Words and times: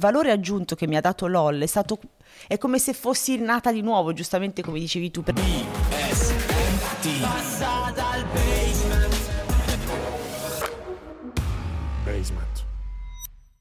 valore 0.00 0.32
aggiunto 0.32 0.74
che 0.74 0.88
mi 0.88 0.96
ha 0.96 1.00
dato 1.00 1.28
LOL 1.28 1.60
è 1.60 1.66
stato 1.66 2.00
è 2.48 2.58
come 2.58 2.80
se 2.80 2.92
fossi 2.94 3.38
nata 3.38 3.70
di 3.70 3.82
nuovo, 3.82 4.12
giustamente 4.12 4.62
come 4.62 4.80
dicevi 4.80 5.10
tu. 5.12 5.22
Per... 5.22 5.34
Passa 7.20 7.92
dal 7.94 8.24
basement. 8.24 8.49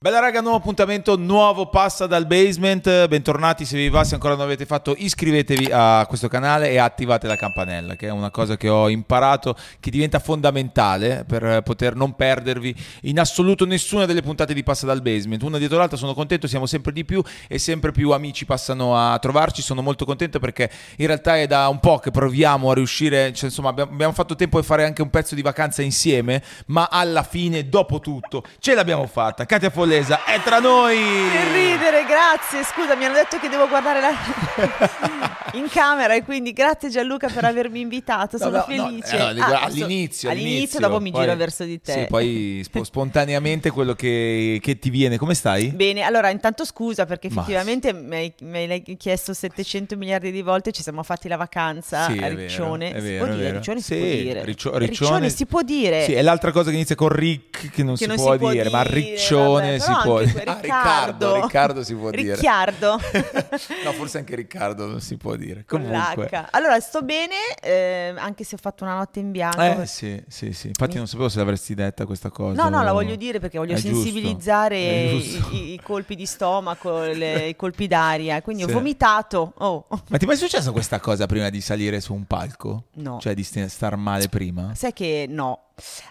Bella 0.01 0.19
raga, 0.19 0.39
nuovo 0.39 0.55
appuntamento, 0.55 1.17
nuovo 1.17 1.67
passa 1.67 2.07
dal 2.07 2.25
basement, 2.25 3.09
bentornati 3.09 3.65
se 3.65 3.75
vi 3.75 3.89
va, 3.89 4.05
se 4.05 4.13
ancora 4.13 4.33
non 4.33 4.43
l'avete 4.43 4.65
fatto 4.65 4.95
iscrivetevi 4.97 5.71
a 5.73 6.05
questo 6.07 6.29
canale 6.29 6.69
e 6.69 6.77
attivate 6.77 7.27
la 7.27 7.35
campanella 7.35 7.97
che 7.97 8.07
è 8.07 8.09
una 8.09 8.31
cosa 8.31 8.55
che 8.55 8.69
ho 8.69 8.87
imparato 8.87 9.57
che 9.81 9.91
diventa 9.91 10.19
fondamentale 10.19 11.25
per 11.27 11.63
poter 11.63 11.95
non 11.95 12.15
perdervi 12.15 12.73
in 13.01 13.19
assoluto 13.19 13.65
nessuna 13.65 14.05
delle 14.05 14.21
puntate 14.21 14.53
di 14.53 14.63
passa 14.63 14.85
dal 14.85 15.01
basement, 15.01 15.43
una 15.43 15.57
dietro 15.57 15.77
l'altra 15.77 15.97
sono 15.97 16.13
contento, 16.13 16.47
siamo 16.47 16.65
sempre 16.65 16.93
di 16.93 17.03
più 17.03 17.21
e 17.49 17.59
sempre 17.59 17.91
più 17.91 18.11
amici 18.11 18.45
passano 18.45 18.95
a 18.95 19.19
trovarci, 19.19 19.61
sono 19.61 19.81
molto 19.81 20.05
contento 20.05 20.39
perché 20.39 20.71
in 20.95 21.07
realtà 21.07 21.37
è 21.37 21.45
da 21.45 21.67
un 21.67 21.81
po' 21.81 21.97
che 21.97 22.11
proviamo 22.11 22.71
a 22.71 22.73
riuscire, 22.73 23.33
cioè, 23.33 23.49
insomma 23.49 23.67
abbiamo, 23.67 24.13
fatto 24.13 24.35
tempo 24.35 24.61
di 24.61 24.65
fare 24.65 24.85
anche 24.85 25.01
un 25.01 25.09
pezzo 25.09 25.35
di 25.35 25.41
vacanza 25.41 25.81
insieme, 25.81 26.41
ma 26.67 26.87
alla 26.89 27.23
fine, 27.23 27.67
dopo 27.67 27.99
tutto, 27.99 28.45
ce 28.59 28.73
l'abbiamo 28.73 29.05
fatta, 29.05 29.45
Katia 29.45 29.69
Follesa 29.89 30.23
è 30.23 30.39
tra 30.43 30.59
noi! 30.59 30.97
Che 30.97 31.51
ridere, 31.51 32.05
grazie. 32.05 32.63
Scusa, 32.63 32.95
mi 32.95 33.05
hanno 33.05 33.15
detto 33.15 33.39
che 33.39 33.49
devo 33.49 33.67
guardare 33.67 33.99
la... 33.99 34.11
in 35.53 35.67
camera 35.67 36.13
e 36.13 36.23
quindi 36.23 36.53
grazie 36.53 36.89
Gianluca 36.89 37.27
per 37.27 37.43
avermi 37.43 37.79
invitato, 37.79 38.37
sono 38.37 38.51
No, 38.51 38.57
no, 38.57 38.63
felice. 38.85 39.17
no, 39.17 39.29
eh, 39.29 39.33
dico, 39.33 39.45
Ah, 39.47 39.61
all'inizio, 39.63 40.29
so- 40.29 40.35
all'inizio, 40.35 40.79
dopo 40.79 40.99
mi 40.99 41.09
poi- 41.09 41.21
giro 41.23 41.35
verso 41.35 41.63
di 41.63 41.81
te. 41.81 41.91
Sì, 41.93 42.05
poi 42.07 42.61
spo- 42.63 42.83
spontaneamente 42.85 43.71
quello 43.71 43.93
che, 43.93 44.59
che 44.61 44.77
ti 44.77 44.91
viene. 44.91 45.17
Come 45.17 45.33
stai? 45.33 45.69
Bene, 45.69 46.03
allora 46.03 46.29
intanto 46.29 46.65
scusa 46.65 47.07
perché 47.07 47.29
Ma- 47.31 47.41
effettivamente 47.41 47.91
mi 47.93 48.15
hai, 48.15 48.33
mi 48.41 48.57
hai 48.69 48.95
chiesto 48.95 49.33
700 49.33 49.95
miliardi 49.97 50.29
di 50.31 50.43
volte, 50.43 50.71
ci 50.71 50.83
siamo 50.83 51.01
fatti 51.01 51.27
la 51.27 51.37
vacanza 51.37 52.05
Sì, 52.05 52.11
a 52.19 52.27
è 52.27 52.35
vero, 52.35 52.35
Riccione. 52.41 52.91
è 52.93 52.99
si 52.99 53.07
vero, 53.07 53.25
può 53.25 53.33
dire. 53.35 53.51
Riccione 53.53 53.79
si 53.79 53.85
Sì, 53.85 53.95
può 53.97 54.05
dire. 54.07 54.43
Riccio- 54.43 54.77
Riccione, 54.77 54.85
Riccione- 54.85 55.29
si 55.29 55.45
può 55.47 55.61
dire. 55.63 56.03
Sì, 56.03 56.13
è 56.13 56.21
l'altra 56.21 56.51
cosa 56.51 56.69
che 56.69 56.75
inizia 56.75 56.93
con 56.95 57.09
Rick 57.09 57.71
che 57.71 57.81
non 57.83 57.93
Che 57.95 58.03
si 58.03 58.07
non 58.07 58.15
può 58.17 58.31
si 58.33 58.37
può 58.37 58.51
dire, 58.51 58.69
ma 58.69 58.83
dire, 58.83 58.93
Riccione 58.93 59.65
vabbè, 59.71 59.78
si 59.79 59.91
può 60.03 60.19
dire. 60.23 60.43
Ah, 60.43 60.53
Riccardo, 60.59 60.61
Riccardo. 60.61 61.41
Riccardo 61.41 61.83
si 61.83 61.95
può 61.95 62.09
dire. 62.11 62.35
Ricciardo. 62.35 62.99
no, 63.83 63.91
forse 63.93 64.17
anche 64.19 64.35
Riccardo 64.35 64.85
non 64.87 65.01
si 65.01 65.17
può 65.17 65.35
dire. 65.35 65.65
Comunque. 65.65 66.29
Allora, 66.51 66.79
sto 66.79 67.01
bene, 67.01 67.35
eh, 67.61 68.13
anche 68.17 68.43
se 68.43 68.55
ho 68.55 68.57
fatto 68.61 68.83
una 68.83 68.95
notte 68.95 69.19
in 69.19 69.31
bianco. 69.31 69.61
Eh 69.61 69.85
sì, 69.85 70.21
sì, 70.27 70.53
sì. 70.53 70.67
Infatti 70.67 70.97
non 70.97 71.07
sapevo 71.07 71.29
se 71.29 71.37
l'avresti 71.37 71.73
detta 71.75 72.05
questa 72.05 72.29
cosa. 72.29 72.61
No, 72.61 72.69
no, 72.69 72.83
la 72.83 72.91
voglio 72.91 73.15
dire 73.15 73.39
perché 73.39 73.57
voglio 73.57 73.73
È 73.75 73.77
sensibilizzare 73.79 74.79
i, 74.79 75.19
giusto. 75.19 75.55
i- 75.55 75.73
i 75.73 75.79
colpi 75.81 76.15
di 76.15 76.25
stomaco, 76.25 76.99
le- 77.01 77.47
i 77.49 77.55
colpi 77.55 77.87
d'aria. 77.87 78.41
Quindi 78.41 78.63
Sì. 78.63 78.69
ho 78.69 78.73
vomitato. 78.73 79.53
Oh. 79.57 79.85
Ma 79.89 80.17
ti 80.17 80.25
è 80.25 80.27
mai 80.27 80.37
successa 80.37 80.71
questa 80.71 80.99
cosa 80.99 81.25
prima 81.25 81.49
di 81.49 81.61
salire 81.61 81.99
su 82.01 82.13
un 82.13 82.25
palco? 82.25 82.85
No. 82.95 83.19
Cioè 83.19 83.33
di 83.33 83.43
st- 83.43 83.65
star 83.65 83.95
male 83.95 84.27
prima? 84.29 84.73
Sai 84.75 84.93
che 84.93 85.25
no. 85.29 85.63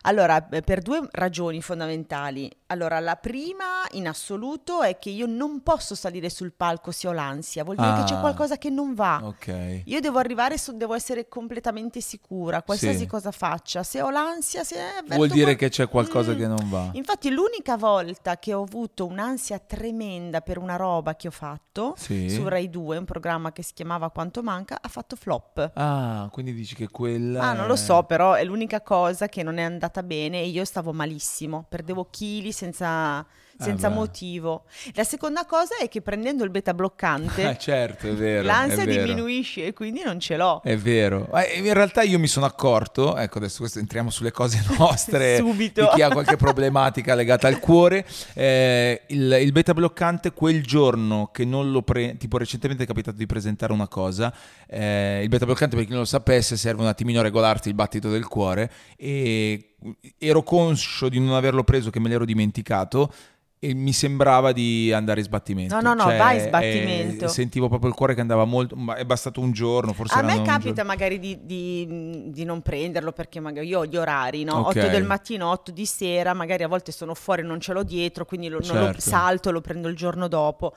Allora, 0.03 0.49
eh, 0.49 0.63
per 0.63 0.81
due 0.83 1.07
ragioni 1.13 1.61
fondamentali. 1.63 2.51
Allora, 2.67 2.99
la 3.01 3.17
prima 3.17 3.65
in 3.93 4.07
assoluto 4.09 4.83
è 4.83 4.99
che 4.99 5.11
io 5.11 5.27
non 5.27 5.63
posso 5.63 5.95
salire 5.95 6.29
sul 6.29 6.53
palco 6.53 6.91
se 6.91 7.09
ho 7.09 7.13
l'ansia, 7.13 7.65
vuol 7.65 7.77
dire 7.77 7.93
che 7.95 8.05
c'è 8.05 8.15
Ah. 8.15 8.21
qualcosa 8.21 8.59
che 8.59 8.69
non 8.71 8.95
va. 8.95 9.21
Ok. 9.23 9.83
Io 9.85 10.01
devo 10.01 10.19
arrivare, 10.19 10.59
so- 10.59 10.73
devo 10.73 10.95
essere 10.95 11.29
completamente 11.29 12.01
sicura, 12.01 12.63
qualsiasi 12.63 12.99
Sì. 13.01 13.07
cosa 13.07 13.31
faccia. 13.31 13.83
Se 13.83 14.01
ho 14.03 14.11
l'ansia, 14.11 14.65
se 14.65 14.77
Vuol 15.07 15.29
dire 15.29 15.45
qual- 15.45 15.57
che 15.57 15.69
c'è 15.71 15.89
qualcosa 15.89 16.33
Mm. 16.33 16.37
che 16.37 16.47
non 16.47 16.69
va. 16.69 16.91
Infatti, 16.93 17.31
l'unica 17.31 17.77
volta 17.77 18.39
che 18.39 18.53
ho 18.53 18.63
avuto 18.63 19.07
un'ansia 19.07 19.59
tremenda 19.59 20.41
per 20.43 20.59
una 20.59 20.77
roba 20.77 21.17
che 21.17 21.29
ho 21.29 21.33
fatto 21.33 21.95
Sì. 21.97 22.29
su 22.29 22.47
Rai 22.47 22.69
2, 22.71 22.99
un 22.99 23.05
programma 23.05 23.53
che 23.53 23.63
si 23.63 23.73
chiamava 23.73 24.11
Quanto 24.11 24.43
Manca, 24.43 24.79
ha 24.81 24.89
fatto 24.89 25.17
flop. 25.17 25.71
Ah, 25.75 26.29
quindi 26.31 26.53
dici 26.53 26.75
che 26.75 26.89
quella. 26.89 27.41
Ah, 27.43 27.53
non 27.55 27.67
lo 27.67 27.77
so, 27.77 28.03
però 28.03 28.34
è 28.34 28.45
l'unica 28.45 28.81
cosa 28.83 29.28
che 29.28 29.43
non 29.43 29.58
è 29.63 29.65
andata 29.65 30.03
bene 30.03 30.41
e 30.41 30.49
io 30.49 30.65
stavo 30.65 30.93
malissimo, 30.93 31.67
perdevo 31.69 32.09
chili 32.11 32.53
senza, 32.53 33.27
senza 33.59 33.89
beh. 33.89 33.95
motivo. 33.95 34.65
La 34.95 35.05
seconda 35.05 35.45
cosa 35.45 35.77
è 35.79 35.89
che 35.89 36.01
prendendo 36.01 36.45
il 36.45 36.51
beta 36.51 36.75
bloccante 36.75 37.57
certo, 37.61 38.15
vero. 38.15 38.43
l'ansia 38.45 38.85
diminuisce 38.85 39.67
e 39.67 39.73
quindi 39.73 40.03
non 40.05 40.21
ce 40.21 40.37
l'ho. 40.37 40.61
È 40.63 40.77
vero. 40.77 41.29
Eh, 41.35 41.59
In 41.59 41.73
realtà 41.75 42.03
io 42.03 42.19
mi 42.19 42.29
sono 42.29 42.47
accorto, 42.47 43.17
ecco 43.17 43.39
adesso 43.39 43.67
entriamo 43.75 44.11
sulle 44.11 44.31
cose 44.31 44.63
nostre, 44.79 45.37
Subito. 45.43 45.83
di 45.83 45.89
chi 45.95 46.03
ha 46.03 46.11
qualche 46.11 46.37
problematica 46.37 47.15
legata 47.15 47.49
al 47.49 47.59
cuore, 47.59 48.07
eh, 48.35 49.03
il, 49.09 49.39
il 49.41 49.53
beta 49.53 49.75
bloccante 49.75 50.33
quel 50.33 50.63
giorno 50.65 51.31
che 51.33 51.45
non 51.45 51.71
lo 51.71 51.83
pre... 51.83 52.17
tipo 52.17 52.39
recentemente 52.39 52.85
è 52.85 52.87
capitato 52.87 53.17
di 53.17 53.27
presentare 53.27 53.73
una 53.73 53.89
cosa, 53.89 54.33
eh, 54.69 55.21
il 55.23 55.29
beta 55.29 55.45
bloccante 55.45 55.75
per 55.75 55.85
chi 55.85 55.91
non 55.91 56.01
lo 56.01 56.07
sapesse 56.07 56.57
serve 56.57 56.83
un 56.83 56.89
attimino 56.89 57.21
a 57.21 57.23
regolarti 57.23 57.69
il 57.69 57.75
battito 57.75 58.09
del 58.09 58.27
cuore 58.27 58.71
e 58.97 59.75
ero 60.19 60.43
conscio 60.43 61.09
di 61.09 61.21
non 61.21 61.35
averlo 61.35 61.63
preso 61.65 61.91
che 61.91 62.01
me 62.01 62.09
l'ero 62.09 62.25
dimenticato 62.25 63.13
e 63.61 63.75
mi 63.75 63.93
sembrava 63.93 64.53
di 64.53 64.93
andare 64.93 65.19
in 65.21 65.27
sbattimento. 65.27 65.75
No, 65.75 65.81
no, 65.81 65.95
no, 65.95 66.03
Cioè, 66.03 66.17
vai 66.17 66.37
in 66.37 66.43
eh, 66.43 66.47
sbattimento. 66.47 67.29
sentivo 67.29 67.69
proprio 67.69 67.91
il 67.91 67.97
cuore 67.97 68.15
che 68.15 68.21
andava 68.21 68.45
molto, 68.45 68.77
ma 68.77 68.95
è 68.95 69.05
bastato 69.05 69.41
un 69.41 69.51
giorno, 69.53 69.93
forse 69.93 70.17
A 70.19 70.23
me 70.23 70.43
capita 70.43 70.85
magari 70.85 71.19
di, 71.19 71.39
di- 71.45 72.31
di 72.31 72.45
non 72.45 72.63
prenderlo 72.63 73.13
perché 73.13 73.41
magari 73.41 73.67
io 73.67 73.81
ho 73.81 73.87
gli 73.87 73.97
orari, 73.97 74.45
no? 74.45 74.59
Ok. 74.59 74.77
8 74.77 74.89
del 74.89 75.05
mattino, 75.05 75.51
8 75.51 75.73
di 75.73 75.87
sera, 75.87 76.35
magari 76.35 76.63
a 76.63 76.69
volte 76.69 76.93
sono 76.93 77.15
fuori 77.15 77.43
e 77.43 77.45
non 77.45 77.61
ce 77.61 77.73
l'ho 77.73 77.83
dietro, 77.83 78.25
quindi 78.25 78.49
lo, 78.49 78.61
non 78.65 78.77
lo 78.77 78.85
Certo. 78.85 79.01
salto, 79.01 79.51
lo 79.51 79.61
prendo 79.61 79.89
il 79.89 79.97
giorno 79.97 80.29
dopo. 80.29 80.75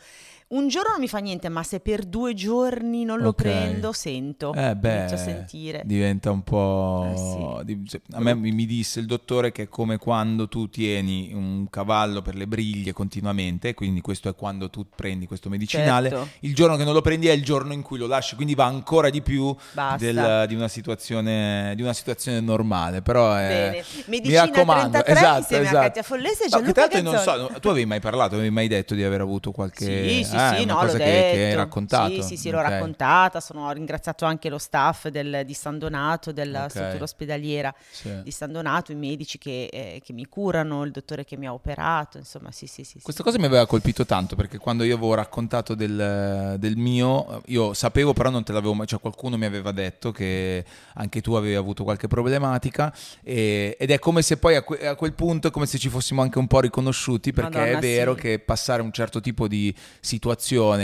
Un 0.51 0.67
giorno 0.67 0.89
non 0.91 0.99
mi 0.99 1.07
fa 1.07 1.19
niente, 1.19 1.47
ma 1.47 1.63
se 1.63 1.79
per 1.79 2.03
due 2.03 2.33
giorni 2.33 3.05
non 3.05 3.19
lo 3.19 3.29
Ok. 3.29 3.35
prendo, 3.41 3.93
sento. 3.93 4.53
Eh 4.53 4.75
beh, 4.75 4.97
Inizio 4.97 5.15
a 5.15 5.19
sentire. 5.19 5.81
diventa 5.85 6.29
un 6.29 6.41
po'... 6.43 7.57
Eh, 7.61 7.63
di- 7.65 7.87
cioè, 7.87 8.01
a 8.11 8.19
me 8.19 8.35
mi 8.35 8.65
disse 8.65 8.99
il 8.99 9.05
dottore 9.05 9.53
che 9.53 9.63
è 9.63 9.67
come 9.69 9.97
quando 9.97 10.49
tu 10.49 10.69
tieni 10.69 11.31
un 11.33 11.67
cavallo 11.69 12.21
per 12.21 12.35
le 12.35 12.47
briglie 12.47 12.91
continuamente, 12.91 13.73
quindi 13.73 14.01
questo 14.01 14.27
è 14.27 14.35
quando 14.35 14.69
tu 14.69 14.85
prendi 14.93 15.25
questo 15.25 15.47
medicinale, 15.47 16.09
Certo. 16.09 16.27
il 16.41 16.53
giorno 16.53 16.75
che 16.75 16.83
non 16.83 16.93
lo 16.93 17.01
prendi 17.01 17.27
è 17.27 17.31
il 17.31 17.43
giorno 17.45 17.71
in 17.71 17.81
cui 17.81 17.97
lo 17.97 18.07
lasci, 18.07 18.35
quindi 18.35 18.53
va 18.53 18.65
ancora 18.65 19.09
di 19.09 19.21
più 19.21 19.55
del- 19.97 20.45
di, 20.49 20.55
una 20.55 20.67
situazione, 20.67 21.71
di 21.77 21.81
una 21.81 21.93
situazione 21.93 22.41
normale, 22.41 23.01
però 23.01 23.33
è... 23.35 23.83
Bene. 24.05 24.21
mi 24.21 24.35
raccomando, 24.35 25.01
33 25.01 25.13
esatto, 25.13 25.37
insieme 25.39 25.63
a 25.63 25.69
esatto. 25.69 25.85
Katia 25.85 26.03
Follese 26.03 26.43
e 26.43 26.47
No, 26.51 26.57
che 26.57 26.71
Gianluca 26.73 26.87
tra 26.87 27.01
l'altro 27.01 27.33
non 27.37 27.47
so, 27.53 27.59
tu 27.61 27.67
avevi 27.69 27.85
mai 27.85 27.99
parlato, 28.01 28.35
avevi 28.35 28.49
mai 28.49 28.67
detto 28.67 28.95
di 28.95 29.03
aver 29.03 29.21
avuto 29.21 29.51
qualche... 29.51 29.85
Sì, 29.85 30.23
sì, 30.25 30.39
sì, 30.55 30.63
una 30.63 30.73
no, 30.73 30.79
cosa 30.79 30.91
l'ho 30.97 31.03
che, 31.03 31.11
detto. 31.11 31.33
che 31.35 31.43
hai 31.45 31.55
raccontato? 31.55 32.13
Sì, 32.13 32.21
sì, 32.21 32.37
sì, 32.37 32.49
l'ho 32.49 32.59
Ok. 32.59 32.69
raccontata. 32.69 33.39
Sono, 33.39 33.67
ho 33.67 33.71
ringraziato 33.71 34.25
anche 34.25 34.49
lo 34.49 34.57
staff 34.57 35.07
del- 35.07 35.43
di 35.45 35.53
San 35.53 35.77
Donato, 35.79 36.31
della 36.31 36.63
Ok. 36.65 36.69
struttura 36.71 37.03
ospedaliera 37.03 37.73
Sì. 37.89 38.21
di 38.23 38.31
San 38.31 38.51
Donato, 38.51 38.91
i 38.91 38.95
medici 38.95 39.37
che, 39.37 39.69
eh, 39.71 40.01
che 40.03 40.13
mi 40.13 40.25
curano, 40.25 40.83
il 40.83 40.91
dottore 40.91 41.23
che 41.23 41.37
mi 41.37 41.45
ha 41.47 41.53
operato, 41.53 42.17
insomma, 42.17 42.51
sì, 42.51 42.67
sì, 42.67 42.83
sì. 42.83 42.97
sì. 42.97 43.03
Questa 43.03 43.23
cosa 43.23 43.37
mi 43.39 43.45
aveva 43.45 43.65
colpito 43.67 44.05
tanto 44.05 44.35
perché 44.35 44.57
quando 44.57 44.83
io 44.83 44.95
avevo 44.95 45.13
raccontato 45.13 45.75
del, 45.75 46.55
del 46.59 46.77
mio, 46.77 47.41
io 47.47 47.73
sapevo 47.73 48.13
però 48.13 48.29
non 48.29 48.43
te 48.43 48.51
l'avevo 48.53 48.73
mai, 48.73 48.87
cioè 48.87 48.99
qualcuno 48.99 49.37
mi 49.37 49.45
aveva 49.45 49.71
detto 49.71 50.11
che 50.11 50.63
anche 50.95 51.21
tu 51.21 51.33
avevi 51.33 51.55
avuto 51.55 51.83
qualche 51.83 52.07
problematica 52.07 52.93
e- 53.23 53.75
ed 53.79 53.91
è 53.91 53.99
come 53.99 54.21
se 54.21 54.37
poi 54.37 54.55
a, 54.55 54.61
que- 54.63 54.87
a 54.87 54.95
quel 54.95 55.13
punto 55.13 55.47
è 55.47 55.51
come 55.51 55.65
se 55.65 55.77
ci 55.77 55.89
fossimo 55.89 56.21
anche 56.21 56.37
un 56.39 56.47
po' 56.47 56.59
riconosciuti 56.61 57.31
perché 57.33 57.57
Madonna, 57.59 57.77
è 57.77 57.81
vero 57.81 58.13
sì. 58.15 58.21
che 58.21 58.39
passare 58.39 58.81
un 58.81 58.91
certo 58.91 59.19
tipo 59.21 59.47
di 59.47 59.73
situazione, 59.99 60.19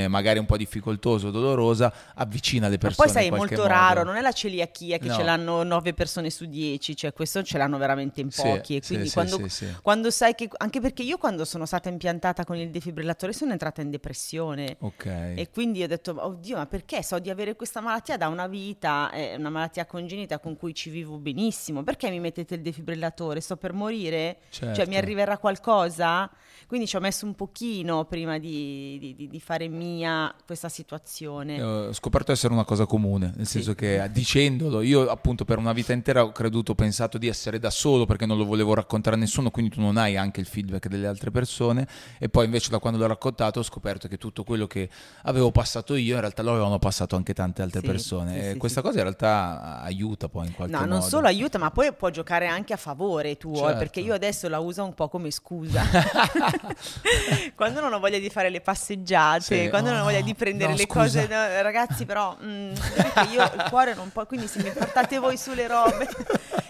magari 0.08 0.40
un 0.40 0.46
po' 0.46 0.58
difficoltosa 0.58 1.28
o 1.28 1.32
dolorosa, 1.32 1.92
avvicina 2.16 2.68
le 2.68 2.74
Ma 2.74 2.78
persone. 2.90 3.08
poi 3.12 3.16
sai, 3.22 3.28
è 3.28 3.36
molto 3.36 3.56
modo. 3.58 3.68
raro, 3.68 4.04
non 4.04 4.16
è 4.16 4.22
la 4.22 4.32
celiachia 4.32 4.98
che 4.98 5.08
No. 5.08 5.16
ce 5.16 5.24
l'hanno 5.24 5.64
9 5.64 5.94
persone 5.94 6.30
su 6.30 6.46
10, 6.46 6.96
cioè 6.96 7.14
questo 7.14 7.44
ce 7.44 7.58
l'hanno 7.58 7.78
veramente 7.78 8.22
in 8.22 8.32
Sì, 8.32 8.42
pochi. 8.42 8.76
e 8.78 8.80
sì, 8.82 8.88
quindi 8.94 9.08
sì, 9.08 9.14
quando, 9.14 9.48
sì, 9.48 9.68
quando 9.82 10.12
sai 10.12 10.36
che, 10.36 10.50
anche 10.58 10.80
perché 10.82 11.04
io 11.04 11.18
quando 11.18 11.46
sono 11.46 11.66
stata 11.66 11.90
impiantata 11.90 12.44
con 12.46 12.56
il 12.58 12.70
defibrillatore 12.70 13.34
sono 13.34 13.52
entrata 13.52 13.82
in 13.82 13.90
depressione. 13.90 14.76
Ok. 14.80 15.06
E 15.06 15.50
quindi 15.52 15.84
ho 15.84 15.88
detto, 15.88 16.16
oddio, 16.18 16.58
ma 16.58 16.66
perché 16.66 17.04
so 17.04 17.20
di 17.20 17.30
avere 17.30 17.56
questa 17.56 17.80
malattia 17.82 18.18
da 18.18 18.28
una 18.28 18.48
vita, 18.48 19.10
è 19.12 19.36
una 19.36 19.50
malattia 19.50 19.86
congenita 19.86 20.40
con 20.40 20.56
cui 20.58 20.74
ci 20.74 20.90
vivo 20.90 21.18
benissimo, 21.18 21.84
perché 21.84 22.10
mi 22.10 22.20
mettete 22.20 22.56
il 22.56 22.62
defibrillatore? 22.62 23.40
Sto 23.42 23.56
per 23.58 23.74
morire? 23.74 24.38
Cioè 24.50 24.74
Certo. 24.74 24.90
mi 24.90 24.98
arriverà 24.98 25.38
qualcosa? 25.38 26.30
Quindi 26.68 26.86
ci 26.86 26.98
ho 26.98 27.00
messo 27.00 27.26
un 27.26 27.34
pochino 27.34 28.04
prima 28.06 28.38
di, 28.40 28.98
di- 29.16 29.30
di- 29.30 29.40
fare 29.40 29.70
mia 29.70 30.34
questa 30.46 30.68
situazione. 30.68 31.56
Eh, 31.56 31.62
Ho 31.64 31.94
scoperto 31.94 32.34
essere 32.34 32.52
una 32.54 32.66
cosa 32.66 32.86
comune, 32.86 33.32
nel 33.38 33.48
senso 33.48 33.74
che 33.74 34.04
eh, 34.04 34.12
dicendolo, 34.12 34.82
io 34.82 35.08
appunto 35.10 35.46
per 35.46 35.60
una 35.60 35.72
vita 35.72 35.94
intera 35.94 36.24
ho 36.26 36.32
creduto, 36.34 36.74
ho 36.74 36.76
pensato 36.76 37.18
di 37.18 37.28
essere 37.30 37.58
da 37.58 37.70
solo 37.70 38.06
perché 38.06 38.26
non 38.26 38.38
lo 38.38 38.44
volevo 38.44 38.74
raccontare 38.74 39.16
a 39.16 39.20
nessuno, 39.20 39.50
quindi 39.50 39.72
tu 39.72 39.80
non 39.80 39.96
hai 39.96 40.18
anche 40.18 40.42
il 40.42 40.46
feedback 40.46 40.88
delle 40.90 41.08
altre 41.08 41.32
persone 41.32 41.88
e 42.20 42.28
poi 42.28 42.44
invece 42.44 42.70
da 42.70 42.80
quando 42.80 43.00
l'ho 43.00 43.08
raccontato 43.08 43.60
ho 43.60 43.64
scoperto 43.64 44.10
che 44.10 44.18
tutto 44.18 44.44
quello 44.44 44.68
che 44.68 44.90
avevo 45.24 45.52
passato 45.52 45.96
io 45.96 46.16
in 46.16 46.20
realtà 46.20 46.42
lo 46.44 46.52
avevano 46.52 46.80
passato 46.80 47.16
anche 47.16 47.34
tante 47.34 47.62
altre 47.62 47.80
Sì, 47.80 47.86
persone 47.86 48.42
sì, 48.42 48.50
e 48.50 48.58
questa 48.58 48.82
cosa 48.82 48.98
in 48.98 49.04
realtà 49.04 49.80
aiuta 49.84 50.28
poi 50.28 50.48
in 50.48 50.54
qualche 50.54 50.74
No, 50.76 50.82
modo. 50.82 50.92
non 50.92 51.02
solo 51.02 51.28
aiuta, 51.28 51.58
ma 51.58 51.72
poi 51.72 51.94
può 51.94 52.10
giocare 52.10 52.48
anche 52.48 52.74
a 52.74 52.78
favore 52.78 53.38
tuo, 53.38 53.56
eh, 53.56 53.68
Certo. 53.68 53.78
perché 53.78 54.00
io 54.02 54.14
adesso 54.14 54.50
la 54.50 54.60
uso 54.60 54.84
un 54.84 54.94
po' 54.94 55.08
come 55.08 55.32
scusa. 55.32 55.82
quando 57.56 57.80
non 57.82 57.94
ho 57.94 58.00
voglia 58.00 58.20
di 58.20 58.30
fare 58.30 58.50
le 58.50 58.62
passeggiate, 58.62 59.64
Sì. 59.64 59.70
quando 59.70 59.92
non 59.92 60.02
ho 60.02 60.04
voglia 60.04 60.20
Oh, 60.20 60.24
di 60.24 60.34
prendere 60.36 60.72
no, 60.72 60.78
le 60.78 60.84
scusa. 60.84 61.00
cose, 61.22 61.28
no, 61.28 61.62
ragazzi, 61.62 62.06
però 62.06 62.36
mm, 62.44 62.74
sapete 62.74 63.12
che 63.14 63.34
io 63.34 63.44
il 63.44 63.66
cuore 63.70 63.94
non 63.94 64.10
può, 64.12 64.26
quindi 64.26 64.48
se 64.48 64.62
mi 64.64 64.72
portate 64.72 65.20
voi 65.20 65.38
sulle 65.38 65.68
robe. 65.68 66.08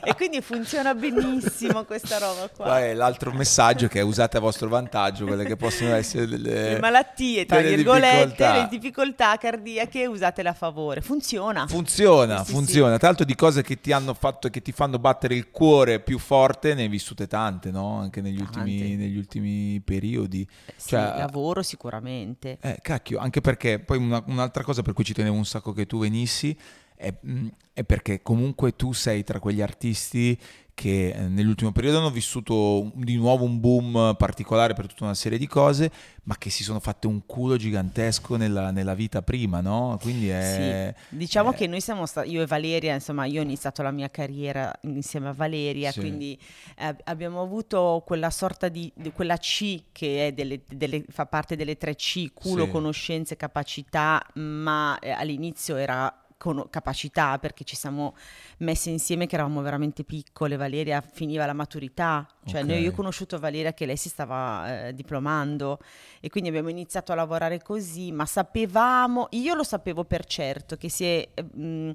E 0.08 0.16
quindi 0.16 0.40
funziona 0.42 0.94
benissimo 0.96 1.84
questa 1.84 2.18
roba 2.18 2.48
qua. 2.56 2.80
È 2.80 2.94
l'altro 2.94 3.34
messaggio 3.34 3.88
che 3.88 4.00
usate 4.02 4.38
a 4.38 4.40
vostro 4.40 4.70
vantaggio, 4.70 5.26
quelle 5.26 5.44
che 5.46 5.58
possono 5.58 5.94
essere 5.94 6.26
delle 6.28 6.74
le 6.74 6.80
malattie, 6.80 7.46
tra 7.46 7.58
delle 7.62 7.76
virgolette, 7.76 8.26
difficoltà. 8.28 8.54
le 8.54 8.68
difficoltà 8.70 9.38
cardiache, 9.38 10.06
usatele 10.06 10.50
a 10.50 10.54
favore. 10.54 11.02
Funziona. 11.02 11.68
Funziona, 11.68 12.40
Sì, 12.40 12.46
sì, 12.46 12.52
funziona. 12.54 12.98
Tra 12.98 13.08
l'altro 13.08 13.26
di 13.26 13.36
cose 13.36 13.62
che 13.64 13.82
ti 13.82 13.92
hanno 13.92 14.14
fatto 14.14 14.48
e 14.48 14.50
che 14.50 14.62
ti 14.62 14.72
fanno 14.72 14.98
battere 14.98 15.36
il 15.36 15.52
cuore 15.52 16.00
più 16.00 16.20
forte, 16.20 16.74
ne 16.74 16.84
hai 16.84 16.88
vissute 16.88 17.28
tante, 17.28 17.70
no? 17.72 18.00
Anche 18.00 18.22
negli, 18.22 18.40
ultimi, 18.40 18.96
negli 18.96 19.18
ultimi 19.18 19.82
periodi. 19.84 20.48
Sì, 20.76 20.90
Cioè, 20.90 21.18
lavoro 21.18 21.62
sicuramente. 21.64 22.58
Eh, 22.62 22.80
cacchio, 22.82 23.20
anche 23.20 23.42
perché 23.42 23.80
poi 23.80 23.98
una- 23.98 24.24
un'altra 24.28 24.64
cosa 24.64 24.82
per 24.82 24.94
cui 24.94 25.04
ci 25.04 25.14
tenevo 25.14 25.36
un 25.36 25.46
sacco 25.46 25.74
che 25.74 25.86
tu 25.86 26.00
venissi 26.00 26.58
è, 26.98 27.14
mh, 27.22 27.48
è 27.74 27.84
perché 27.84 28.22
comunque 28.22 28.76
tu 28.76 28.92
sei 28.92 29.24
tra 29.24 29.40
quegli 29.40 29.62
artisti 29.62 30.38
che 30.74 31.10
eh, 31.10 31.22
nell'ultimo 31.28 31.72
periodo 31.72 31.98
hanno 31.98 32.12
vissuto 32.12 32.92
di 32.94 33.16
nuovo 33.16 33.44
un 33.46 33.60
boom 33.60 34.14
particolare 34.16 34.76
per 34.76 34.86
tutta 34.86 35.06
una 35.06 35.16
serie 35.16 35.40
di 35.40 35.48
cose, 35.48 35.92
ma 36.26 36.38
che 36.38 36.52
si 36.52 36.62
sono 36.64 36.80
fatte 36.80 37.08
un 37.08 37.26
culo 37.26 37.56
gigantesco 37.58 38.36
nella, 38.36 38.70
nella 38.70 38.94
vita 38.94 39.24
prima, 39.24 39.60
no? 39.60 39.98
Quindi 40.00 40.30
è... 40.30 40.94
Sì, 41.10 41.16
diciamo 41.16 41.52
eh, 41.52 41.56
che 41.56 41.66
noi 41.66 41.82
siamo 41.82 42.06
stati, 42.06 42.30
io 42.30 42.44
e 42.44 42.46
Valeria, 42.46 42.94
insomma, 42.94 43.26
io 43.26 43.40
ho 43.40 43.44
iniziato 43.44 43.82
la 43.82 43.90
mia 43.90 44.10
carriera 44.12 44.72
insieme 44.82 45.30
a 45.30 45.34
Valeria, 45.34 45.92
Sì. 45.92 46.00
quindi 46.00 46.38
eh, 46.78 46.96
abbiamo 47.06 47.42
avuto 47.42 48.04
quella 48.06 48.30
sorta 48.30 48.68
di, 48.70 48.92
di- 48.96 49.12
quella 49.12 49.38
C 49.38 49.86
che 49.92 50.28
è 50.28 50.32
delle- 50.32 50.62
delle- 50.68 51.06
fa 51.10 51.26
parte 51.26 51.56
delle 51.56 51.76
tre 51.78 51.96
C, 51.96 52.32
culo, 52.34 52.66
Sì. 52.66 52.70
conoscenze, 52.70 53.36
capacità, 53.36 54.24
ma 54.36 55.00
eh, 55.00 55.10
all'inizio 55.10 55.76
era 55.76 56.22
cono- 56.38 56.68
capacità 56.70 57.38
perché 57.40 57.64
ci 57.64 57.76
siamo 57.76 58.16
messe 58.60 58.90
insieme 58.90 59.26
che 59.28 59.36
eravamo 59.36 59.62
veramente 59.62 60.04
piccole, 60.04 60.56
Valeria 60.56 61.02
finiva 61.02 61.46
la 61.46 61.54
maturità, 61.54 62.28
cioè 62.46 62.64
noi- 62.64 62.78
Ok. 62.78 62.82
io 62.84 62.90
ho 62.92 62.94
conosciuto 62.94 63.40
Valeria 63.40 63.74
che 63.74 63.86
lei 63.86 63.98
si 63.98 64.10
stava 64.10 64.88
eh, 64.88 64.94
diplomando 64.94 65.80
e 66.22 66.30
quindi 66.30 66.50
abbiamo 66.50 66.70
iniziato 66.70 67.12
a 67.12 67.16
lavorare 67.16 67.62
così, 67.62 68.12
ma 68.12 68.26
sapevamo, 68.26 69.28
io 69.32 69.54
lo 69.56 69.64
sapevo 69.64 70.04
per 70.06 70.26
certo 70.26 70.78
che 70.78 70.90
se 70.90 71.30
eh, 71.34 71.44
mh, 71.44 71.94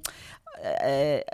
eh, 0.61 1.25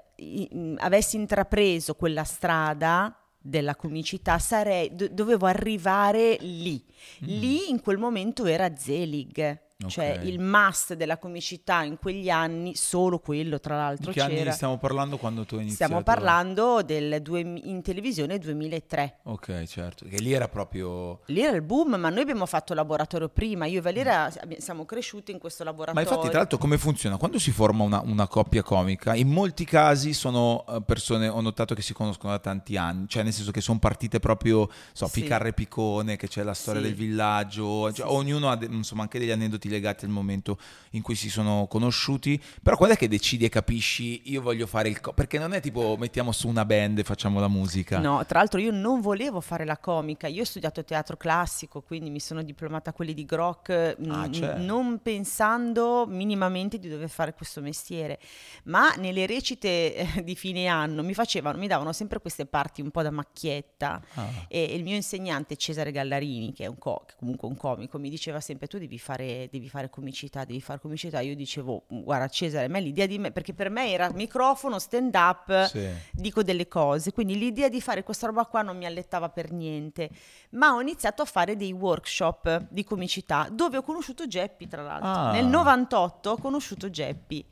mh, 0.52 0.76
avessi 0.80 1.16
intrapreso 1.18 1.96
quella 1.96 2.24
strada 2.24 3.14
della 3.42 3.76
comicità 3.76 4.38
sarei, 4.38 4.94
do- 4.94 5.08
dovevo 5.10 5.46
arrivare 5.46 6.38
lì. 6.42 6.84
Lì 7.20 7.70
in 7.70 7.82
quel 7.82 7.98
momento 7.98 8.46
era 8.46 8.76
Zelig. 8.76 9.60
Cioè 9.88 10.18
Ok. 10.20 10.26
il 10.26 10.42
must 10.42 10.94
della 10.96 11.18
comicità 11.18 11.84
in 11.84 11.98
quegli 11.98 12.30
anni, 12.30 12.76
solo 12.76 13.20
quello 13.20 13.62
tra 13.62 13.78
l'altro 13.78 14.12
Di 14.12 14.18
che 14.18 14.22
anni 14.26 14.36
c'era. 14.36 14.52
stiamo 14.52 14.78
parlando 14.78 15.16
quando 15.18 15.46
tu 15.46 15.56
hai 15.56 15.62
iniziato? 15.62 15.86
Stiamo 15.86 16.04
parlando 16.04 16.82
del 16.84 17.22
due- 17.22 17.40
in 17.40 17.82
televisione 17.82 18.38
2003. 18.40 19.20
Ok, 19.24 19.64
certo, 19.68 20.06
che 20.06 20.18
lì 20.20 20.34
era 20.34 20.50
proprio... 20.50 21.22
Lì 21.28 21.42
era 21.42 21.56
il 21.56 21.62
boom, 21.62 21.96
ma 21.96 22.10
noi 22.10 22.24
abbiamo 22.24 22.46
fatto 22.46 22.74
laboratorio 22.74 23.30
prima. 23.30 23.68
Io 23.68 23.78
e 23.78 23.82
Valeria 23.82 24.26
abbi- 24.42 24.60
siamo 24.60 24.84
cresciuti 24.84 25.32
in 25.32 25.40
questo 25.40 25.64
Ma 25.64 25.70
laboratorio. 25.70 26.10
infatti, 26.10 26.28
tra 26.28 26.40
l'altro, 26.40 26.58
come 26.58 26.78
funziona? 26.78 27.16
Quando 27.16 27.40
si 27.40 27.52
forma 27.52 27.86
una, 27.86 28.02
una 28.04 28.28
coppia 28.28 28.62
comica, 28.64 29.16
in 29.16 29.30
molti 29.30 29.64
casi 29.64 30.12
sono 30.12 30.66
eh, 30.68 30.82
persone, 30.82 31.30
ho 31.30 31.40
notato 31.40 31.74
che 31.74 31.82
si 31.82 31.94
conoscono 31.94 32.34
da 32.34 32.40
tanti 32.40 32.76
anni, 32.76 33.08
cioè 33.08 33.24
nel 33.24 33.32
senso 33.32 33.52
che 33.52 33.62
sono 33.62 33.80
partite 33.80 34.20
proprio, 34.20 34.70
so, 34.92 35.08
Sì. 35.08 35.22
Picarre 35.22 35.54
Piccone, 35.54 36.18
che 36.18 36.28
c'è 36.28 36.44
la 36.44 36.54
storia 36.54 36.82
Sì. 36.82 36.88
del 36.88 36.96
villaggio, 36.98 37.94
cioè, 37.94 38.06
Sì, 38.06 38.14
ognuno 38.14 38.50
ha 38.50 38.58
de- 38.58 38.66
insomma 38.70 39.04
anche 39.04 39.20
degli 39.20 39.32
aneddoti 39.32 39.68
legati 39.70 40.06
al 40.06 40.12
momento 40.12 40.58
in 40.92 41.02
cui 41.02 41.16
si 41.16 41.30
sono 41.30 41.68
conosciuti, 41.70 42.42
però 42.62 42.76
quando 42.76 42.96
è 42.96 42.98
che 42.98 43.08
decidi 43.08 43.46
e 43.46 43.50
capisci 43.50 44.22
io 44.32 44.42
voglio 44.42 44.68
fare 44.68 44.90
il... 44.90 45.00
Co-? 45.00 45.14
Perché 45.14 45.38
non 45.40 45.54
è 45.54 45.62
tipo 45.62 45.96
mettiamo 45.98 46.32
su 46.32 46.48
una 46.48 46.66
band 46.66 47.00
e 47.00 47.04
facciamo 47.04 47.40
la 47.40 47.48
musica. 47.48 48.00
No, 48.00 48.26
tra 48.26 48.40
l'altro 48.40 48.60
io 48.60 48.72
non 48.72 49.02
volevo 49.02 49.40
fare 49.42 49.66
la 49.66 49.78
comica, 49.78 50.28
io 50.28 50.42
ho 50.42 50.46
studiato 50.46 50.84
teatro 50.84 51.16
classico, 51.18 51.82
quindi 51.82 52.10
mi 52.10 52.20
sono 52.20 52.42
diplomata 52.44 52.90
a 52.90 52.94
quelli 52.94 53.14
di 53.14 53.26
Groc, 53.26 53.98
mm, 54.02 54.12
Ah, 54.12 54.30
certo. 54.32 54.62
non 54.62 55.00
pensando 55.02 56.06
minimamente 56.08 56.80
di 56.80 56.90
dover 56.90 57.10
fare 57.10 57.34
questo 57.34 57.62
mestiere, 57.62 58.20
ma 58.66 58.94
nelle 58.96 59.26
recite 59.26 59.96
eh, 59.96 60.24
di 60.24 60.36
fine 60.36 60.68
anno 60.68 61.04
mi 61.04 61.14
facevano, 61.14 61.58
mi 61.58 61.68
davano 61.68 61.94
sempre 61.94 62.20
queste 62.20 62.46
parti 62.46 62.82
un 62.82 62.90
po' 62.92 63.02
da 63.02 63.12
macchietta 63.12 64.02
Ah. 64.16 64.28
e 64.48 64.64
il 64.76 64.84
mio 64.84 64.96
insegnante 64.96 65.56
Cesare 65.56 65.92
Gallarini, 65.92 66.54
che 66.54 66.64
è 66.64 66.68
un 66.68 66.78
co- 66.78 67.06
comunque 67.18 67.48
un 67.48 67.56
comico, 67.58 67.98
mi 68.00 68.10
diceva 68.10 68.40
sempre 68.40 68.68
tu 68.68 68.78
devi 68.78 68.98
fare, 68.98 69.48
devi 69.52 69.59
fare 69.68 69.90
comicità, 69.90 70.46
devi 70.46 70.62
fare 70.62 70.80
comicità. 70.80 71.20
Io 71.20 71.36
dicevo, 71.36 71.84
guarda 71.90 72.28
Cesare, 72.30 72.66
a 72.66 72.70
me 72.70 72.80
l'idea 72.80 73.06
di 73.08 73.18
me, 73.18 73.32
perché 73.32 73.54
per 73.54 73.70
me 73.70 73.92
era 73.92 74.10
microfono, 74.14 74.80
stand 74.80 75.14
up, 75.16 75.66
Sì. 75.66 75.90
dico 76.14 76.44
delle 76.44 76.68
cose, 76.68 77.12
quindi 77.12 77.38
l'idea 77.38 77.68
di 77.68 77.82
fare 77.82 78.04
questa 78.04 78.28
roba 78.28 78.46
qua 78.46 78.62
non 78.62 78.78
mi 78.78 78.86
allettava 78.86 79.30
per 79.30 79.52
niente, 79.52 80.10
ma 80.52 80.74
ho 80.76 80.82
iniziato 80.82 81.24
a 81.24 81.26
fare 81.26 81.56
dei 81.58 81.72
workshop 81.74 82.68
di 82.70 82.84
comicità 82.84 83.50
dove 83.52 83.78
ho 83.78 83.82
conosciuto 83.82 84.28
Geppi, 84.28 84.68
tra 84.68 84.84
l'altro. 84.84 85.10
Ah. 85.10 85.32
Nel 85.32 85.48
98 85.48 86.30
ho 86.30 86.38
conosciuto 86.38 86.90
Geppi 86.90 87.44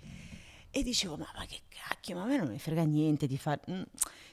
e 0.70 0.84
dicevo, 0.84 1.18
ma, 1.18 1.28
ma 1.36 1.46
che 1.46 1.62
cacchio, 1.68 2.16
ma 2.16 2.24
a 2.24 2.26
me 2.28 2.38
non 2.38 2.48
mi 2.50 2.60
frega 2.60 2.84
niente 2.84 3.26
di 3.26 3.38
fare... 3.38 3.62
mm, 3.72 3.82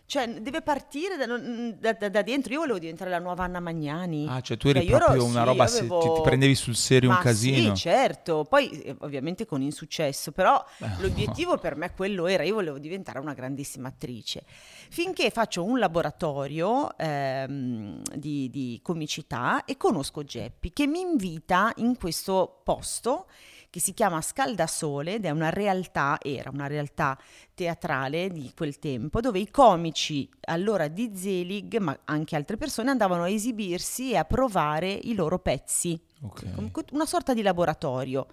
Cioè, 0.07 0.29
deve 0.41 0.61
partire 0.61 1.17
da, 1.17 1.27
da- 1.27 1.93
da- 1.95 2.09
da 2.11 2.23
dentro. 2.23 2.53
Io 2.53 2.59
volevo 2.61 2.79
diventare 2.79 3.09
la 3.11 3.19
nuova 3.19 3.45
Anna 3.45 3.59
Magnani. 3.59 4.27
Ah, 4.29 4.41
cioè 4.43 4.57
tu 4.59 4.69
eri 4.69 4.81
Cioè, 4.81 4.89
io 4.91 4.97
ero- 4.97 5.05
proprio 5.07 5.25
una 5.25 5.41
sì, 5.41 5.47
roba, 5.47 5.65
avevo- 5.65 5.99
ti, 5.99 6.13
ti 6.13 6.21
prendevi 6.21 6.55
sul 6.55 6.77
serio 6.77 7.09
un 7.09 7.15
Ma 7.17 7.23
casino. 7.23 7.75
Sì, 7.75 7.81
certo, 7.81 8.45
poi 8.45 8.71
eh, 8.83 8.97
ovviamente 9.01 9.47
con 9.47 9.63
insuccesso, 9.63 10.31
però 10.31 10.63
Eh, 10.79 10.87
l'obiettivo 10.99 11.57
per 11.57 11.75
me 11.77 11.91
quello 11.95 12.27
era, 12.27 12.43
io 12.43 12.55
volevo 12.55 12.79
diventare 12.79 13.19
una 13.19 13.33
grandissima 13.33 13.89
attrice. 13.89 14.43
Finché 14.47 15.31
faccio 15.31 15.65
un 15.65 15.79
laboratorio 15.79 16.97
ehm, 16.99 18.03
di, 18.15 18.51
di 18.51 18.81
comicità 18.83 19.65
e 19.65 19.77
conosco 19.79 20.23
Geppi 20.23 20.73
che 20.73 20.87
mi 20.87 21.01
invita 21.01 21.73
in 21.77 21.97
questo 21.97 22.61
posto 22.63 23.27
che 23.75 23.81
si 23.81 23.93
chiama 23.93 24.21
Scaldasole 24.21 25.15
ed 25.15 25.25
è 25.25 25.31
una 25.31 25.51
realtà, 25.51 26.17
era 26.23 26.49
una 26.49 26.69
realtà 26.69 27.19
teatrale 27.55 28.31
di 28.31 28.53
quel 28.57 28.79
tempo, 28.79 29.21
dove 29.21 29.41
i 29.41 29.51
comici 29.51 30.31
allora 30.43 30.87
di 30.87 31.11
Zelig, 31.13 31.79
ma 31.79 31.99
anche 32.05 32.37
altre 32.37 32.57
persone, 32.57 32.91
andavano 32.91 33.25
a 33.25 33.29
esibirsi 33.29 34.13
e 34.13 34.17
a 34.17 34.25
provare 34.25 34.93
i 34.93 35.17
loro 35.17 35.41
pezzi, 35.41 36.01
Ok. 36.23 36.55
Come 36.55 36.71
una 36.93 37.05
sorta 37.05 37.35
di 37.35 37.43
laboratorio. 37.43 38.29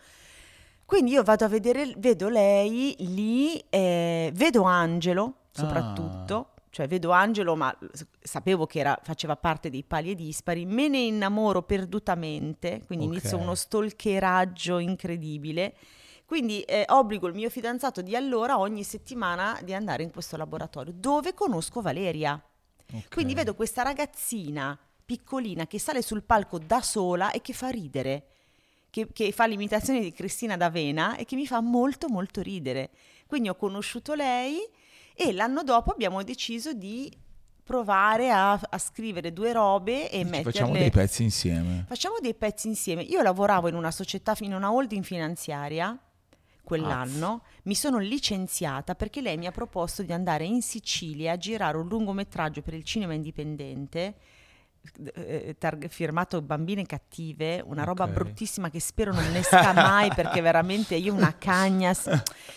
Quindi 0.85 1.09
io 1.09 1.23
vado 1.23 1.43
a 1.45 1.47
vedere, 1.47 1.91
vedo 1.97 2.29
lei 2.29 2.95
lì, 2.99 3.57
eh, 3.69 4.31
vedo 4.35 4.61
Angelo 4.61 5.37
soprattutto, 5.49 6.50
cioè 6.71 6.87
vedo 6.87 7.11
Angelo, 7.11 7.55
ma 7.55 7.77
sapevo 8.19 8.65
che 8.65 8.79
era- 8.79 8.97
faceva 9.03 9.35
parte 9.35 9.69
dei 9.69 9.83
pali 9.83 10.11
e 10.11 10.15
dispari, 10.15 10.65
me 10.65 10.87
ne 10.87 10.99
innamoro 10.99 11.61
perdutamente, 11.63 12.81
quindi 12.87 13.05
Ok. 13.05 13.11
inizio 13.11 13.37
uno 13.37 13.53
stalkeraggio 13.55 14.79
incredibile. 14.79 15.75
Quindi 16.25 16.61
eh, 16.61 16.85
obbligo 16.87 17.27
il 17.27 17.33
mio 17.33 17.49
fidanzato 17.49 18.01
di 18.01 18.15
allora 18.15 18.57
ogni 18.57 18.83
settimana 18.85 19.59
di 19.63 19.73
andare 19.73 20.01
in 20.03 20.11
questo 20.11 20.37
laboratorio 20.37 20.93
dove 20.95 21.33
conosco 21.33 21.81
Valeria. 21.81 22.41
Ok. 22.93 23.13
Quindi 23.13 23.33
vedo 23.33 23.53
questa 23.53 23.81
ragazzina 23.83 24.77
piccolina 25.05 25.67
che 25.67 25.77
sale 25.77 26.01
sul 26.01 26.23
palco 26.23 26.57
da 26.57 26.81
sola 26.81 27.31
e 27.31 27.41
che 27.41 27.51
fa 27.51 27.67
ridere, 27.67 28.27
che, 28.89 29.11
che 29.11 29.33
fa 29.33 29.45
l'imitazione 29.45 29.99
di 29.99 30.13
Cristina 30.13 30.55
D'Avena 30.55 31.17
e 31.17 31.25
che 31.25 31.35
mi 31.35 31.45
fa 31.45 31.59
molto 31.59 32.07
molto 32.07 32.41
ridere. 32.41 32.91
Quindi 33.27 33.49
ho 33.49 33.55
conosciuto 33.55 34.13
lei 34.13 34.59
e 35.21 35.33
l'anno 35.33 35.61
dopo 35.61 35.91
abbiamo 35.91 36.23
deciso 36.23 36.73
di 36.73 37.11
provare 37.63 38.31
a, 38.31 38.53
a 38.53 38.77
scrivere 38.79 39.31
due 39.31 39.53
robe 39.53 40.09
e 40.09 40.17
Dici, 40.17 40.29
metterle... 40.29 40.51
Facciamo 40.51 40.73
dei 40.73 40.89
pezzi 40.89 41.23
insieme. 41.23 41.85
Facciamo 41.87 42.15
dei 42.19 42.33
pezzi 42.33 42.67
insieme. 42.67 43.03
Io 43.03 43.21
lavoravo 43.21 43.67
in 43.67 43.75
una 43.75 43.91
società, 43.91 44.35
in 44.39 44.53
una 44.53 44.71
holding 44.71 45.03
finanziaria 45.03 45.97
quell'anno, 46.63 47.43
mi 47.63 47.75
sono 47.75 47.97
licenziata 47.97 48.95
perché 48.95 49.21
lei 49.21 49.37
mi 49.37 49.45
ha 49.45 49.51
proposto 49.51 50.03
di 50.03 50.11
andare 50.11 50.45
in 50.45 50.61
Sicilia 50.61 51.33
a 51.33 51.37
girare 51.37 51.77
un 51.77 51.87
lungometraggio 51.87 52.61
per 52.61 52.73
il 52.73 52.83
cinema 52.83 53.13
indipendente 53.13 54.15
eh, 55.13 55.55
targ- 55.59 55.87
firmato 55.89 56.41
Bambine 56.41 56.85
cattive, 56.85 57.61
una 57.65 57.83
roba 57.83 58.05
Ok. 58.05 58.11
bruttissima 58.11 58.69
che 58.69 58.79
spero 58.79 59.13
non 59.13 59.35
esca 59.35 59.73
mai 59.73 60.09
perché 60.13 60.41
veramente 60.41 60.95
io 60.95 61.13
una 61.13 61.35
cagna 61.37 61.93
s- 61.93 62.09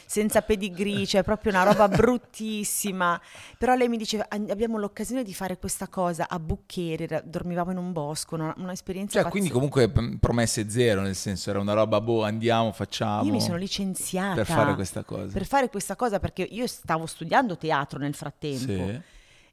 senza 0.06 0.40
pedigree, 0.42 1.06
cioè 1.06 1.22
proprio 1.22 1.52
una 1.52 1.62
roba 1.64 1.86
bruttissima. 1.88 3.20
Però 3.58 3.74
lei 3.74 3.88
mi 3.88 3.96
diceva 3.96 4.26
"Ah, 4.28 4.36
abbiamo 4.48 4.78
l'occasione 4.78 5.22
di 5.22 5.34
fare 5.34 5.58
questa 5.58 5.88
cosa 5.88 6.26
a 6.28 6.38
Bucchieri, 6.38 7.04
era- 7.04 7.20
dormivamo 7.24 7.70
in 7.70 7.76
un 7.78 7.92
bosco, 7.92 8.34
una, 8.34 8.54
un'esperienza 8.56 9.20
Cioè, 9.20 9.30
quindi 9.30 9.50
pazzesca. 9.50 9.82
comunque 9.84 10.14
p- 10.16 10.18
promesse 10.18 10.68
zero, 10.70 11.02
nel 11.02 11.14
senso 11.16 11.50
era 11.50 11.60
una 11.60 11.72
roba, 11.74 12.00
boh, 12.00 12.24
andiamo, 12.24 12.72
facciamo. 12.72 13.24
Io 13.24 13.32
mi 13.32 13.40
sono 13.40 13.56
licenziata 13.56 14.34
Per 14.34 14.46
fare 14.46 14.74
questa 14.74 15.02
cosa. 15.04 15.32
per 15.32 15.46
fare 15.46 15.68
questa 15.68 15.94
cosa 15.96 16.18
perché 16.18 16.42
io 16.42 16.66
stavo 16.66 17.06
studiando 17.06 17.56
teatro 17.56 17.98
nel 17.98 18.14
frattempo. 18.14 18.58
Sì. 18.72 19.00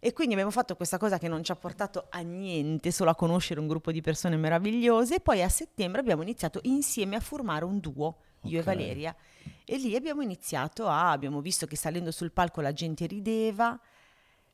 E 0.04 0.14
quindi 0.14 0.34
abbiamo 0.34 0.50
fatto 0.50 0.76
questa 0.76 0.98
cosa 0.98 1.20
che 1.20 1.28
non 1.28 1.44
ci 1.44 1.52
ha 1.52 1.56
portato 1.56 2.08
a 2.10 2.22
niente, 2.22 2.90
solo 2.90 3.12
a 3.12 3.16
conoscere 3.16 3.60
un 3.60 3.68
gruppo 3.68 3.92
di 3.92 4.02
persone 4.02 4.36
meravigliose. 4.36 5.18
E 5.18 5.20
poi 5.20 5.44
a 5.44 5.50
settembre 5.50 6.02
abbiamo 6.02 6.24
iniziato 6.24 6.60
insieme 6.64 7.16
a 7.16 7.20
formare 7.20 7.66
un 7.66 7.80
duo, 7.80 8.18
io 8.46 8.60
e 8.60 8.64
Valeria. 8.64 9.16
E 9.64 9.78
lì 9.78 9.96
abbiamo 9.96 10.24
iniziato 10.24 10.88
a, 10.88 11.12
abbiamo 11.12 11.40
visto 11.40 11.68
che 11.68 11.76
salendo 11.76 12.10
sul 12.10 12.32
palco 12.32 12.62
la 12.62 12.74
gente 12.74 13.06
rideva, 13.06 13.80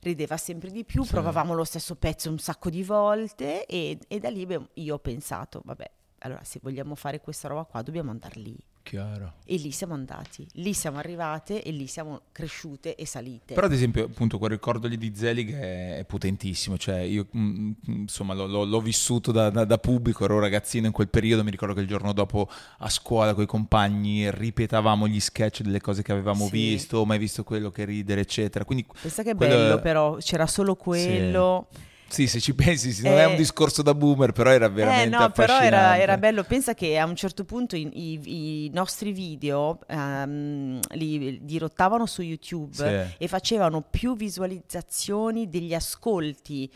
rideva 0.01 0.35
sempre 0.35 0.69
di 0.69 0.83
più, 0.83 1.03
Sì. 1.03 1.11
provavamo 1.11 1.53
lo 1.53 1.63
stesso 1.63 1.95
pezzo 1.95 2.29
un 2.29 2.39
sacco 2.39 2.69
di 2.69 2.83
volte 2.83 3.65
e, 3.65 3.97
e 4.05 4.19
da 4.19 4.29
lì 4.29 4.45
io 4.73 4.95
ho 4.95 4.99
pensato, 4.99 5.61
vabbè, 5.63 5.89
allora 6.19 6.43
se 6.43 6.59
vogliamo 6.61 6.93
fare 6.95 7.21
questa 7.21 7.47
roba 7.47 7.63
qua 7.63 7.81
dobbiamo 7.81 8.11
andare 8.11 8.37
lì. 8.41 8.57
Chiaro. 8.87 9.33
E 9.45 9.55
lì 9.57 9.71
siamo 9.71 9.93
andati, 9.93 10.47
lì 10.53 10.73
siamo 10.73 10.97
arrivate 10.97 11.61
e 11.61 11.71
lì 11.71 11.87
siamo 11.87 12.21
cresciute 12.31 12.95
e 12.95 13.05
salite. 13.05 13.53
Però 13.53 13.65
ad 13.67 13.73
esempio 13.73 14.05
appunto 14.05 14.37
quel 14.37 14.51
ricordo 14.51 14.87
lì 14.87 14.97
di 14.97 15.11
Zelig 15.13 15.53
è, 15.53 15.97
è 15.97 16.05
potentissimo, 16.05 16.77
cioè 16.77 16.99
io 16.99 17.27
mm, 17.35 17.67
mm, 17.67 17.71
insomma 17.85 18.33
l'ho, 18.33 18.45
l'ho- 18.45 18.63
l'ho 18.63 18.79
vissuto 18.81 19.31
da, 19.33 19.49
da- 19.49 19.65
da 19.65 19.77
pubblico, 19.77 20.23
ero 20.23 20.39
ragazzino 20.39 20.85
in 20.85 20.93
quel 20.93 21.09
periodo, 21.09 21.43
mi 21.43 21.51
ricordo 21.51 21.73
che 21.73 21.81
il 21.81 21.87
giorno 21.87 22.13
dopo 22.13 22.49
a 22.79 22.89
scuola 22.89 23.33
con 23.33 23.43
i 23.43 23.47
compagni 23.47 24.31
ripetavamo 24.31 25.05
gli 25.07 25.19
sketch 25.19 25.61
delle 25.63 25.81
cose 25.81 26.01
che 26.01 26.11
avevamo 26.13 26.45
Sì. 26.45 26.51
visto, 26.51 27.05
mai 27.05 27.17
visto 27.17 27.43
quello 27.43 27.69
che 27.71 27.83
ridere 27.83 28.21
eccetera, 28.21 28.63
quindi 28.63 28.85
Pensa 29.01 29.21
che 29.23 29.35
quello 29.35 29.55
bello 29.55 29.79
però, 29.81 30.15
c'era 30.17 30.47
solo 30.47 30.75
quello. 30.75 31.67
sì 31.71 31.95
se 32.07 32.39
ci 32.39 32.53
pensi 32.55 32.91
sì, 32.93 33.03
non 33.03 33.13
è 33.17 33.21
Eh, 33.23 33.25
un 33.25 33.35
discorso 33.35 33.81
da 33.81 33.93
boomer 33.93 34.31
però 34.31 34.49
era 34.51 34.67
veramente 34.69 35.15
eh 35.15 35.19
no, 35.19 35.29
però 35.31 35.59
era, 35.59 35.97
era 35.99 36.17
bello. 36.17 36.43
Pensa 36.43 36.73
che 36.73 36.97
a 36.97 37.05
un 37.05 37.15
certo 37.15 37.43
punto 37.43 37.75
i, 37.75 37.89
i- 37.93 38.65
i 38.65 38.69
nostri 38.73 39.11
video 39.11 39.79
ehm, 39.87 40.79
li 40.91 41.39
dirottavano 41.43 42.05
su 42.05 42.21
YouTube 42.21 42.73
Sì. 42.73 43.15
e 43.23 43.27
facevano 43.27 43.81
più 43.81 44.15
visualizzazioni 44.15 45.49
degli 45.49 45.73
ascolti 45.73 46.71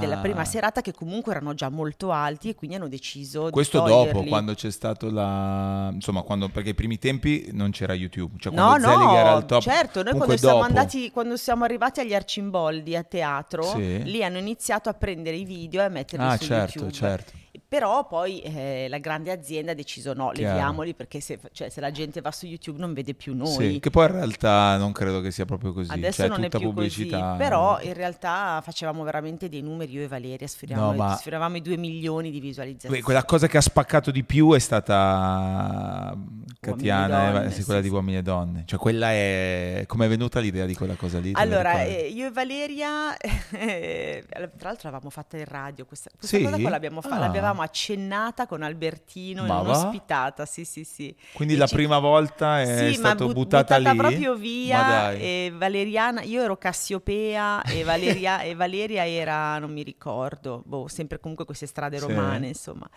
della 0.00 0.16
Ah. 0.18 0.20
prima 0.20 0.44
serata 0.44 0.80
che 0.80 0.92
comunque 0.92 1.32
erano 1.32 1.54
già 1.54 1.68
molto 1.68 2.10
alti 2.10 2.48
e 2.48 2.54
quindi 2.54 2.76
hanno 2.76 2.88
deciso 2.88 3.50
Questo 3.50 3.80
di 3.82 3.88
dopo, 3.88 4.04
toglierli. 4.06 4.28
quando 4.28 4.54
c'è 4.54 4.70
stato 4.70 5.10
la... 5.10 5.90
insomma, 5.92 6.22
quando, 6.22 6.48
perché 6.48 6.70
ai 6.70 6.74
primi 6.74 6.98
tempi 6.98 7.48
non 7.52 7.70
c'era 7.70 7.94
YouTube, 7.94 8.36
cioè 8.38 8.52
No, 8.52 8.66
quando 8.66 8.86
Zelig 8.88 9.04
no, 9.06 9.16
era 9.16 9.32
al 9.32 9.46
top. 9.46 9.62
certo, 9.62 10.02
noi 10.02 10.14
quando 10.14 10.36
siamo, 10.36 10.54
dopo- 10.54 10.66
andati, 10.66 11.10
quando 11.10 11.36
siamo 11.36 11.64
arrivati 11.64 12.00
agli 12.00 12.14
Arcimboldi 12.14 12.96
a 12.96 13.02
teatro, 13.04 13.62
Sì. 13.62 14.02
lì 14.04 14.24
hanno 14.24 14.38
iniziato 14.38 14.74
a 14.84 14.94
prendere 14.94 15.36
i 15.36 15.44
video 15.44 15.80
e 15.80 15.84
a 15.84 15.88
metterli 15.88 16.24
Ah, 16.24 16.36
su 16.36 16.44
certo, 16.44 16.72
YouTube. 16.78 16.92
certo. 16.92 17.32
Però 17.68 18.06
poi 18.06 18.40
eh, 18.42 18.86
la 18.88 18.98
grande 18.98 19.32
azienda 19.32 19.72
ha 19.72 19.74
deciso 19.74 20.12
no, 20.12 20.30
Chiaro. 20.30 20.54
leviamoli 20.54 20.94
perché 20.94 21.20
se, 21.20 21.38
cioè, 21.52 21.68
se 21.68 21.80
la 21.80 21.90
gente 21.90 22.20
va 22.20 22.30
su 22.30 22.46
YouTube 22.46 22.78
non 22.78 22.92
vede 22.92 23.12
più 23.14 23.34
noi. 23.34 23.48
Sì, 23.72 23.78
che 23.80 23.90
poi 23.90 24.06
in 24.06 24.12
realtà 24.12 24.76
non 24.76 24.92
credo 24.92 25.20
che 25.20 25.30
sia 25.32 25.44
proprio 25.46 25.72
così. 25.72 25.90
Adesso 25.90 26.22
cioè, 26.22 26.28
non 26.28 26.40
è 26.40 26.44
tutta 26.44 26.58
più 26.58 26.68
pubblicità. 26.72 27.20
così, 27.20 27.36
però 27.38 27.80
in 27.80 27.92
realtà 27.94 28.60
facevamo 28.62 29.02
veramente 29.02 29.48
dei 29.48 29.62
numeri 29.62 29.90
io 29.92 30.02
e 30.04 30.06
Valeria, 30.08 30.46
sfioriamo, 30.46 30.82
No, 30.86 30.92
ma- 30.94 31.16
sfioravamo 31.16 31.56
i 31.56 31.62
due 31.62 31.76
milioni 31.76 32.30
di 32.30 32.38
visualizzazioni. 32.40 33.00
Quella 33.00 33.24
cosa 33.24 33.46
che 33.48 33.56
ha 33.56 33.60
spaccato 33.62 34.10
di 34.12 34.22
più 34.22 34.52
è 34.52 34.58
stata 34.60 36.16
Catiana, 36.60 37.28
e 37.28 37.32
donne, 37.32 37.46
eh, 37.46 37.50
sì, 37.50 37.64
quella 37.64 37.80
sì. 37.82 37.88
di 37.88 37.92
uomini 37.94 38.16
e 38.18 38.22
donne. 38.22 38.62
Cioè, 38.66 38.78
quella 38.78 39.10
è. 39.10 39.84
Come 39.86 40.06
è 40.06 40.08
venuta 40.08 40.40
l'idea 40.40 40.66
di 40.66 40.74
quella 40.74 40.94
cosa 40.94 41.18
lì? 41.18 41.32
Allora, 41.34 41.82
eh, 41.82 42.08
io 42.14 42.26
e 42.26 42.30
Valeria, 42.30 43.16
eh, 43.50 44.24
tra 44.28 44.40
l'altro 44.68 44.88
l'avevamo 44.88 45.10
fatta 45.10 45.36
in 45.36 45.44
radio, 45.46 45.84
questa, 45.84 46.10
questa 46.16 46.36
Sì? 46.36 46.42
cosa 46.42 46.58
qua 46.58 46.70
l'abbiamo 46.70 47.00
fa- 47.00 47.14
Ah. 47.16 47.18
l'avevamo 47.18 47.55
accennata 47.62 48.46
con 48.46 48.62
Albertino 48.62 49.44
Ma 49.44 49.58
in 49.58 49.64
va? 49.64 49.70
un'ospitata, 49.70 50.46
sì 50.46 50.64
sì 50.64 50.84
sì. 50.84 51.14
Quindi 51.32 51.54
E 51.54 51.56
la 51.58 51.66
ci- 51.66 51.74
prima 51.74 51.98
volta 51.98 52.60
è 52.60 52.76
sì, 52.92 53.00
ma 53.00 53.08
stato 53.10 53.26
but- 53.26 53.34
buttata, 53.34 53.76
lì. 53.76 53.94
proprio 53.96 54.34
via 54.34 55.12
e 55.12 55.52
Valeriana, 55.54 56.22
io 56.22 56.42
ero 56.42 56.56
Cassiopea 56.56 57.62
e 57.62 57.82
Valeria, 57.84 58.40
e 58.42 58.54
Valeria 58.54 59.06
era, 59.08 59.58
non 59.58 59.72
mi 59.72 59.82
ricordo, 59.82 60.62
boh, 60.64 60.88
sempre 60.88 61.18
comunque 61.20 61.44
queste 61.44 61.66
strade 61.66 61.98
Sì. 61.98 62.06
romane, 62.06 62.48
insomma. 62.48 62.88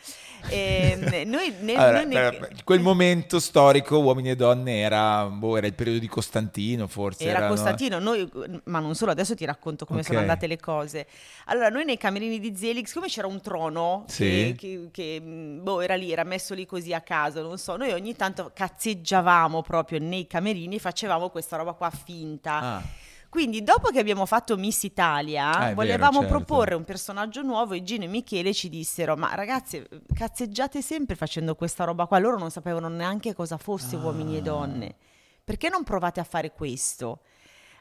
E, 0.47 0.97
noi, 1.25 1.53
ne- 1.61 1.73
Allora, 1.75 1.97
noi 2.03 2.05
ne- 2.07 2.13
per- 2.37 2.63
quel 2.63 2.79
momento 2.79 3.39
storico, 3.39 3.97
uomini 3.99 4.29
e 4.31 4.35
donne, 4.35 4.79
era, 4.79 5.25
boh, 5.25 5.57
era 5.57 5.67
il 5.67 5.73
periodo 5.73 5.99
di 5.99 6.07
Costantino, 6.07 6.87
forse. 6.87 7.23
Era 7.23 7.37
erano- 7.39 7.53
Costantino, 7.53 7.99
noi, 7.99 8.29
ma 8.65 8.79
non 8.79 8.95
solo, 8.95 9.11
adesso 9.11 9.35
ti 9.35 9.45
racconto 9.45 9.85
come 9.85 10.03
sono 10.03 10.15
Ok. 10.17 10.21
andate 10.23 10.47
le 10.47 10.59
cose. 10.59 11.07
Allora, 11.45 11.69
noi 11.69 11.85
nei 11.85 11.97
camerini 11.97 12.39
di 12.39 12.55
Zelig, 12.55 12.85
siccome 12.85 13.07
c'era 13.07 13.27
un 13.27 13.41
trono 13.41 14.05
Sì. 14.07 14.48
Che, 14.55 14.89
che- 14.91 15.21
boh, 15.21 15.81
era 15.81 15.95
lì, 15.95 16.11
era 16.11 16.23
messo 16.23 16.53
lì 16.53 16.65
così 16.65 16.93
a 16.93 17.01
caso, 17.01 17.41
non 17.41 17.57
so, 17.57 17.75
noi 17.75 17.91
ogni 17.91 18.15
tanto 18.15 18.51
cazzeggiavamo 18.53 19.61
proprio 19.61 19.99
nei 19.99 20.27
camerini 20.27 20.75
e 20.75 20.79
facevamo 20.79 21.29
questa 21.29 21.57
roba 21.57 21.73
qua 21.73 21.89
finta. 21.89 22.59
Ah, 22.61 22.81
Quindi, 23.29 23.61
dopo 23.63 23.89
che 23.89 23.99
abbiamo 23.99 24.25
fatto 24.25 24.57
Miss 24.57 24.81
Italia, 24.83 25.49
Ah, 25.51 25.55
è 25.57 25.59
vero, 25.65 25.75
volevamo 25.75 26.21
certo. 26.21 26.35
proporre 26.35 26.73
un 26.73 26.83
personaggio 26.83 27.43
nuovo 27.43 27.75
e 27.75 27.83
Gino 27.83 28.05
e 28.05 28.07
Michele 28.07 28.53
ci 28.55 28.69
dissero: 28.69 29.15
Ma 29.15 29.35
ragazze, 29.35 29.87
cazzeggiate 30.13 30.81
sempre 30.81 31.15
facendo 31.15 31.53
questa 31.53 31.83
roba 31.83 32.07
qua. 32.07 32.17
Loro 32.17 32.39
non 32.39 32.49
sapevano 32.49 32.87
neanche 32.89 33.35
cosa 33.35 33.57
fosse 33.57 33.95
uomini 33.97 34.35
e 34.35 34.39
Ah. 34.39 34.41
donne. 34.41 34.95
Perché 35.43 35.69
non 35.69 35.83
provate 35.83 36.19
a 36.19 36.23
fare 36.23 36.51
questo? 36.51 37.19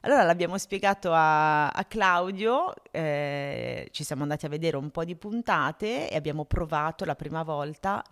Allora 0.03 0.23
l'abbiamo 0.23 0.57
spiegato 0.59 1.13
a, 1.13 1.69
a 1.69 1.85
Claudio, 1.85 2.73
eh, 2.91 3.89
ci 3.91 4.05
siamo 4.05 4.23
andati 4.23 4.47
a 4.47 4.49
vedere 4.49 4.77
un 4.77 4.91
po' 4.91 5.05
di 5.05 5.17
puntate 5.17 6.09
e 6.11 6.17
abbiamo 6.17 6.45
provato 6.45 7.05
la 7.05 7.15
prima 7.17 7.43
volta 7.43 8.03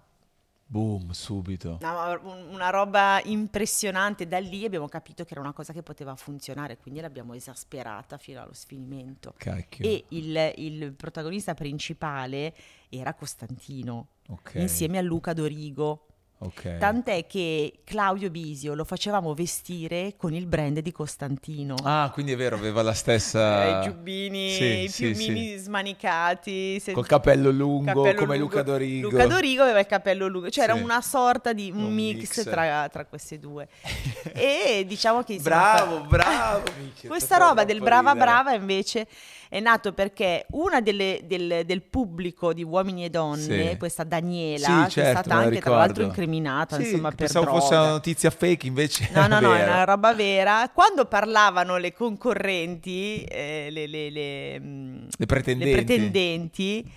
boom, 0.68 1.10
subito. 1.12 1.78
No, 1.80 2.18
un- 2.24 2.48
una 2.52 2.70
roba 2.70 3.20
impressionante. 3.24 4.26
Da 4.26 4.38
lì 4.40 4.64
abbiamo 4.64 4.88
capito 4.88 5.22
che 5.24 5.32
era 5.32 5.40
una 5.40 5.52
cosa 5.52 5.72
che 5.72 5.82
poteva 5.84 6.16
funzionare, 6.16 6.76
quindi 6.76 7.00
l'abbiamo 7.00 7.34
esasperata 7.34 8.18
fino 8.18 8.42
allo 8.42 8.52
sfinimento. 8.52 9.34
Cacchio. 9.36 9.84
E 9.88 10.04
il, 10.08 10.52
il 10.56 10.92
protagonista 10.94 11.54
principale 11.54 12.52
era 12.88 13.14
Costantino, 13.14 14.08
Ok, 14.30 14.54
insieme 14.56 14.98
a 14.98 15.02
Luca 15.02 15.32
Dorigo. 15.32 16.06
Ok. 16.38 16.76
Tant'è 16.78 17.26
che 17.26 17.80
Claudio 17.84 18.30
Bisio 18.30 18.74
lo 18.74 18.84
facevamo 18.84 19.32
vestire 19.34 20.14
con 20.16 20.34
il 20.34 20.46
brand 20.46 20.78
di 20.80 20.92
Costantino. 20.92 21.74
Ah, 21.82 22.10
quindi 22.12 22.32
è 22.32 22.36
vero, 22.36 22.56
aveva 22.56 22.82
la 22.82 22.92
stessa... 22.94 23.80
Eh, 23.80 23.84
giubbini, 23.84 24.50
Sì, 24.50 24.64
i 24.84 24.88
sì, 24.88 25.10
piumini 25.12 25.56
smanicati. 25.56 26.78
se- 26.80 26.92
Col 26.92 27.06
capello 27.06 27.50
lungo, 27.50 27.84
capello 28.02 28.18
come 28.20 28.36
lungo. 28.36 28.50
Luca 28.56 28.62
Dorigo. 28.62 29.08
Luca 29.10 29.26
Dorigo 29.26 29.62
aveva 29.62 29.78
il 29.80 29.86
capello 29.86 30.26
lungo, 30.26 30.50
cioè 30.50 30.64
Sì. 30.64 30.70
era 30.70 30.80
una 30.80 31.00
sorta 31.00 31.52
di 31.52 31.70
un, 31.74 31.92
mix, 31.92 32.16
mix. 32.36 32.42
Tra, 32.44 32.88
tra 32.88 33.04
queste 33.06 33.38
due. 33.38 33.68
e 34.34 34.84
diciamo 34.86 35.22
che 35.22 35.38
Bravo, 35.40 36.00
bravo. 36.06 36.62
Questa 37.06 37.36
roba 37.36 37.64
del 37.64 37.80
brava 37.80 38.12
ridere. 38.12 38.24
brava 38.30 38.52
invece 38.54 39.06
è 39.48 39.60
nato 39.60 39.92
perché 39.92 40.46
una 40.50 40.80
delle, 40.80 41.20
del, 41.24 41.62
del 41.64 41.82
pubblico 41.82 42.52
di 42.52 42.62
uomini 42.64 43.04
e 43.04 43.10
donne, 43.10 43.70
Sì. 43.70 43.76
questa 43.76 44.02
Daniela, 44.04 44.66
Sì, 44.66 44.84
che 44.84 44.90
certo, 44.90 45.00
è 45.00 45.12
stata 45.22 45.34
la 45.34 45.40
anche 45.42 45.60
tra 45.60 45.70
l'altro 45.76 46.02
ricordo. 46.02 46.20
Incriminata 46.26 46.76
Sì, 46.76 46.82
insomma 46.82 47.08
per 47.08 47.16
pensavo 47.18 47.44
droga. 47.44 47.60
fosse 47.60 47.74
una 47.74 47.88
notizia 47.90 48.30
fake, 48.30 48.66
invece 48.66 49.08
No, 49.12 49.26
no, 49.26 49.40
no, 49.40 49.54
è 49.54 49.58
vera. 49.58 49.72
una 49.72 49.84
roba 49.84 50.12
vera. 50.14 50.70
Quando 50.74 51.06
parlavano 51.06 51.76
le 51.76 51.92
concorrenti, 51.92 53.22
eh, 53.24 53.68
le, 53.70 53.86
le- 53.86 54.10
le, 54.10 54.60
mm, 54.60 54.96
Le 55.16 55.26
pretendenti. 55.26 56.90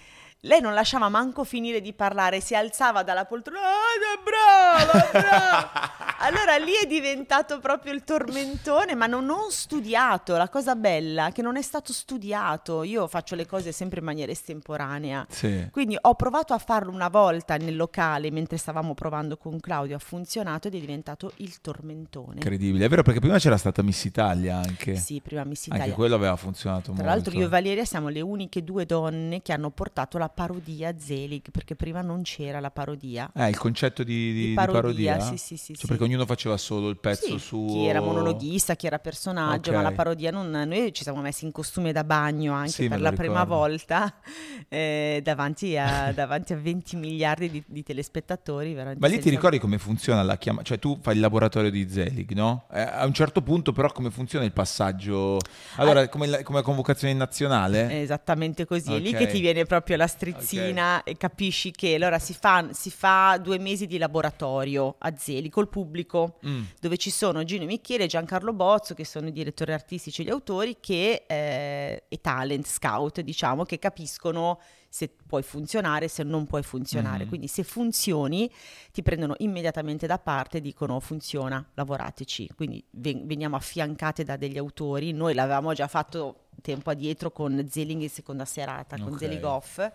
Lei 0.44 0.62
non 0.62 0.74
lasciava 0.74 1.10
manco 1.10 1.44
finire 1.44 1.82
di 1.82 1.92
parlare, 1.94 2.40
si 2.40 2.56
alzava 2.56 3.04
dalla 3.04 3.26
poltrona, 3.26 3.60
ah, 3.60 4.84
brava, 4.84 5.10
brava. 5.12 5.72
allora 6.20 6.56
lì 6.58 6.72
è 6.82 6.88
diventato 6.88 7.60
proprio 7.60 7.92
il 7.92 8.04
tormentone, 8.06 8.96
ma 8.96 9.06
non, 9.06 9.26
non 9.26 9.52
studiato. 9.52 10.38
La 10.38 10.48
cosa 10.48 10.76
bella 10.76 11.28
è 11.28 11.32
che 11.34 11.42
non 11.42 11.58
è 11.58 11.62
stato 11.62 11.92
studiato. 11.92 12.84
Io 12.84 13.08
faccio 13.08 13.36
le 13.36 13.46
cose 13.46 13.74
sempre 13.74 14.00
in 14.00 14.06
maniera 14.06 14.32
estemporanea. 14.32 15.26
Sì. 15.30 15.68
Quindi 15.72 15.98
ho 16.00 16.16
provato 16.16 16.54
a 16.54 16.58
farlo 16.58 16.92
una 16.92 17.10
volta 17.10 17.58
nel 17.58 17.76
locale 17.76 18.32
mentre 18.32 18.56
stavamo 18.56 18.94
provando 18.94 19.36
con 19.36 19.60
Claudio, 19.60 19.98
ha 19.98 20.00
funzionato 20.00 20.70
ed 20.70 20.76
è 20.76 20.80
diventato 20.80 21.34
il 21.38 21.60
tormentone. 21.60 22.36
Incredibile. 22.36 22.86
È 22.86 22.90
vero 22.90 23.04
perché 23.04 23.20
prima 23.20 23.38
c'era 23.40 23.58
stata 23.58 23.82
Miss 23.82 24.06
Italia 24.06 24.56
anche. 24.56 24.96
Sì, 24.96 25.20
prima 25.22 25.44
Miss 25.44 25.64
Anche 25.66 25.76
Italia. 25.76 25.96
quello 25.96 26.16
aveva 26.16 26.38
funzionato 26.38 26.92
Tra 26.92 26.94
molto. 26.94 27.10
l'altro 27.10 27.38
io 27.38 27.46
e 27.46 27.50
Valeria 27.50 27.84
siamo 27.84 28.08
le 28.08 28.22
uniche 28.22 28.64
due 28.64 28.86
donne 28.86 29.42
che 29.42 29.52
hanno 29.52 29.70
portato 29.70 30.18
la 30.18 30.28
parodia 30.30 30.98
Zelig, 30.98 31.52
perché 31.52 31.76
prima 31.76 32.02
non 32.02 32.22
c'era 32.24 32.60
la 32.60 32.72
parodia. 32.72 33.30
Eh, 33.36 33.50
il 33.50 33.58
concetto 33.58 34.04
di, 34.04 34.34
di- 34.34 34.34
Di 34.34 34.48
di 34.50 34.54
parodia, 34.54 35.18
parodia? 35.18 35.20
sì, 35.20 35.38
sì, 35.38 35.58
sì, 35.58 35.74
Cioè, 35.74 35.82
sì. 35.82 35.88
perché 35.88 36.04
ognuno 36.04 36.26
faceva 36.26 36.56
solo 36.58 36.90
il 36.90 36.98
pezzo 36.98 37.38
Sì, 37.38 37.40
suo. 37.40 37.68
Chi 37.68 37.86
era 37.86 38.00
monologhista, 38.02 38.76
chi 38.76 38.88
era 38.88 39.00
personaggio, 39.00 39.70
Ok. 39.72 39.76
ma 39.76 39.82
la 39.82 39.92
parodia 39.92 40.32
non... 40.32 40.50
Noi 40.50 40.94
ci 40.94 41.04
siamo 41.04 41.22
messi 41.22 41.46
in 41.46 41.52
costume 41.52 41.92
da 41.92 42.04
bagno 42.04 42.54
anche 42.54 42.72
Sì, 42.72 42.88
per 42.88 43.02
la 43.02 43.12
prima 43.12 43.42
ricordo. 43.44 43.56
volta 43.56 44.14
eh, 44.70 45.22
davanti, 45.24 45.78
a, 45.78 46.12
davanti 46.14 46.54
a 46.54 46.58
20 46.58 46.96
miliardi 46.96 47.50
di, 47.50 47.64
di 47.66 47.84
telespettatori. 47.84 48.74
Ma 48.98 49.08
lì 49.08 49.20
ti 49.20 49.30
ricordi 49.30 49.60
come 49.60 49.78
funziona 49.78 50.24
la 50.24 50.38
chiamata? 50.38 50.64
Cioè 50.66 50.80
tu 50.80 50.98
fai 51.02 51.16
il 51.16 51.20
laboratorio 51.20 51.70
di 51.72 51.90
Zelig, 51.90 52.32
no? 52.32 52.66
Eh, 52.72 52.82
a 52.82 53.06
un 53.06 53.14
certo 53.14 53.42
punto 53.42 53.72
però 53.72 53.92
come 53.92 54.10
funziona 54.12 54.46
il 54.46 54.52
passaggio? 54.52 55.38
Allora, 55.76 56.08
come, 56.10 56.28
la, 56.28 56.44
come 56.44 56.60
la 56.60 56.64
convocazione 56.64 57.14
nazionale? 57.14 58.02
Esattamente 58.02 58.66
così, 58.66 58.94
è 58.96 59.00
lì 59.00 59.14
che 59.14 59.28
ti 59.28 59.40
viene 59.40 59.66
proprio 59.66 59.98
la 59.98 60.08
strizzina 60.20 61.04
e 61.04 61.16
capisci 61.16 61.72
che 61.72 61.96
allora 61.96 62.20
si 62.20 62.34
fa, 62.34 62.68
si 62.72 62.92
fa 62.92 63.40
due 63.42 63.58
mesi 63.58 63.88
di 63.88 63.98
laboratorio 63.98 64.96
a 65.00 65.16
Zeli 65.16 65.50
col 65.50 65.70
pubblico. 65.70 66.38
Mm. 66.46 66.64
dove 66.80 66.98
ci 66.98 67.10
sono 67.10 67.44
Gino 67.44 67.66
Michele 67.66 68.04
e 68.04 68.08
Giancarlo 68.08 68.54
Bozzo, 68.54 68.94
che 68.94 69.06
sono 69.06 69.28
i 69.28 69.32
direttori 69.32 69.74
artistici 69.74 70.22
e 70.22 70.26
gli 70.26 70.30
autori, 70.30 70.78
che, 70.80 71.24
eh, 71.28 72.04
e 72.08 72.22
talent 72.22 72.68
scout, 72.68 73.22
diciamo, 73.22 73.64
che 73.64 73.80
capiscono 73.80 74.60
se 74.90 75.10
puoi 75.28 75.44
funzionare, 75.44 76.08
se 76.08 76.24
non 76.24 76.46
puoi 76.46 76.64
funzionare. 76.64 77.24
Mhm. 77.24 77.30
Quindi 77.30 77.48
se 77.48 77.64
funzioni 77.64 78.52
ti 78.92 79.04
prendono 79.04 79.36
immediatamente 79.38 80.08
da 80.08 80.18
parte 80.18 80.58
e 80.58 80.62
dicono 80.62 81.00
funziona, 81.00 81.64
lavorateci. 81.76 82.50
Quindi 82.56 82.84
ven- 82.92 83.28
veniamo 83.28 83.56
affiancate 83.56 84.24
da 84.24 84.36
degli 84.36 84.58
autori. 84.58 85.12
Noi 85.12 85.34
l'avevamo 85.34 85.74
già 85.74 85.88
fatto 85.88 86.48
tempo 86.62 86.90
addietro 86.90 87.32
con 87.32 87.66
Zelig 87.70 88.02
in 88.02 88.10
seconda 88.10 88.46
serata, 88.46 88.98
con 88.98 89.14
Ok. 89.14 89.20
Zelig 89.20 89.44
Off. 89.44 89.92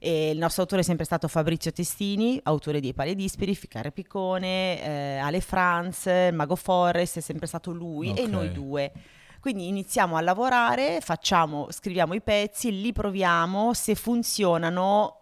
E 0.00 0.30
il 0.30 0.38
nostro 0.38 0.62
autore 0.62 0.82
è 0.82 0.84
sempre 0.84 1.04
stato 1.04 1.26
Fabrizio 1.26 1.72
Testini, 1.72 2.38
autore 2.44 2.78
di 2.78 2.94
Pale 2.94 3.16
Disperi, 3.16 3.56
Ficcare 3.56 3.90
Piccone, 3.90 4.80
eh, 4.80 5.16
Ale 5.16 5.40
Franz, 5.40 6.06
Mago 6.32 6.54
Forrest, 6.54 7.16
è 7.16 7.20
sempre 7.20 7.48
stato 7.48 7.72
lui 7.72 8.14
e 8.14 8.22
Ok. 8.22 8.28
noi 8.28 8.52
due. 8.52 8.92
Quindi 9.40 9.68
iniziamo 9.68 10.16
a 10.16 10.20
lavorare, 10.20 11.00
facciamo, 11.00 11.68
scriviamo 11.70 12.14
i 12.14 12.20
pezzi, 12.20 12.80
li 12.80 12.92
proviamo, 12.92 13.72
se 13.72 13.94
funzionano, 13.94 15.14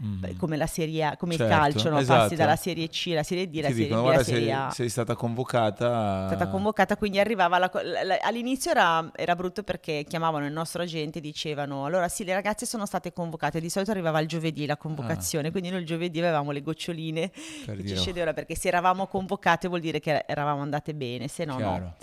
Mm. 0.00 0.20
beh, 0.20 0.36
come 0.36 0.56
la 0.56 0.68
serie 0.68 1.02
A, 1.04 1.16
come 1.16 1.34
Certo, 1.36 1.52
il 1.52 1.58
calcio, 1.58 1.90
no? 1.90 1.98
esatto. 1.98 2.20
passi 2.20 2.36
dalla 2.36 2.54
serie 2.54 2.86
C 2.86 3.08
alla 3.10 3.24
serie 3.24 3.48
D, 3.50 3.56
la 3.56 3.66
Ti 3.66 3.72
serie 3.72 3.86
dicono, 3.88 4.02
B 4.02 4.06
alla 4.12 4.22
serie 4.22 4.40
sei, 4.42 4.52
A. 4.52 4.70
sei 4.70 4.88
stata 4.90 5.16
convocata. 5.16 6.22
È 6.26 6.34
stata 6.36 6.46
convocata, 6.48 6.96
quindi 6.96 7.18
arrivava 7.18 7.58
la 7.58 7.68
la- 7.82 8.04
la- 8.04 8.18
all'inizio 8.22 8.70
era, 8.70 9.10
era 9.16 9.34
brutto 9.34 9.64
perché 9.64 10.04
chiamavano 10.08 10.46
il 10.46 10.52
nostro 10.52 10.82
agente 10.82 11.18
e 11.18 11.20
dicevano 11.20 11.84
allora 11.84 12.08
sì 12.08 12.22
le 12.22 12.32
ragazze 12.32 12.64
sono 12.64 12.86
state 12.86 13.12
convocate, 13.12 13.60
di 13.60 13.68
solito 13.68 13.90
arrivava 13.90 14.20
il 14.20 14.28
giovedì 14.28 14.66
la 14.66 14.76
convocazione, 14.76 15.50
quindi 15.50 15.70
noi 15.70 15.80
il 15.80 15.86
giovedì 15.86 16.20
avevamo 16.20 16.52
le 16.52 16.62
goccioline 16.62 17.24
Ah. 17.24 17.30
Per 17.66 17.74
che 17.76 17.82
dire, 17.82 17.94
ci 17.96 18.00
scendevano 18.00 18.34
perché 18.34 18.54
se 18.54 18.68
eravamo 18.68 19.08
convocate 19.08 19.66
vuol 19.66 19.80
dire 19.80 19.98
che 19.98 20.22
eravamo 20.28 20.62
andate 20.62 20.94
bene, 20.94 21.26
se 21.26 21.44
no 21.44 21.58
no. 21.58 21.94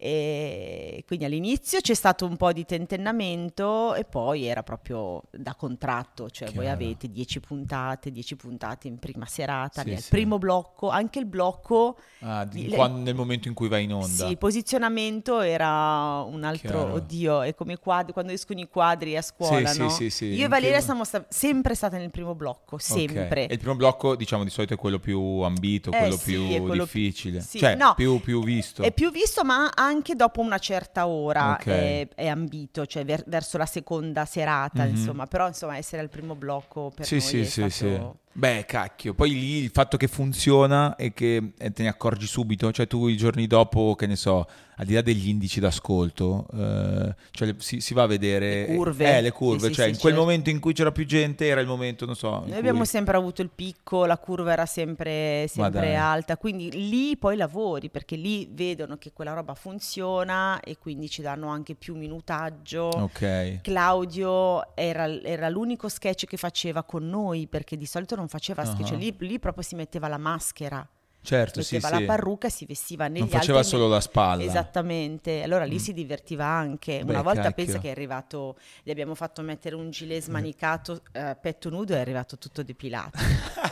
E 0.00 1.02
quindi 1.08 1.24
all'inizio 1.24 1.80
c'è 1.80 1.94
stato 1.94 2.24
un 2.24 2.36
po' 2.36 2.52
di 2.52 2.64
tentennamento 2.64 3.94
e 3.94 4.04
poi 4.04 4.44
era 4.44 4.62
proprio 4.62 5.22
da 5.32 5.56
contratto, 5.56 6.30
cioè 6.30 6.52
voi 6.52 6.66
Chiaro. 6.66 6.80
avete 6.84 7.10
10 7.10 7.40
puntate, 7.40 8.12
10 8.12 8.36
puntate 8.36 8.86
in 8.86 8.98
prima 9.00 9.26
serata, 9.26 9.82
Sì, 9.82 9.88
nel 9.88 9.98
sì. 9.98 10.10
primo 10.10 10.38
blocco, 10.38 10.88
anche 10.88 11.18
il 11.18 11.26
blocco 11.26 11.96
Ah, 12.20 12.44
di- 12.44 12.68
Le- 12.68 12.76
quando- 12.76 13.00
nel 13.00 13.16
momento 13.16 13.48
in 13.48 13.54
cui 13.54 13.66
vai 13.66 13.84
in 13.84 13.92
onda. 13.94 14.06
sì, 14.06 14.26
il 14.28 14.38
posizionamento 14.38 15.40
era 15.40 16.22
un 16.22 16.44
altro, 16.44 16.78
Chiaro. 16.78 16.92
oddio, 16.94 17.42
è 17.42 17.54
come 17.56 17.76
quadri, 17.78 18.12
quando 18.12 18.30
escono 18.32 18.60
i 18.60 18.68
quadri 18.68 19.16
a 19.16 19.22
scuola, 19.22 19.68
Sì, 19.68 19.78
no? 19.80 19.88
sì, 19.90 20.04
sì, 20.04 20.10
sì, 20.10 20.24
Io 20.34 20.44
e 20.44 20.48
Valeria 20.48 20.80
siamo 20.80 21.02
sta- 21.02 21.26
sempre 21.28 21.74
state 21.74 21.98
nel 21.98 22.10
primo 22.10 22.36
blocco, 22.36 22.78
sempre. 22.78 23.46
E 23.48 23.52
il 23.54 23.58
primo 23.58 23.74
blocco, 23.74 24.14
diciamo, 24.14 24.44
di 24.44 24.50
solito 24.50 24.74
è 24.74 24.76
quello 24.76 25.00
più 25.00 25.20
ambito, 25.40 25.90
Eh 25.90 25.98
quello 25.98 26.16
sì, 26.16 26.32
più 26.32 26.62
quello- 26.62 26.84
difficile. 26.84 27.40
sì, 27.40 27.58
Cioè, 27.58 27.74
no, 27.74 27.94
più, 27.96 28.20
più 28.20 28.44
visto. 28.44 28.82
È 28.82 28.92
più 28.92 29.10
visto, 29.10 29.42
ma 29.44 29.70
anche 29.88 30.14
dopo 30.14 30.40
una 30.40 30.58
certa 30.58 31.06
ora 31.06 31.52
Ok. 31.54 31.66
è, 31.66 32.08
è 32.14 32.26
ambito, 32.28 32.86
cioè 32.86 33.04
ver- 33.04 33.24
verso 33.26 33.58
la 33.58 33.66
seconda 33.66 34.24
serata, 34.24 34.84
Mhm. 34.84 34.90
insomma. 34.90 35.26
Però, 35.26 35.46
insomma, 35.46 35.76
essere 35.76 36.02
al 36.02 36.08
primo 36.08 36.34
blocco 36.34 36.90
per 36.94 37.04
Sì, 37.06 37.14
noi 37.16 37.22
sì, 37.24 37.40
è 37.40 37.44
sì, 37.44 37.50
stato... 37.70 37.70
sì. 37.70 38.27
Beh, 38.38 38.66
cacchio. 38.68 39.14
Poi 39.14 39.30
lì 39.30 39.56
il 39.56 39.70
fatto 39.70 39.96
che 39.96 40.06
funziona 40.06 40.94
e 40.94 41.12
che 41.12 41.54
eh, 41.58 41.72
te 41.72 41.82
ne 41.82 41.88
accorgi 41.88 42.28
subito, 42.28 42.70
cioè 42.70 42.86
tu 42.86 43.08
i 43.08 43.16
giorni 43.16 43.48
dopo, 43.48 43.96
che 43.96 44.06
ne 44.06 44.14
so, 44.14 44.46
al 44.76 44.86
di 44.86 44.94
là 44.94 45.02
degli 45.02 45.28
indici 45.28 45.58
d'ascolto, 45.58 46.46
eh, 46.54 47.14
cioè 47.32 47.54
si, 47.58 47.80
si 47.80 47.94
va 47.94 48.04
a 48.04 48.06
vedere... 48.06 48.68
Le 48.68 48.74
curve. 48.76 49.16
Eh, 49.16 49.22
le 49.22 49.32
curve, 49.32 49.58
Sì, 49.58 49.66
sì, 49.66 49.72
cioè 49.72 49.84
sì, 49.86 49.90
in 49.90 49.98
quel 49.98 50.12
certo. 50.12 50.26
momento 50.26 50.50
in 50.50 50.60
cui 50.60 50.72
c'era 50.72 50.92
più 50.92 51.04
gente 51.04 51.48
era 51.48 51.60
il 51.60 51.66
momento, 51.66 52.06
non 52.06 52.14
so... 52.14 52.30
Noi 52.30 52.42
cui- 52.44 52.52
abbiamo 52.52 52.84
sempre 52.84 53.16
avuto 53.16 53.42
il 53.42 53.50
picco, 53.52 54.04
la 54.04 54.18
curva 54.18 54.52
era 54.52 54.66
sempre, 54.66 55.46
sempre 55.48 55.96
alta, 55.96 56.36
quindi 56.36 56.70
lì 56.88 57.16
poi 57.16 57.36
lavori 57.36 57.90
perché 57.90 58.14
lì 58.14 58.48
vedono 58.52 58.98
che 58.98 59.10
quella 59.12 59.32
roba 59.32 59.54
funziona 59.54 60.60
e 60.60 60.78
quindi 60.78 61.10
ci 61.10 61.22
danno 61.22 61.48
anche 61.48 61.74
più 61.74 61.96
minutaggio. 61.96 62.84
Ok. 62.84 63.62
Claudio 63.62 64.76
era, 64.76 65.06
era 65.22 65.48
l'unico 65.48 65.88
sketch 65.88 66.26
che 66.26 66.36
faceva 66.36 66.84
con 66.84 67.08
noi 67.08 67.48
perché 67.48 67.76
di 67.76 67.86
solito 67.86 68.14
non 68.14 68.27
faceva 68.28 68.64
sketch, 68.64 68.80
Ah. 68.80 68.84
cioè 68.88 68.96
lì, 68.98 69.14
lì 69.20 69.38
proprio 69.38 69.62
si 69.62 69.74
metteva 69.74 70.08
la 70.08 70.18
maschera, 70.18 70.86
Certo, 71.28 71.62
sì, 71.62 71.74
metteva 71.74 71.94
sì. 71.96 72.00
la 72.00 72.06
parrucca 72.06 72.46
e 72.46 72.50
si 72.50 72.64
vestiva 72.64 73.06
negli 73.08 73.18
Non 73.20 73.28
faceva 73.28 73.58
altri- 73.58 73.72
solo 73.76 73.88
la 73.88 74.00
spalla. 74.00 74.42
Esattamente, 74.42 75.42
allora 75.42 75.64
lì 75.64 75.74
Mm. 75.74 75.78
si 75.78 75.92
divertiva 75.92 76.44
anche. 76.46 77.02
Beh, 77.04 77.10
Una 77.12 77.22
volta 77.22 77.42
cacchio. 77.42 77.64
pensa 77.64 77.78
che 77.80 77.88
è 77.88 77.90
arrivato, 77.90 78.56
gli 78.82 78.90
abbiamo 78.90 79.14
fatto 79.14 79.42
mettere 79.42 79.74
un 79.74 79.90
gilet 79.90 80.22
smanicato, 80.22 81.02
eh, 81.12 81.36
petto 81.40 81.68
nudo 81.70 81.94
è 81.94 81.98
arrivato 81.98 82.38
tutto 82.38 82.62
depilato. 82.62 83.18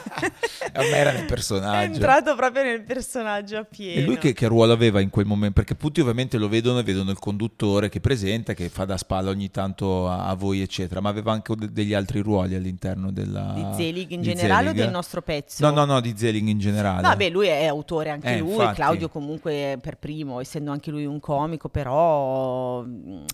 A 0.73 0.81
me 0.81 0.89
era 0.89 1.13
nel 1.13 1.23
È 1.23 1.27
personaggio. 1.27 1.93
entrato 1.95 2.35
proprio 2.35 2.63
nel 2.63 2.83
personaggio 2.83 3.57
a 3.59 3.65
pieno. 3.65 4.01
E 4.01 4.05
lui 4.05 4.19
che, 4.19 4.33
che 4.33 4.47
ruolo 4.47 4.73
aveva 4.73 5.01
in 5.01 5.11
quel 5.11 5.25
momento? 5.27 5.55
Perché 5.61 5.77
tutti 5.77 6.01
ovviamente 6.01 6.37
lo 6.39 6.49
vedono 6.49 6.79
e 6.81 6.83
vedono 6.83 7.11
il 7.11 7.19
conduttore 7.19 7.89
che 7.89 8.01
presenta, 8.01 8.53
che 8.55 8.69
fa 8.69 8.85
da 8.85 8.97
spalla 8.97 9.31
ogni 9.31 9.51
tanto 9.51 10.09
a, 10.09 10.27
a 10.27 10.35
voi, 10.35 10.61
eccetera, 10.61 11.01
ma 11.01 11.09
aveva 11.09 11.33
anche 11.33 11.55
de- 11.57 11.73
degli 11.73 11.95
altri 11.95 12.21
ruoli 12.21 12.55
all'interno 12.55 13.11
della... 13.11 13.53
Di 13.55 13.65
Zelig 13.83 14.11
in 14.11 14.21
di 14.21 14.27
generale 14.35 14.67
Zelig? 14.69 14.81
o 14.81 14.85
del 14.85 14.93
nostro 14.93 15.23
pezzo? 15.23 15.65
No, 15.67 15.73
no, 15.75 15.85
no, 15.85 16.01
di 16.01 16.15
Zelig 16.17 16.47
in 16.47 16.59
generale. 16.59 17.03
Vabbè, 17.03 17.31
lui 17.31 17.46
è 17.49 17.67
autore 17.67 18.11
anche 18.11 18.35
Eh, 18.35 18.39
lui, 18.39 18.53
infatti. 18.53 18.75
Claudio 18.77 19.09
comunque 19.09 19.79
per 19.81 19.97
primo, 19.99 20.41
essendo 20.41 20.71
anche 20.71 20.91
lui 20.91 21.05
un 21.05 21.21
comico, 21.21 21.69
però 21.69 22.83
mh, 22.83 23.25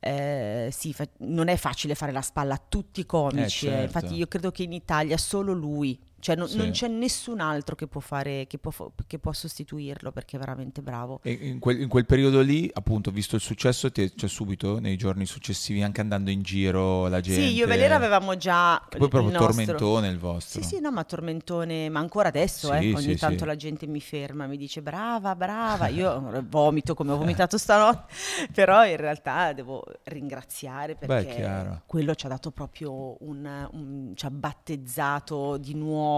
eh, 0.00 0.68
sì, 0.72 0.92
fa- 0.92 1.06
non 1.18 1.48
è 1.48 1.56
facile 1.56 1.94
fare 1.94 2.12
la 2.12 2.22
spalla 2.22 2.54
a 2.54 2.62
tutti 2.68 3.00
i 3.00 3.06
comici. 3.06 3.66
Eh, 3.66 3.68
eh. 3.68 3.72
certo. 3.72 3.84
Infatti 3.84 4.14
io 4.14 4.26
credo 4.26 4.50
che 4.50 4.62
in 4.64 4.72
Italia 4.72 5.16
solo 5.16 5.52
lui, 5.52 5.98
cioè 6.22 6.36
non, 6.36 6.46
Sì. 6.46 6.56
non 6.56 6.70
c'è 6.70 6.86
nessun 6.86 7.40
altro 7.40 7.74
che 7.74 7.88
può 7.88 8.00
fare, 8.00 8.46
che 8.46 8.56
può, 8.58 8.70
che 9.08 9.18
può 9.18 9.32
sostituirlo 9.32 10.12
perché 10.12 10.36
è 10.36 10.38
veramente 10.38 10.80
bravo. 10.80 11.18
E 11.24 11.32
in 11.32 11.58
quel, 11.58 11.80
in 11.80 11.88
quel 11.88 12.06
periodo 12.06 12.40
lì, 12.42 12.70
appunto, 12.72 13.10
visto 13.10 13.34
il 13.34 13.40
successo, 13.42 13.90
ti- 13.90 14.12
cioè 14.16 14.28
subito, 14.28 14.78
nei 14.78 14.96
giorni 14.96 15.26
successivi, 15.26 15.82
anche 15.82 16.00
andando 16.00 16.30
in 16.30 16.42
giro, 16.42 17.08
la 17.08 17.18
gente... 17.20 17.42
Sì, 17.42 17.52
io 17.54 17.64
e 17.64 17.66
Valera 17.66 17.96
avevamo 17.96 18.36
già 18.36 18.80
Che 18.88 18.98
poi 18.98 19.06
il 19.06 19.10
proprio 19.10 19.32
nostro- 19.32 19.46
tormentone 19.48 20.08
il 20.08 20.18
vostro. 20.18 20.62
Sì, 20.62 20.68
sì, 20.76 20.80
no, 20.80 20.92
ma 20.92 21.02
tormentone, 21.02 21.88
ma 21.88 21.98
ancora 21.98 22.28
adesso, 22.28 22.68
Sì, 22.68 22.90
eh, 22.90 22.94
ogni 22.94 23.02
sì, 23.02 23.16
tanto 23.16 23.44
la 23.44 23.56
gente 23.56 23.88
mi 23.88 24.00
ferma, 24.00 24.46
mi 24.46 24.56
dice 24.56 24.80
brava, 24.80 25.34
brava, 25.34 25.88
io 25.88 26.22
vomito 26.48 26.94
come 26.94 27.10
ho 27.10 27.16
vomitato 27.16 27.58
stanotte, 27.58 28.12
però 28.54 28.86
in 28.86 28.96
realtà 28.96 29.52
devo 29.52 29.82
ringraziare 30.04 30.94
perché 30.94 31.34
chiaro. 31.34 31.82
quello 31.86 32.14
ci 32.14 32.26
ha 32.26 32.28
dato 32.28 32.52
proprio 32.52 33.16
un, 33.24 33.68
un- 33.72 34.12
ci 34.14 34.24
ha 34.24 34.30
battezzato 34.30 35.56
di 35.56 35.74
nuovo 35.74 36.10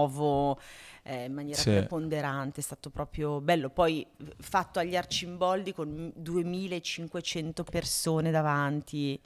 eh, 1.03 1.25
in 1.25 1.33
maniera 1.33 1.61
Sì. 1.61 1.71
preponderante, 1.71 2.59
è 2.59 2.63
stato 2.63 2.89
proprio 2.89 3.39
bello. 3.41 3.69
Poi 3.69 4.05
fatto 4.39 4.79
agli 4.79 4.95
Arcimboldi 4.95 5.73
con 5.73 6.11
2500 6.15 7.63
persone 7.63 8.31
davanti. 8.31 9.19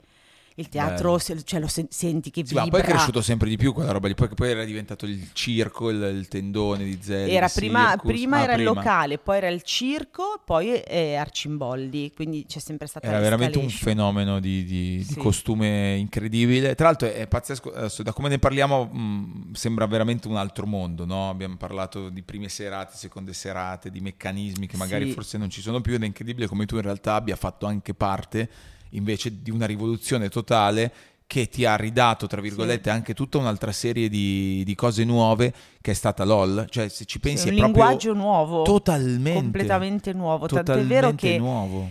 Il 0.60 0.68
teatro, 0.68 1.16
se- 1.18 1.42
cioè, 1.42 1.58
lo 1.58 1.68
sen- 1.68 1.86
senti 1.88 2.30
che 2.30 2.44
Sì, 2.44 2.52
ma 2.54 2.64
vibra. 2.64 2.80
poi 2.82 2.88
è 2.88 2.92
cresciuto 2.92 3.22
sempre 3.22 3.48
di 3.48 3.56
più 3.56 3.72
quella 3.72 3.92
roba 3.92 4.08
lì, 4.08 4.14
poi, 4.14 4.28
poi 4.28 4.50
era 4.50 4.62
diventato 4.64 5.06
il 5.06 5.30
circo, 5.32 5.88
il, 5.88 6.02
il 6.02 6.28
tendone 6.28 6.84
di 6.84 6.98
Zelig. 7.00 7.32
Era 7.32 7.46
il 7.46 7.52
prima, 7.54 7.96
prima 7.96 8.36
Ah, 8.36 8.42
era 8.42 8.52
il 8.52 8.58
prima. 8.58 8.72
locale, 8.74 9.16
poi 9.18 9.36
era 9.38 9.48
il 9.48 9.62
circo, 9.62 10.40
poi 10.44 10.74
eh, 10.82 11.14
Arcimboldi, 11.14 12.12
quindi 12.14 12.44
c'è 12.46 12.58
sempre 12.58 12.86
stata 12.86 13.06
Era 13.06 13.18
veramente 13.20 13.56
un 13.56 13.70
fenomeno 13.70 14.38
di, 14.38 14.64
di- 14.64 14.96
di 14.98 15.02
Sì. 15.04 15.16
costume 15.16 15.96
incredibile. 15.96 16.74
Tra 16.74 16.86
l'altro 16.86 17.10
è 17.10 17.26
pazzesco, 17.26 17.72
adesso, 17.72 18.02
da 18.02 18.12
come 18.12 18.28
ne 18.28 18.38
parliamo 18.38 18.84
mh, 18.84 19.52
sembra 19.52 19.86
veramente 19.86 20.28
un 20.28 20.36
altro 20.36 20.66
mondo, 20.66 21.06
no? 21.06 21.30
Abbiamo 21.30 21.56
parlato 21.56 22.10
di 22.10 22.22
prime 22.22 22.50
serate, 22.50 22.96
seconde 22.96 23.32
serate, 23.32 23.90
di 23.90 24.00
meccanismi 24.00 24.66
che 24.66 24.76
magari 24.76 25.06
Sì. 25.06 25.12
forse 25.12 25.38
non 25.38 25.48
ci 25.48 25.62
sono 25.62 25.80
più 25.80 25.94
ed 25.94 26.02
è 26.02 26.06
incredibile 26.06 26.46
come 26.46 26.66
tu 26.66 26.76
in 26.76 26.82
realtà 26.82 27.14
abbia 27.14 27.36
fatto 27.36 27.64
anche 27.66 27.94
parte 27.94 28.48
invece 28.90 29.42
di 29.42 29.50
una 29.50 29.66
rivoluzione 29.66 30.28
totale 30.28 30.92
che 31.30 31.48
ti 31.48 31.64
ha 31.64 31.76
ridato, 31.76 32.26
tra 32.26 32.40
virgolette, 32.40 32.90
anche 32.90 33.14
tutta 33.14 33.38
un'altra 33.38 33.70
serie 33.70 34.08
di, 34.08 34.64
di 34.64 34.74
cose 34.74 35.04
nuove 35.04 35.54
che 35.80 35.92
è 35.92 35.94
stata 35.94 36.24
LOL. 36.24 36.66
Cioè, 36.68 36.88
se 36.88 37.04
ci 37.04 37.20
pensi 37.20 37.46
un 37.46 37.54
è 37.54 37.56
proprio 37.56 37.82
linguaggio 37.84 38.14
nuovo, 38.14 38.62
totalmente, 38.62 39.40
completamente 39.40 40.12
nuovo, 40.12 40.46
tant'è 40.46 40.64
totalmente 40.64 40.94
vero 40.94 41.14
che 41.14 41.38
nuovo. 41.38 41.88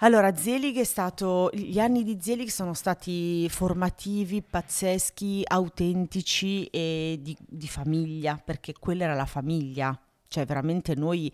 allora 0.00 0.36
Zelig 0.36 0.76
è 0.76 0.84
stato 0.84 1.48
gli 1.54 1.78
anni 1.78 2.04
di 2.04 2.18
Zelig 2.20 2.50
sono 2.50 2.74
stati 2.74 3.48
formativi, 3.48 4.42
pazzeschi, 4.42 5.40
autentici 5.46 6.66
e 6.66 7.18
di, 7.22 7.34
di 7.40 7.66
famiglia, 7.66 8.38
perché 8.44 8.74
quella 8.78 9.04
era 9.04 9.14
la 9.14 9.24
famiglia. 9.24 9.98
cioè 10.28 10.44
veramente 10.44 10.94
noi 10.94 11.32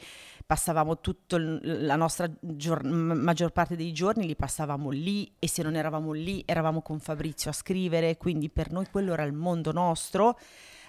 passavamo 0.51 0.99
tutta 0.99 1.37
la 1.39 1.95
nostra 1.95 2.29
gior- 2.41 2.83
maggior 2.83 3.53
parte 3.53 3.77
dei 3.77 3.93
giorni 3.93 4.27
li 4.27 4.35
passavamo 4.35 4.91
lì 4.91 5.33
e 5.39 5.47
se 5.47 5.63
non 5.63 5.77
eravamo 5.77 6.11
lì 6.11 6.43
eravamo 6.45 6.83
con 6.83 6.99
Fabrizio 6.99 7.51
a 7.51 7.53
scrivere, 7.53 8.17
quindi 8.17 8.51
per 8.51 8.73
noi 8.73 8.87
quello 8.91 9.13
era 9.13 9.23
il 9.23 9.33
mondo 9.33 9.71
nostro. 9.71 10.37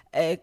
Eh, 0.10 0.42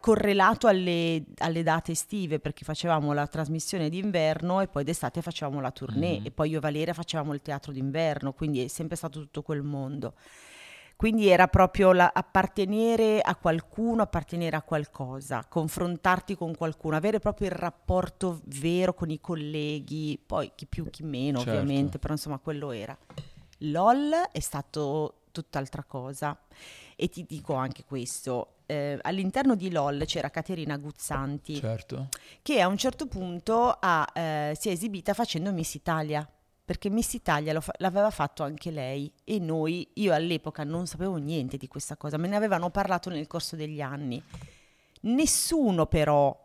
correlato 0.00 0.66
alle, 0.66 1.26
alle, 1.38 1.62
date 1.62 1.92
estive 1.92 2.40
perché 2.40 2.64
facevamo 2.64 3.12
la 3.12 3.28
trasmissione 3.28 3.88
d'inverno 3.88 4.60
e 4.60 4.66
poi 4.66 4.82
d'estate 4.82 5.22
facevamo 5.22 5.60
la 5.60 5.70
tournée 5.70 6.20
mm. 6.20 6.26
e 6.26 6.30
poi 6.32 6.50
io 6.50 6.58
e 6.58 6.60
Valeria 6.60 6.92
facevamo 6.92 7.32
il 7.32 7.40
teatro 7.40 7.72
d'inverno 7.72 8.34
quindi 8.34 8.64
è 8.64 8.66
sempre 8.66 8.96
stato 8.96 9.20
tutto 9.20 9.40
quel 9.40 9.62
mondo 9.62 10.12
quindi 10.96 11.28
era 11.28 11.46
proprio 11.46 11.92
la, 11.92 12.10
appartenere 12.12 13.20
a 13.20 13.36
qualcuno, 13.36 14.00
appartenere 14.00 14.56
a 14.56 14.62
qualcosa, 14.62 15.44
confrontarti 15.46 16.34
con 16.34 16.56
qualcuno, 16.56 16.96
avere 16.96 17.18
proprio 17.18 17.48
il 17.48 17.54
rapporto 17.54 18.40
vero 18.44 18.94
con 18.94 19.10
i 19.10 19.20
colleghi, 19.20 20.18
poi 20.24 20.52
chi 20.54 20.66
più 20.66 20.88
chi 20.88 21.02
meno 21.02 21.38
certo. 21.38 21.52
ovviamente, 21.52 21.98
però 21.98 22.14
insomma 22.14 22.38
quello 22.38 22.70
era. 22.70 22.96
LOL 23.58 24.28
è 24.32 24.40
stato 24.40 25.20
tutt'altra 25.32 25.84
cosa 25.84 26.38
e 26.96 27.08
ti 27.10 27.26
dico 27.28 27.52
anche 27.52 27.84
questo, 27.84 28.54
eh, 28.64 28.98
all'interno 29.02 29.54
di 29.54 29.70
LOL 29.70 30.02
c'era 30.06 30.30
Caterina 30.30 30.78
Guzzanti 30.78 31.56
certo. 31.56 32.08
che 32.40 32.62
a 32.62 32.68
un 32.68 32.78
certo 32.78 33.06
punto 33.06 33.76
ha, 33.78 34.08
eh, 34.14 34.56
si 34.58 34.70
è 34.70 34.72
esibita 34.72 35.12
facendo 35.12 35.52
Miss 35.52 35.74
Italia 35.74 36.26
perché 36.66 36.90
Miss 36.90 37.14
Italia 37.14 37.58
fa- 37.60 37.72
l'aveva 37.78 38.10
fatto 38.10 38.42
anche 38.42 38.72
lei 38.72 39.10
e 39.22 39.38
noi, 39.38 39.88
io 39.94 40.12
all'epoca 40.12 40.64
non 40.64 40.88
sapevo 40.88 41.14
niente 41.14 41.56
di 41.56 41.68
questa 41.68 41.96
cosa, 41.96 42.18
me 42.18 42.26
ne 42.26 42.34
avevano 42.34 42.70
parlato 42.70 43.08
nel 43.08 43.28
corso 43.28 43.54
degli 43.54 43.80
anni. 43.80 44.20
Nessuno 45.02 45.86
però 45.86 46.36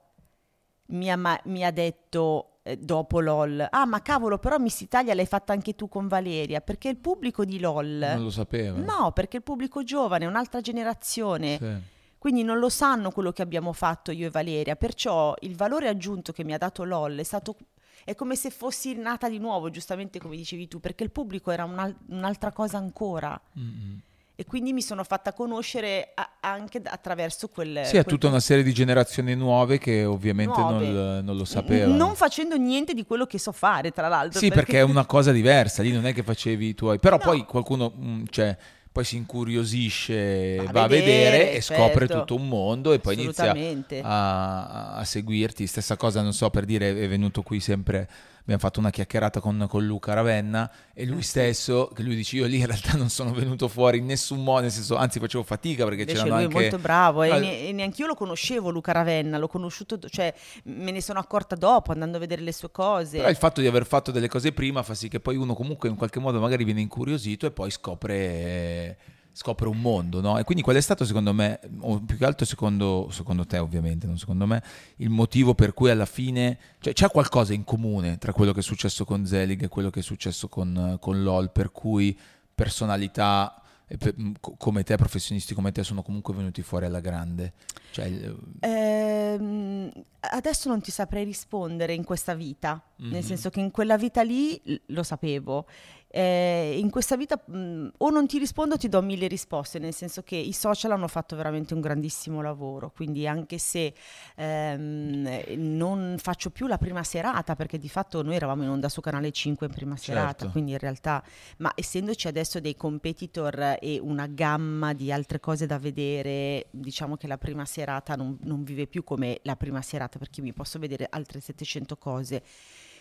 mi 0.89 1.12
ha, 1.12 1.15
ma- 1.15 1.41
mi 1.45 1.65
ha 1.65 1.71
detto 1.71 2.60
eh, 2.62 2.77
dopo 2.77 3.19
LOL, 3.19 3.65
ah 3.67 3.86
ma 3.88 4.03
cavolo 4.03 4.38
però 4.38 4.60
Miss 4.60 4.81
Italia 4.81 5.15
l'hai 5.15 5.25
fatta 5.25 5.53
anche 5.53 5.73
tu 5.73 5.89
con 5.89 6.07
Valeria, 6.07 6.62
perché 6.62 6.89
il 6.89 6.97
pubblico 6.97 7.43
di 7.43 7.60
LOL... 7.60 7.97
Non 8.13 8.23
lo 8.23 8.29
sapeva. 8.29 8.77
No, 8.77 9.12
perché 9.13 9.38
il 9.38 9.43
pubblico 9.43 9.84
giovane, 9.84 10.27
un'altra 10.27 10.62
generazione... 10.62 11.57
Sì. 11.57 11.99
Quindi 12.21 12.43
non 12.43 12.60
lo 12.60 12.69
sanno 12.69 13.10
quello 13.10 13.31
che 13.31 13.41
abbiamo 13.41 13.73
fatto 13.73 14.12
io 14.12 14.27
e 14.27 14.29
Valeria, 14.29 14.75
perciò 14.75 15.34
il 15.39 15.55
valore 15.55 15.88
aggiunto 15.88 16.31
che 16.31 16.43
mi 16.43 16.53
ha 16.53 16.60
dato 16.60 16.84
LOL 16.84 17.17
è 17.17 17.23
stato 17.23 17.55
è 18.03 18.15
come 18.15 18.35
se 18.35 18.49
fossi 18.49 18.95
nata 18.95 19.29
di 19.29 19.37
nuovo, 19.37 19.69
giustamente 19.69 20.19
come 20.19 20.35
dicevi 20.35 20.67
tu, 20.67 20.79
perché 20.79 21.03
il 21.03 21.11
pubblico 21.11 21.51
era 21.51 21.63
un'al- 21.63 21.95
un'altra 22.07 22.51
cosa 22.51 22.77
ancora. 22.77 23.39
Mm-hmm. 23.59 23.97
E 24.35 24.45
quindi 24.45 24.73
mi 24.73 24.81
sono 24.81 25.03
fatta 25.03 25.33
conoscere 25.33 26.13
a- 26.15 26.37
anche 26.39 26.81
attraverso 26.83 27.47
quel... 27.49 27.81
Sì, 27.83 27.97
a 27.97 28.03
tutta 28.03 28.27
una 28.27 28.39
serie 28.39 28.63
di 28.63 28.73
generazioni 28.73 29.35
nuove 29.35 29.77
che 29.77 30.03
ovviamente 30.03 30.59
nuove. 30.59 30.87
Non, 30.87 31.25
non, 31.25 31.37
lo 31.37 31.45
sapevano. 31.45 31.95
non 31.95 32.15
facendo 32.15 32.57
niente 32.57 32.95
di 32.95 33.05
quello 33.05 33.27
che 33.27 33.37
so 33.37 33.51
fare, 33.51 33.91
tra 33.91 34.07
l'altro. 34.07 34.39
Sì, 34.39 34.47
perché, 34.47 34.63
perché 34.63 34.79
è 34.79 34.83
una 34.83 35.05
cosa 35.05 35.31
diversa, 35.31 35.83
lì 35.83 35.91
non 35.91 36.07
è 36.07 36.13
che 36.13 36.23
facevi 36.23 36.69
i 36.69 36.73
tuoi... 36.73 36.97
Però 36.97 37.17
no. 37.17 37.23
poi 37.23 37.45
qualcuno... 37.45 37.93
Mh, 37.95 38.09
mm, 38.09 38.23
cioè, 38.31 38.57
poi 38.91 39.06
si 39.06 39.15
incuriosisce, 39.15 40.58
va, 40.58 40.71
va 40.71 40.84
a 40.84 40.88
vedere, 40.88 41.32
vedere 41.32 41.54
e 41.54 41.62
certo. 41.62 41.82
scopre 41.82 42.08
tutto 42.08 42.36
un 42.36 42.47
mondo 42.47 42.91
e 42.91 42.99
poi 42.99 43.13
inizia 43.13 43.56
a, 44.01 44.95
a, 44.95 45.04
seguirti. 45.06 45.65
Stessa 45.65 45.95
cosa, 45.95 46.21
non 46.21 46.34
so, 46.34 46.49
per 46.49 46.65
dire, 46.65 46.89
è 46.89 47.08
venuto 47.08 47.41
qui 47.41 47.62
sempre 47.62 48.08
abbiamo 48.41 48.60
fatto 48.60 48.80
una 48.80 48.89
chiacchierata 48.89 49.39
con, 49.39 49.65
con, 49.69 49.86
Luca 49.86 50.13
Ravenna 50.13 50.69
e 50.93 51.06
lui 51.06 51.21
stesso, 51.21 51.89
che 51.93 52.04
lui 52.04 52.15
dice 52.15 52.38
io 52.38 52.45
lì 52.45 52.60
in 52.60 52.65
realtà 52.65 52.97
non 52.97 53.10
sono 53.10 53.32
venuto 53.32 53.67
fuori 53.67 53.99
in 53.99 54.06
nessun 54.06 54.43
modo, 54.43 54.62
nel 54.62 54.71
senso 54.71 54.95
anzi 54.95 55.19
facevo 55.19 55.43
fatica 55.43 55.84
perché 55.86 56.01
Invece 56.01 56.17
c'erano 56.17 56.36
lui 56.36 56.45
anche... 56.45 56.58
è 56.58 56.62
molto 56.62 56.80
bravo 56.80 57.25
no, 57.25 57.38
e, 57.38 57.71
neanche 57.73 58.01
io 58.01 58.08
lo 58.08 58.15
conoscevo 58.15 58.69
Luca 58.69 58.91
Ravenna, 58.91 59.38
l'ho 59.38 59.47
conosciuto, 59.47 59.99
cioè 60.10 60.34
me 60.63 60.91
ne 60.91 61.01
sono 61.01 61.19
accorta 61.19 61.56
dopo 61.56 61.91
andando 61.91 62.17
a 62.17 62.19
vedere 62.19 62.41
le 62.41 62.51
sue 62.51 62.71
cose. 62.71 63.17
Però 63.17 63.30
il 63.30 63.36
fatto 63.36 63.62
di 63.62 63.67
aver 63.67 63.86
fatto 63.86 64.12
delle 64.12 64.27
cose 64.27 64.51
prima 64.51 64.84
fa 64.84 64.93
sì 64.93 65.08
che 65.08 65.19
poi 65.19 65.36
uno 65.36 65.54
comunque 65.54 65.89
in 65.89 65.95
qualche 65.95 66.19
modo 66.19 66.39
magari 66.39 66.63
viene 66.63 66.82
incuriosito 66.82 67.45
e 67.45 67.51
poi 67.51 67.71
scopre... 67.71 68.15
Eh, 68.15 68.97
scopre 69.34 69.67
un 69.67 69.80
mondo, 69.80 70.22
no? 70.22 70.38
E 70.38 70.44
quindi 70.44 70.63
qual 70.63 70.76
è 70.76 70.82
stato 70.82 71.06
secondo 71.06 71.34
me, 71.34 71.60
o 71.80 72.00
più 72.02 72.17
che 72.17 72.26
altro 72.26 72.46
secondo, 72.46 73.08
secondo 73.12 73.46
te 73.46 73.58
ovviamente, 73.58 74.08
non 74.08 74.17
secondo 74.17 74.46
me, 74.46 74.62
il 74.98 75.10
motivo 75.10 75.54
per 75.54 75.74
cui 75.74 75.89
alla 75.89 76.06
fine, 76.06 76.58
cioè 76.80 76.94
c'è 76.94 77.10
qualcosa 77.10 77.54
in 77.54 77.63
comune 77.63 78.17
tra 78.17 78.34
quello 78.34 78.52
che 78.52 78.60
è 78.60 78.63
successo 78.63 79.06
con 79.06 79.26
Zelig 79.26 79.63
e 79.63 79.67
quello 79.67 79.89
che 79.89 80.02
è 80.02 80.04
successo 80.04 80.48
con, 80.48 80.98
con 81.00 81.24
LOL, 81.24 81.52
per 81.52 81.72
cui 81.72 82.17
personalità 82.54 83.62
per, 83.98 84.15
come 84.58 84.84
te, 84.84 84.96
professionisti 84.96 85.54
come 85.54 85.72
te, 85.72 85.84
sono 85.84 86.02
comunque 86.02 86.34
venuti 86.34 86.62
fuori 86.62 86.86
alla 86.86 87.00
grande? 87.00 87.54
Cioè, 87.91 88.34
ehm, 88.60 89.91
adesso 90.19 90.69
non 90.69 90.82
ti 90.82 90.91
saprei 90.91 91.25
rispondere 91.25 91.93
in 91.93 92.04
questa 92.04 92.34
vita, 92.34 92.82
mm-hmm. 93.01 93.12
nel 93.12 93.23
senso 93.23 93.49
che 93.49 93.60
in 93.60 93.71
quella 93.71 93.97
vita 93.97 94.21
lì 94.21 94.62
lo 94.88 95.04
sapevo 95.04 95.65
eh, 96.12 96.77
in 96.77 96.89
questa 96.89 97.15
vita 97.15 97.41
mh, 97.43 97.58
mm, 97.58 97.88
o 97.97 98.10
non 98.10 98.27
ti 98.27 98.38
rispondo 98.38 98.75
o 98.75 98.77
ti 98.77 98.89
do 98.89 99.01
mille 99.01 99.27
risposte, 99.27 99.80
nel 99.80 99.93
senso 99.93 100.21
che 100.23 100.36
i 100.36 100.51
social 100.51 100.91
hanno 100.91 101.08
fatto 101.08 101.36
veramente 101.36 101.73
un 101.73 101.80
grandissimo 101.80 102.41
lavoro, 102.41 102.91
quindi 102.91 103.25
anche 103.25 103.58
se 103.58 103.93
ehm, 104.36 105.43
non 105.56 106.15
faccio 106.17 106.49
più 106.49 106.67
la 106.67 106.77
prima 106.77 107.04
serata, 107.04 107.56
perché 107.56 107.80
di 107.80 107.88
fatto 107.88 108.21
noi 108.21 108.36
eravamo 108.36 108.63
in 108.63 108.69
onda 108.69 108.89
su 108.89 108.99
Canale 108.99 109.32
5 109.32 109.67
in 109.67 109.73
prima 109.73 109.95
certo. 109.95 110.12
serata, 110.12 110.47
quindi 110.49 110.71
in 110.71 110.80
realtà, 110.80 111.23
ma 111.58 111.71
essendoci 111.73 112.27
adesso 112.27 112.60
dei 112.60 112.75
competitor 112.75 113.77
e 113.80 113.97
una 114.01 114.27
gamma 114.27 114.93
di 114.93 115.12
altre 115.12 115.39
cose 115.39 115.65
da 115.65 115.80
vedere, 115.80 116.67
diciamo 116.71 117.15
che 117.15 117.27
la 117.27 117.38
prima 117.38 117.63
serata 117.63 117.81
non, 118.15 118.38
non 118.44 118.63
vive 118.63 118.88
più 118.88 119.04
come 119.04 119.39
la 119.44 119.56
prima 119.56 119.82
serata, 119.82 120.20
perché 120.20 120.41
mi 120.41 120.54
posso 120.54 120.80
vedere 120.80 121.08
altre 121.10 121.39
700 121.39 121.98
cose. 121.98 122.44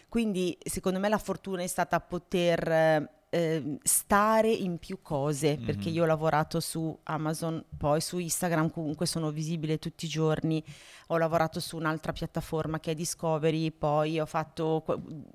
Quindi 0.09 0.59
secondo 0.65 0.99
me 0.99 1.09
la 1.09 1.19
fortuna 1.19 1.63
è 1.63 1.67
stata 1.67 2.01
poter 2.01 3.09
eh, 3.31 3.79
stare 3.83 4.51
in 4.51 4.79
più 4.79 5.01
cose, 5.03 5.57
mm-hmm. 5.57 5.65
perché 5.65 5.89
io 5.89 6.03
ho 6.03 6.07
lavorato 6.07 6.59
su 6.59 6.99
Amazon, 7.05 7.65
poi 7.77 8.01
su 8.01 8.19
Instagram 8.19 8.71
comunque 8.71 9.07
sono 9.07 9.31
visibile 9.31 9.79
tutti 9.79 10.07
i 10.07 10.09
giorni, 10.09 10.63
ho 11.07 11.17
lavorato 11.17 11.61
su 11.61 11.77
un'altra 11.77 12.13
piattaforma 12.13 12.81
che 12.81 12.91
è 12.91 12.95
Discovery, 12.95 13.71
poi 13.71 14.19
ho 14.19 14.27
fatto... 14.27 14.85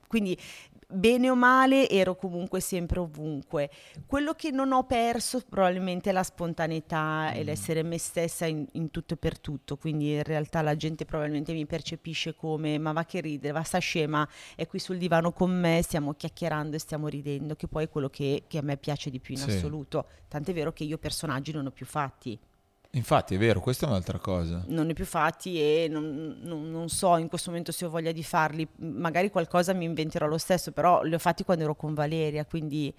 Quindi 0.08 0.38
bene 0.88 1.30
o 1.30 1.36
male 1.36 1.90
ero 1.90 2.16
comunque 2.16 2.60
sempre 2.60 3.00
ovunque. 3.00 3.70
Quello 4.06 4.34
che 4.34 4.52
non 4.52 4.72
ho 4.72 4.84
perso 4.86 5.42
probabilmente 5.48 6.10
è 6.10 6.14
la 6.14 6.24
spontaneità 6.24 7.32
mm. 7.32 7.36
e 7.36 7.44
l'essere 7.44 7.84
me 7.84 7.98
stessa 7.98 8.46
in, 8.46 8.66
in, 8.74 8.92
tutto 8.92 9.16
e 9.16 9.18
per 9.18 9.40
tutto, 9.40 9.78
quindi 9.78 10.14
in 10.14 10.24
realtà 10.24 10.62
la 10.62 10.76
gente 10.76 11.06
probabilmente 11.06 11.54
mi 11.54 11.66
percepisce 11.66 12.36
come 12.36 12.78
ma 12.78 12.92
va 12.92 13.06
che 13.06 13.22
ride, 13.22 13.52
va 13.52 13.64
sta 13.64 13.80
scema, 13.80 14.28
è 14.56 14.68
qui 14.68 14.80
sul 14.80 14.98
divano 14.98 15.32
con 15.32 15.52
me, 15.52 15.82
stiamo 15.82 16.14
chiacchierando 16.14 16.76
e 16.76 16.80
stiamo 16.80 17.08
ridendo, 17.08 17.56
che 17.56 17.68
poi 17.68 17.86
è 17.86 17.90
quello 17.90 18.10
che, 18.10 18.44
che 18.48 18.58
a 18.58 18.62
me 18.62 18.78
piace 18.78 19.10
di 19.10 19.20
più 19.20 19.34
in 19.34 19.42
sì. 19.42 19.50
assoluto. 19.52 20.08
Tant'è 20.28 20.54
vero 20.54 20.74
che 20.74 20.84
io 20.84 20.98
personaggi 20.98 21.52
non 21.52 21.66
ho 21.66 21.72
più 21.72 21.86
fatti. 21.86 22.38
Infatti 22.96 23.36
è 23.36 23.38
vero, 23.38 23.60
questa 23.60 23.86
è 23.86 23.90
un'altra 23.90 24.18
cosa. 24.20 24.64
Non 24.68 24.86
ne 24.86 24.92
ho 24.92 24.96
più 24.96 25.06
fatti 25.06 25.60
e 25.60 25.88
non, 25.90 26.38
non, 26.42 26.72
non, 26.72 26.88
so 26.88 27.18
in 27.18 27.28
questo 27.28 27.50
momento 27.50 27.74
se 27.74 27.86
ho 27.86 27.90
voglia 27.90 28.14
di 28.14 28.24
farli, 28.24 28.66
magari 28.78 29.30
qualcosa 29.30 29.74
mi 29.74 29.84
inventerò 29.84 30.28
lo 30.28 30.38
stesso, 30.38 30.72
però 30.72 31.04
li 31.04 31.14
ho 31.14 31.20
fatti 31.20 31.44
quando 31.44 31.66
ero 31.66 31.76
con 31.76 31.94
Valeria, 31.94 32.46
quindi 32.46 32.94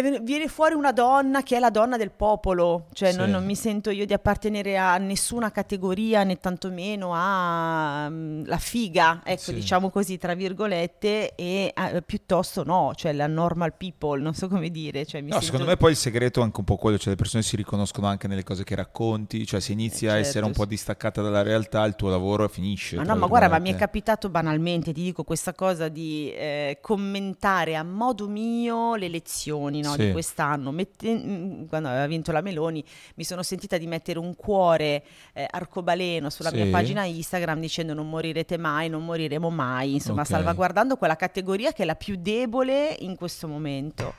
viene 0.00 0.48
fuori 0.48 0.72
una 0.72 0.90
donna 0.90 1.42
che 1.42 1.56
è 1.56 1.58
la 1.58 1.68
donna 1.68 1.98
del 1.98 2.12
popolo, 2.12 2.86
cioè 2.94 3.10
sì. 3.10 3.18
non, 3.18 3.28
non, 3.28 3.44
mi 3.44 3.54
sento 3.54 3.90
io 3.90 4.06
di 4.06 4.14
appartenere 4.14 4.78
a 4.78 4.96
nessuna 4.96 5.50
categoria 5.50 6.24
né 6.24 6.38
tantomeno 6.38 7.12
alla 7.12 8.08
mm, 8.08 8.44
figa, 8.56 9.20
ecco 9.22 9.42
sì. 9.42 9.54
diciamo 9.54 9.90
così 9.90 10.16
tra 10.16 10.32
virgolette, 10.32 11.34
e 11.34 11.74
uh, 11.76 11.98
piuttosto 12.06 12.64
no, 12.64 12.92
cioè 12.94 13.12
la 13.12 13.26
normal 13.26 13.74
people, 13.76 14.18
non 14.22 14.32
so 14.32 14.48
come 14.48 14.70
dire. 14.70 15.04
Cioè, 15.04 15.20
no, 15.20 15.32
sento... 15.32 15.44
secondo 15.44 15.66
me 15.66 15.76
poi 15.76 15.90
il 15.90 15.98
segreto 15.98 16.40
è 16.40 16.42
anche 16.42 16.60
un 16.60 16.64
po' 16.64 16.76
quello, 16.76 16.96
cioè 16.96 17.10
le 17.10 17.16
persone 17.16 17.42
si 17.42 17.56
riconoscono 17.56 18.06
anche 18.06 18.28
nelle 18.28 18.44
cose 18.44 18.64
che 18.64 18.74
racconti, 18.74 19.44
cioè 19.44 19.60
se 19.60 19.72
inizi 19.72 20.06
eh, 20.06 20.08
certo. 20.08 20.14
a 20.14 20.18
essere 20.26 20.46
un 20.46 20.52
po' 20.52 20.64
distaccata 20.64 21.20
dalla 21.20 21.42
realtà 21.42 21.84
il 21.84 21.96
tuo 21.96 22.08
lavoro 22.08 22.48
finisce. 22.48 22.96
Ma 22.96 23.02
no, 23.02 23.14
ma 23.16 23.26
guarda, 23.26 23.48
ma 23.48 23.58
mi 23.58 23.70
è 23.70 23.76
capitato 23.76 24.30
banalmente, 24.30 24.94
ti 24.94 25.02
dico 25.02 25.22
questa 25.22 25.52
cosa 25.52 25.88
di 25.88 26.32
eh, 26.32 26.78
commentare 26.80 27.76
a 27.76 27.82
modo 27.82 28.26
mio 28.26 28.94
le 28.94 29.08
lezioni 29.08 29.80
no, 29.82 29.92
sì. 29.92 30.06
di 30.06 30.12
quest'anno, 30.12 30.70
mette, 30.70 31.12
mm, 31.14 31.64
quando 31.66 31.88
aveva 31.88 32.06
vinto 32.06 32.32
la 32.32 32.40
Meloni, 32.40 32.84
mi 33.16 33.24
sono 33.24 33.42
sentita 33.42 33.76
di 33.76 33.86
mettere 33.86 34.18
un 34.18 34.34
cuore 34.34 35.02
eh, 35.32 35.46
arcobaleno 35.50 36.30
sulla 36.30 36.50
sì. 36.50 36.56
mia 36.56 36.66
pagina 36.70 37.04
Instagram 37.04 37.60
dicendo 37.60 37.94
non 37.94 38.08
morirete 38.08 38.56
mai, 38.56 38.88
non 38.88 39.04
moriremo 39.04 39.50
mai, 39.50 39.94
insomma 39.94 40.22
okay. 40.22 40.34
salvaguardando 40.34 40.96
quella 40.96 41.16
categoria 41.16 41.72
che 41.72 41.82
è 41.82 41.86
la 41.86 41.96
più 41.96 42.16
debole 42.16 42.96
in 43.00 43.16
questo 43.16 43.46
momento 43.46 44.14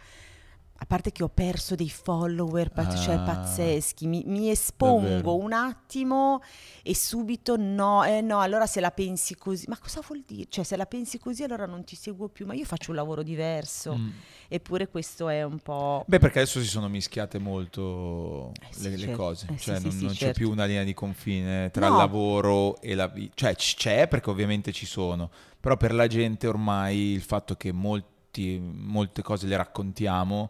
a 0.84 0.86
parte 0.86 1.14
che 1.14 1.24
ho 1.24 1.30
perso 1.30 1.76
dei 1.76 1.90
follower 1.90 2.72
cioè, 2.98 3.16
Ah. 3.16 3.20
pazzeschi, 3.20 4.06
mi, 4.06 4.24
mi 4.26 4.50
espongo 4.50 5.38
un 5.38 5.54
attimo 5.54 6.42
e 6.84 6.94
subito 6.94 7.56
no, 7.58 8.04
eh 8.04 8.20
no, 8.20 8.42
allora 8.42 8.66
se 8.66 8.82
la 8.82 8.92
pensi 8.92 9.36
così, 9.36 9.64
ma 9.70 9.78
cosa 9.78 10.02
vuol 10.06 10.24
dire? 10.28 10.48
Cioè 10.50 10.66
se 10.66 10.76
la 10.76 10.86
pensi 10.86 11.20
così 11.20 11.44
allora 11.44 11.66
non 11.66 11.86
ti 11.86 11.96
seguo 11.96 12.28
più, 12.28 12.46
ma 12.46 12.54
io 12.54 12.66
faccio 12.66 12.90
un 12.92 12.98
lavoro 12.98 13.24
diverso, 13.24 13.96
Mm. 13.96 14.10
eppure 14.50 14.90
questo 14.90 15.30
è 15.30 15.44
un 15.44 15.60
po'... 15.60 16.04
Beh, 16.06 16.20
perché 16.20 16.40
adesso 16.42 16.60
si 16.60 16.68
sono 16.68 16.90
mischiate 16.90 17.40
molto 17.40 18.52
Eh 18.60 18.74
sì, 18.74 18.84
le, 18.84 18.90
le 18.90 18.98
certo. 18.98 19.16
cose, 19.18 19.48
Eh 19.54 19.58
cioè 19.58 19.78
sì, 19.78 19.84
non, 19.84 19.92
sì, 19.94 20.04
non 20.04 20.12
c'è 20.12 20.18
certo. 20.18 20.40
più 20.40 20.52
una 20.52 20.66
linea 20.66 20.84
di 20.84 20.94
confine 20.94 21.72
tra 21.72 21.88
No. 21.88 21.94
il 21.94 21.98
lavoro 22.00 22.82
e 22.82 22.94
la 22.94 23.08
vita, 23.08 23.32
cioè 23.36 23.56
c'è 23.56 24.08
perché 24.10 24.30
ovviamente 24.30 24.74
ci 24.74 24.86
sono, 24.86 25.30
però 25.62 25.78
per 25.78 25.94
la 25.94 26.08
gente 26.08 26.46
ormai 26.46 26.98
il 27.14 27.22
fatto 27.22 27.56
che 27.56 27.72
molti, 27.72 28.60
molte 28.60 29.22
cose 29.22 29.48
le 29.48 29.56
raccontiamo 29.56 30.50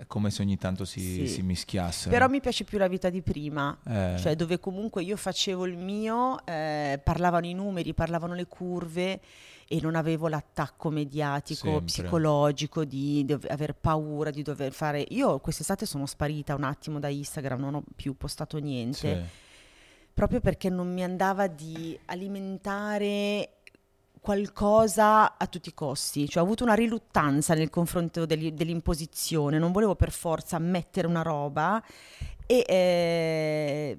è 0.00 0.06
come 0.06 0.30
se 0.30 0.40
ogni 0.40 0.56
tanto 0.56 0.86
si, 0.86 0.98
Sì. 1.00 1.26
si 1.26 1.42
mischiassero. 1.42 2.10
Però 2.10 2.26
mi 2.26 2.40
piace 2.40 2.64
più 2.64 2.78
la 2.78 2.88
vita 2.88 3.10
di 3.10 3.20
prima, 3.20 3.78
Eh, 3.86 4.16
cioè 4.18 4.34
dove 4.34 4.58
comunque 4.58 5.02
io 5.02 5.14
facevo 5.14 5.66
il 5.66 5.76
mio, 5.76 6.44
eh, 6.46 6.98
parlavano 7.04 7.44
i 7.46 7.52
numeri, 7.52 7.92
parlavano 7.92 8.32
le 8.32 8.46
curve 8.46 9.20
e 9.68 9.78
non 9.82 9.94
avevo 9.96 10.28
l'attacco 10.28 10.88
mediatico, 10.88 11.66
Sempre. 11.66 11.84
psicologico 11.84 12.84
di, 12.86 13.26
dov- 13.26 13.46
aver 13.50 13.74
paura 13.74 14.30
di 14.30 14.40
dover 14.42 14.72
fare... 14.72 15.04
Io 15.10 15.38
quest'estate 15.38 15.84
sono 15.84 16.06
sparita 16.06 16.54
un 16.54 16.64
attimo 16.64 16.98
da 16.98 17.08
Instagram, 17.08 17.60
non 17.60 17.74
ho 17.74 17.84
più 17.94 18.16
postato 18.16 18.56
niente, 18.58 18.96
sì. 19.22 19.38
proprio 20.14 20.40
perché 20.40 20.70
non 20.70 20.90
mi 20.92 21.04
andava 21.04 21.46
di 21.46 21.96
alimentare 22.06 23.56
qualcosa 24.20 25.36
a 25.38 25.46
tutti 25.46 25.70
i 25.70 25.74
costi, 25.74 26.28
cioè 26.28 26.42
ho 26.42 26.44
avuto 26.46 26.62
una 26.64 26.74
riluttanza 26.74 27.54
nel 27.54 27.70
confronto 27.70 28.26
degli- 28.26 28.52
dell'imposizione, 28.52 29.58
non 29.58 29.72
volevo 29.72 29.94
per 29.96 30.12
forza 30.12 30.58
mettere 30.58 31.06
una 31.06 31.22
roba 31.22 31.82
e 32.46 32.64
eh, 32.68 33.98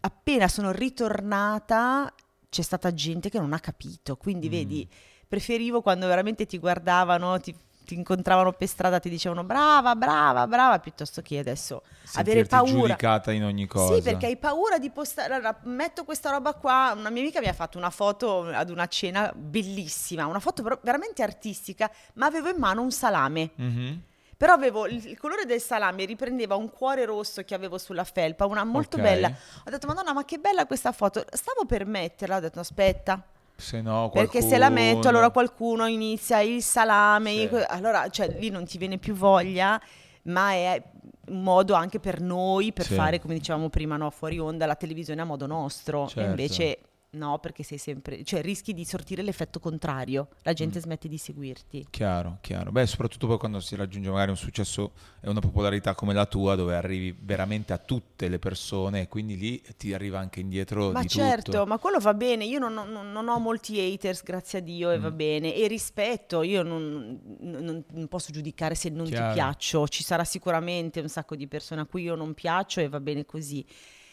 appena 0.00 0.48
sono 0.48 0.72
ritornata 0.72 2.12
c'è 2.48 2.62
stata 2.62 2.92
gente 2.92 3.30
che 3.30 3.38
non 3.38 3.52
ha 3.52 3.60
capito, 3.60 4.16
quindi 4.16 4.48
Mm. 4.48 4.50
vedi, 4.50 4.88
preferivo 5.28 5.80
quando 5.82 6.06
veramente 6.08 6.46
ti 6.46 6.58
guardavano, 6.58 7.38
ti, 7.40 7.54
ti 7.84 7.94
incontravano 7.94 8.52
per 8.52 8.68
strada, 8.68 9.00
ti 9.00 9.08
dicevano 9.08 9.42
brava, 9.42 9.96
brava, 9.96 10.46
brava, 10.46 10.78
piuttosto 10.78 11.22
che 11.22 11.38
adesso 11.38 11.82
avere 12.14 12.44
Sentirti 12.44 12.48
paura. 12.48 12.70
giudicata 12.70 13.32
in 13.32 13.44
ogni 13.44 13.66
cosa. 13.66 13.94
Sì, 13.96 14.02
perché 14.02 14.26
hai 14.26 14.36
paura 14.36 14.78
di 14.78 14.90
postare. 14.90 15.34
Allora, 15.34 15.58
metto 15.64 16.04
questa 16.04 16.30
roba 16.30 16.54
qua. 16.54 16.92
Una 16.96 17.10
mia 17.10 17.22
amica 17.22 17.40
mi 17.40 17.48
ha 17.48 17.52
fatto 17.52 17.78
una 17.78 17.90
foto 17.90 18.46
ad 18.46 18.70
una 18.70 18.86
cena 18.86 19.32
bellissima, 19.34 20.26
una 20.26 20.40
foto 20.40 20.62
veramente 20.82 21.22
artistica, 21.22 21.90
ma 22.14 22.26
avevo 22.26 22.48
in 22.48 22.56
mano 22.58 22.82
un 22.82 22.92
salame. 22.92 23.50
Mhm. 23.56 24.02
Però 24.36 24.54
avevo 24.54 24.86
il, 24.86 25.04
il 25.06 25.18
colore 25.18 25.44
del 25.44 25.60
salame 25.60 26.06
riprendeva 26.06 26.54
un 26.56 26.70
cuore 26.70 27.04
rosso 27.04 27.42
che 27.42 27.54
avevo 27.54 27.76
sulla 27.76 28.04
felpa, 28.04 28.46
una 28.46 28.64
molto 28.64 28.96
Ok. 28.96 29.02
bella. 29.02 29.26
Ho 29.66 29.68
detto, 29.70 29.86
Madonna, 29.86 30.14
ma 30.14 30.24
che 30.24 30.38
bella 30.38 30.64
questa 30.64 30.92
foto. 30.92 31.22
Stavo 31.30 31.66
per 31.66 31.84
metterla, 31.84 32.36
ho 32.36 32.40
detto, 32.40 32.58
aspetta, 32.60 33.22
Se 33.60 33.80
no, 33.80 34.10
perché 34.10 34.40
se 34.42 34.58
la 34.58 34.68
metto, 34.70 34.82
qualcuno- 34.92 35.08
allora 35.10 35.30
qualcuno 35.30 35.86
inizia 35.86 36.40
il 36.40 36.62
salame, 36.62 37.30
Sì. 37.32 37.40
io- 37.42 37.64
allora 37.68 38.08
cioè, 38.08 38.36
lì 38.38 38.48
non 38.50 38.64
ti 38.64 38.78
viene 38.78 38.98
più 38.98 39.14
voglia, 39.14 39.80
ma 40.24 40.50
è 40.52 40.82
un 41.28 41.42
modo 41.42 41.74
anche 41.74 42.00
per 42.00 42.20
noi 42.20 42.72
per 42.72 42.86
Sì. 42.86 42.94
fare, 42.94 43.20
come 43.20 43.34
dicevamo 43.34 43.68
prima, 43.68 43.96
no, 43.96 44.10
fuori 44.10 44.38
onda, 44.38 44.66
la 44.66 44.74
televisione 44.74 45.20
a 45.20 45.24
modo 45.24 45.46
nostro. 45.46 46.06
Certo. 46.08 46.20
E 46.20 46.24
invece 46.24 46.78
no, 47.12 47.38
perché 47.40 47.62
sei 47.64 47.78
sempre, 47.78 48.22
cioè 48.22 48.40
rischi 48.40 48.72
di 48.72 48.84
sortire 48.84 49.22
l'effetto 49.22 49.58
contrario, 49.58 50.28
la 50.42 50.52
gente 50.52 50.78
Mm. 50.78 50.82
smette 50.82 51.08
di 51.08 51.18
seguirti. 51.18 51.86
Chiaro, 51.90 52.38
chiaro. 52.40 52.70
Beh, 52.70 52.86
soprattutto 52.86 53.26
poi 53.26 53.36
quando 53.38 53.58
si 53.58 53.74
raggiunge 53.74 54.10
magari 54.10 54.30
un 54.30 54.36
successo 54.36 54.92
e 55.20 55.28
una 55.28 55.40
popolarità 55.40 55.94
come 55.96 56.14
la 56.14 56.26
tua, 56.26 56.54
dove 56.54 56.76
arrivi 56.76 57.16
veramente 57.20 57.72
a 57.72 57.78
tutte 57.78 58.28
le 58.28 58.38
persone, 58.38 59.02
e 59.02 59.08
quindi 59.08 59.36
lì 59.36 59.60
ti 59.76 59.92
arriva 59.92 60.20
anche 60.20 60.38
indietro 60.40 60.92
Ma 60.92 61.02
di 61.02 61.08
certo, 61.08 61.50
tutto. 61.50 61.66
ma 61.66 61.78
quello 61.78 61.98
va 61.98 62.14
bene, 62.14 62.44
io 62.44 62.60
non, 62.60 62.74
non- 62.74 63.10
non 63.10 63.28
ho 63.28 63.38
molti 63.40 63.80
haters, 63.80 64.22
grazie 64.22 64.60
a 64.60 64.62
Dio, 64.62 64.90
e 64.92 64.98
va 65.00 65.10
Mm. 65.10 65.16
bene, 65.16 65.54
e 65.54 65.66
rispetto, 65.66 66.42
io 66.42 66.62
non, 66.62 67.18
non- 67.40 67.84
non 67.90 68.06
posso 68.08 68.30
giudicare 68.30 68.76
se 68.76 68.88
non 68.88 69.06
Chiaro. 69.06 69.28
ti 69.28 69.34
piaccio, 69.34 69.88
ci 69.88 70.04
sarà 70.04 70.22
sicuramente 70.24 71.00
un 71.00 71.08
sacco 71.08 71.34
di 71.34 71.48
persone 71.48 71.80
a 71.80 71.86
cui 71.86 72.02
io 72.02 72.14
non 72.14 72.34
piaccio 72.34 72.80
e 72.80 72.88
va 72.88 73.00
bene 73.00 73.26
così. 73.26 73.66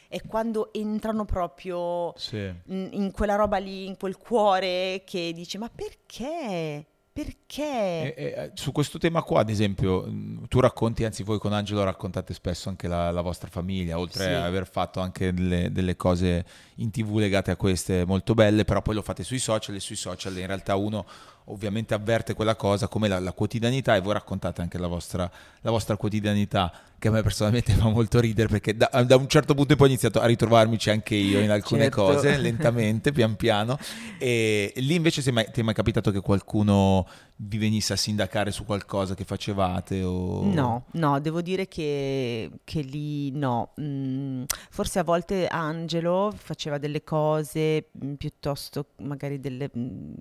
È 0.09 0.21
quando 0.25 0.71
entrano 0.73 1.25
proprio 1.25 2.13
Sì. 2.17 2.37
in, 2.37 2.89
in 2.91 3.11
quella 3.11 3.35
roba 3.35 3.57
lì, 3.57 3.85
in 3.85 3.97
quel 3.97 4.17
cuore 4.17 5.03
che 5.05 5.31
dice 5.33 5.57
ma 5.57 5.69
perché? 5.73 6.85
Perché? 7.11 7.63
E- 7.63 8.13
e, 8.15 8.25
eh, 8.25 8.51
su 8.53 8.71
questo 8.71 8.99
tema 8.99 9.23
qua, 9.23 9.39
ad 9.41 9.49
esempio, 9.49 10.07
tu 10.47 10.59
racconti, 10.59 11.03
anzi 11.03 11.23
voi 11.23 11.39
con 11.39 11.51
Angelo 11.51 11.83
raccontate 11.83 12.31
spesso 12.35 12.69
anche 12.69 12.87
la, 12.87 13.09
la 13.09 13.21
vostra 13.21 13.49
famiglia, 13.49 13.97
oltre 13.97 14.23
Sì. 14.25 14.29
a 14.29 14.45
aver 14.45 14.67
fatto 14.69 14.99
anche 14.99 15.33
delle, 15.33 15.71
delle 15.71 15.95
cose 15.95 16.45
in 16.75 16.91
tv 16.91 17.17
legate 17.17 17.49
a 17.49 17.55
queste 17.55 18.05
molto 18.05 18.35
belle, 18.35 18.65
però 18.65 18.83
poi 18.83 18.93
lo 18.93 19.01
fate 19.01 19.23
sui 19.23 19.39
social 19.39 19.73
e 19.73 19.79
sui 19.79 19.95
social 19.95 20.37
in 20.37 20.45
realtà 20.45 20.75
uno 20.75 21.05
ovviamente 21.49 21.93
avverte 21.93 22.33
quella 22.33 22.55
cosa 22.55 22.87
come 22.87 23.07
la, 23.07 23.19
la 23.19 23.31
quotidianità 23.31 23.95
e 23.95 24.01
voi 24.01 24.13
raccontate 24.13 24.61
anche 24.61 24.77
la 24.77 24.87
vostra, 24.87 25.29
la 25.61 25.71
vostra 25.71 25.95
quotidianità 25.95 26.71
che 26.99 27.09
a 27.09 27.11
me 27.11 27.21
personalmente 27.21 27.73
fa 27.75 27.89
molto 27.89 28.19
ridere 28.19 28.47
perché 28.47 28.75
da, 28.75 28.89
da 29.05 29.15
un 29.15 29.27
certo 29.27 29.53
punto 29.53 29.75
poi 29.75 29.87
ho 29.87 29.89
iniziato 29.89 30.19
a 30.19 30.25
ritrovarmici 30.25 30.89
anche 30.89 31.15
io 31.15 31.39
in 31.39 31.51
alcune 31.51 31.83
Certo. 31.83 32.03
cose, 32.03 32.37
lentamente, 32.37 33.11
pian 33.11 33.35
piano 33.35 33.77
e 34.17 34.73
lì 34.77 34.95
invece 34.95 35.21
ti 35.21 35.29
è 35.29 35.31
mai, 35.31 35.49
ti 35.51 35.61
è 35.61 35.63
mai 35.63 35.73
capitato 35.73 36.11
che 36.11 36.21
qualcuno 36.21 37.05
vi 37.37 37.57
venisse 37.57 37.93
a 37.93 37.95
sindacare 37.95 38.51
su 38.51 38.65
qualcosa 38.65 39.13
che 39.13 39.23
facevate? 39.23 40.03
O... 40.03 40.43
No, 40.51 40.85
no, 40.93 41.19
devo 41.19 41.41
dire 41.41 41.67
che, 41.67 42.49
che 42.63 42.81
lì 42.81 43.31
no. 43.31 43.73
Mm, 43.79 44.43
forse 44.69 44.99
a 44.99 45.03
volte 45.03 45.47
Angelo 45.47 46.33
faceva 46.35 46.77
delle 46.77 47.03
cose 47.03 47.89
mm, 48.03 48.13
piuttosto 48.15 48.87
magari 48.97 49.39
delle... 49.39 49.69
mm, 49.75 50.13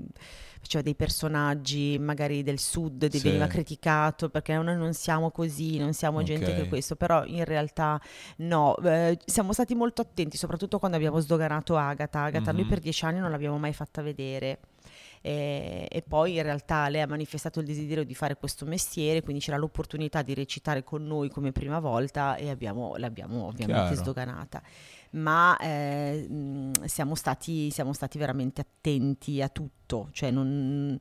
faceva 0.66 0.82
dei 0.82 0.94
personaggi 0.94 1.98
magari 1.98 2.42
del 2.42 2.58
sud, 2.58 3.08
Sì. 3.10 3.20
veniva 3.20 3.46
criticato 3.46 4.28
perché 4.28 4.54
noi 4.54 4.76
non 4.76 4.92
siamo 4.92 5.30
così, 5.30 5.78
non 5.78 5.92
siamo 5.94 6.22
gente 6.22 6.50
Ok. 6.50 6.56
che 6.56 6.68
questo, 6.68 6.94
però 6.96 7.24
in 7.24 7.44
realtà 7.44 8.00
no, 8.38 8.76
eh, 8.78 9.18
siamo 9.24 9.52
stati 9.52 9.74
molto 9.74 10.02
attenti, 10.02 10.36
soprattutto 10.36 10.78
quando 10.78 10.96
abbiamo 10.96 11.18
sdoganato 11.20 11.76
Agatha. 11.76 12.22
Agatha 12.24 12.52
noi 12.52 12.62
Mhm. 12.62 12.68
per 12.68 12.78
dieci 12.80 13.04
anni 13.04 13.18
non 13.20 13.30
l'abbiamo 13.30 13.58
mai 13.58 13.72
fatta 13.72 14.02
vedere. 14.02 14.58
E, 15.22 15.88
e 15.90 16.02
poi 16.02 16.36
in 16.36 16.42
realtà 16.42 16.88
lei 16.88 17.00
ha 17.00 17.06
manifestato 17.08 17.58
il 17.58 17.66
desiderio 17.66 18.04
di 18.04 18.14
fare 18.14 18.36
questo 18.36 18.64
mestiere, 18.64 19.22
quindi 19.22 19.42
c'era 19.42 19.56
l'opportunità 19.56 20.22
di 20.22 20.34
recitare 20.34 20.84
con 20.84 21.04
noi 21.04 21.30
come 21.30 21.50
prima 21.50 21.80
volta 21.80 22.36
e 22.36 22.48
abbiamo- 22.48 22.94
l'abbiamo 22.96 23.46
ovviamente 23.46 23.86
Chiaro. 23.88 23.94
sdoganata. 23.96 24.62
Ma 25.16 25.56
eh, 25.58 26.28
siamo, 26.84 27.14
stati, 27.14 27.70
siamo 27.70 27.92
stati 27.94 28.18
veramente 28.18 28.60
attenti 28.60 29.40
a 29.40 29.48
tutto, 29.48 30.08
cioè 30.12 30.30
non, 30.30 30.98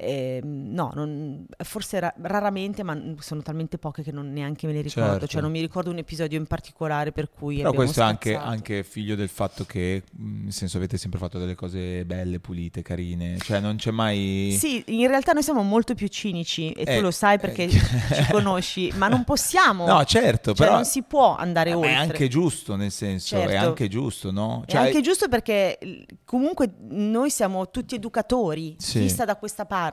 ehm, 0.00 0.72
no, 0.72 0.92
non- 0.94 1.44
forse 1.64 1.98
ra- 1.98 2.14
raramente, 2.22 2.82
ma 2.84 2.96
sono 3.18 3.42
talmente 3.42 3.78
poche 3.78 4.02
che 4.04 4.12
non 4.12 4.32
neanche 4.32 4.66
me 4.68 4.72
le 4.72 4.80
ricordo, 4.82 5.10
Certo. 5.10 5.26
cioè 5.26 5.40
non 5.42 5.50
mi 5.50 5.60
ricordo 5.60 5.90
un 5.90 5.98
episodio 5.98 6.38
in 6.38 6.46
particolare 6.46 7.10
per 7.10 7.28
cui 7.30 7.56
Però 7.56 7.72
questo 7.72 8.00
è 8.00 8.04
anche, 8.04 8.34
anche 8.36 8.84
figlio 8.84 9.16
del 9.16 9.28
fatto 9.28 9.64
che, 9.64 10.04
mh, 10.12 10.42
nel 10.44 10.52
senso, 10.52 10.76
avete 10.76 10.96
sempre 10.96 11.18
fatto 11.18 11.38
delle 11.38 11.56
cose 11.56 12.04
belle, 12.04 12.38
pulite, 12.38 12.82
carine, 12.82 13.38
cioè 13.38 13.58
non 13.58 13.76
c'è 13.76 13.90
mai... 13.90 14.54
Sì, 14.56 14.84
in 14.86 15.08
realtà 15.08 15.32
noi 15.32 15.42
siamo 15.42 15.62
molto 15.62 15.94
più 15.94 16.06
cinici 16.06 16.70
e 16.72 16.84
Eh, 16.86 16.96
tu 16.96 17.02
lo 17.02 17.10
sai 17.10 17.38
perché 17.40 17.64
eh, 17.64 17.68
ci 18.14 18.26
conosci, 18.30 18.92
ma 18.96 19.08
non 19.08 19.24
possiamo. 19.24 19.84
No, 19.86 20.04
certo, 20.04 20.54
Cioè, 20.54 20.66
però 20.66 20.74
non 20.76 20.84
si 20.84 21.02
può 21.02 21.34
andare 21.36 21.70
eh, 21.70 21.74
oltre. 21.74 21.90
è 21.90 21.94
anche 21.94 22.28
giusto, 22.28 22.76
nel 22.76 22.92
senso, 22.92 23.34
è 23.36 23.48
Certo. 23.48 23.66
anche 23.66 23.88
giusto, 23.88 24.30
no? 24.30 24.62
È 24.64 24.70
Cioè, 24.70 24.80
anche 24.82 25.00
giusto 25.00 25.28
perché 25.28 25.78
comunque 26.24 26.72
noi 26.90 27.30
siamo 27.30 27.68
tutti 27.70 27.94
educatori. 27.96 28.76
Sì. 28.78 29.00
Chi 29.00 29.08
sta 29.08 29.24
da 29.24 29.36
questa 29.36 29.64
parte 29.64 29.86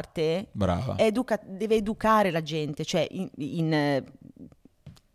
Brava. 0.51 0.97
educa- 0.97 1.39
deve 1.45 1.75
educare 1.75 2.31
la 2.31 2.41
gente, 2.41 2.84
cioè 2.86 3.08
in, 3.12 3.29
in, 3.38 3.73
eh, 3.73 4.03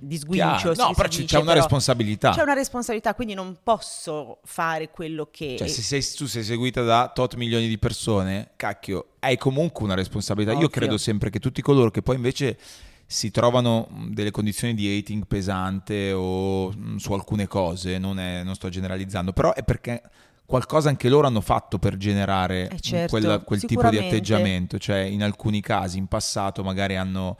disguincio. 0.03 0.73
Chiaro. 0.73 0.75
si- 0.75 0.81
No, 0.81 0.93
però 0.95 1.09
dice, 1.09 1.25
c'è 1.25 1.37
una 1.37 1.47
però 1.53 1.61
responsabilità. 1.61 2.31
C'è 2.31 2.43
una 2.43 2.55
responsabilità, 2.55 3.15
quindi 3.15 3.35
non 3.35 3.59
posso 3.63 4.41
fare 4.45 4.91
quello 4.91 5.29
che... 5.31 5.57
Cioè, 5.59 5.69
se 5.69 5.83
sei, 5.83 6.03
tu 6.17 6.27
sei 6.27 6.43
seguita 6.43 6.83
da 6.83 7.11
tot 7.15 7.35
milioni 7.35 7.69
di 7.69 7.79
persone, 7.79 8.53
cacchio, 8.57 9.11
hai 9.21 9.37
comunque 9.37 9.85
una 9.85 9.95
responsabilità. 9.95 10.53
Io 10.53 10.59
Ovvio. 10.59 10.71
credo 10.71 10.97
sempre 10.97 11.31
che 11.31 11.39
tutti 11.39 11.61
coloro 11.61 11.91
che 11.91 12.03
poi 12.03 12.17
invece 12.17 12.59
si 13.07 13.31
trovano 13.31 13.89
delle 14.09 14.31
condizioni 14.31 14.73
di 14.73 14.97
hating 14.97 15.27
pesante 15.27 16.13
o 16.13 16.73
su 16.97 17.13
alcune 17.13 17.47
cose, 17.49 17.99
non, 17.99 18.19
è- 18.21 18.43
non 18.45 18.55
sto 18.55 18.69
generalizzando, 18.69 19.33
però 19.33 19.53
è 19.53 19.63
perché 19.65 20.01
qualcosa 20.51 20.89
anche 20.91 21.09
loro 21.09 21.27
hanno 21.27 21.41
fatto 21.41 21.79
per 21.79 21.97
generare 21.97 22.69
Eh, 22.69 22.75
mh, 22.75 22.79
certo, 22.79 23.11
quella- 23.11 23.39
quel 23.39 23.65
tipo 23.65 23.89
di 23.89 23.97
atteggiamento. 23.99 24.79
Cioè, 24.79 24.99
in 24.99 25.23
alcuni 25.23 25.61
casi, 25.63 25.97
in 25.97 26.07
passato, 26.09 26.63
magari 26.63 26.97
hanno... 26.97 27.37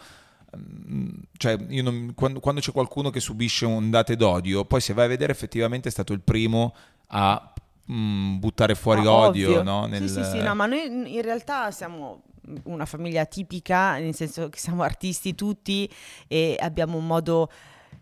mm, 0.57 1.09
Cioè, 1.37 1.57
io 1.69 1.83
non- 1.83 2.13
quando, 2.15 2.41
quando 2.41 2.61
c'è 2.61 2.73
qualcuno 2.73 3.11
che 3.11 3.21
subisce 3.21 3.67
ondate 3.67 4.17
d'odio, 4.17 4.65
poi 4.65 4.81
se 4.81 4.95
vai 4.95 5.05
a 5.07 5.09
vedere 5.09 5.33
effettivamente 5.33 5.89
è 5.89 5.93
stato 5.93 6.13
il 6.13 6.21
primo 6.21 6.75
a 7.09 7.53
mm, 7.91 8.39
buttare 8.39 8.75
fuori 8.75 9.05
Ah, 9.05 9.13
odio, 9.13 9.63
no? 9.63 9.87
Nel- 9.87 10.09
Sì, 10.09 10.23
sì, 10.23 10.31
sì, 10.31 10.43
no, 10.43 10.55
ma 10.55 10.67
noi 10.67 11.15
in 11.15 11.23
realtà 11.23 11.71
siamo 11.71 12.23
una 12.65 12.87
famiglia 12.87 13.25
tipica, 13.27 13.99
nel 13.99 14.15
senso 14.15 14.49
che 14.49 14.59
siamo 14.59 14.83
artisti 14.83 15.35
tutti 15.35 15.89
e 16.27 16.57
abbiamo 16.59 16.97
un 16.97 17.07
modo 17.07 17.51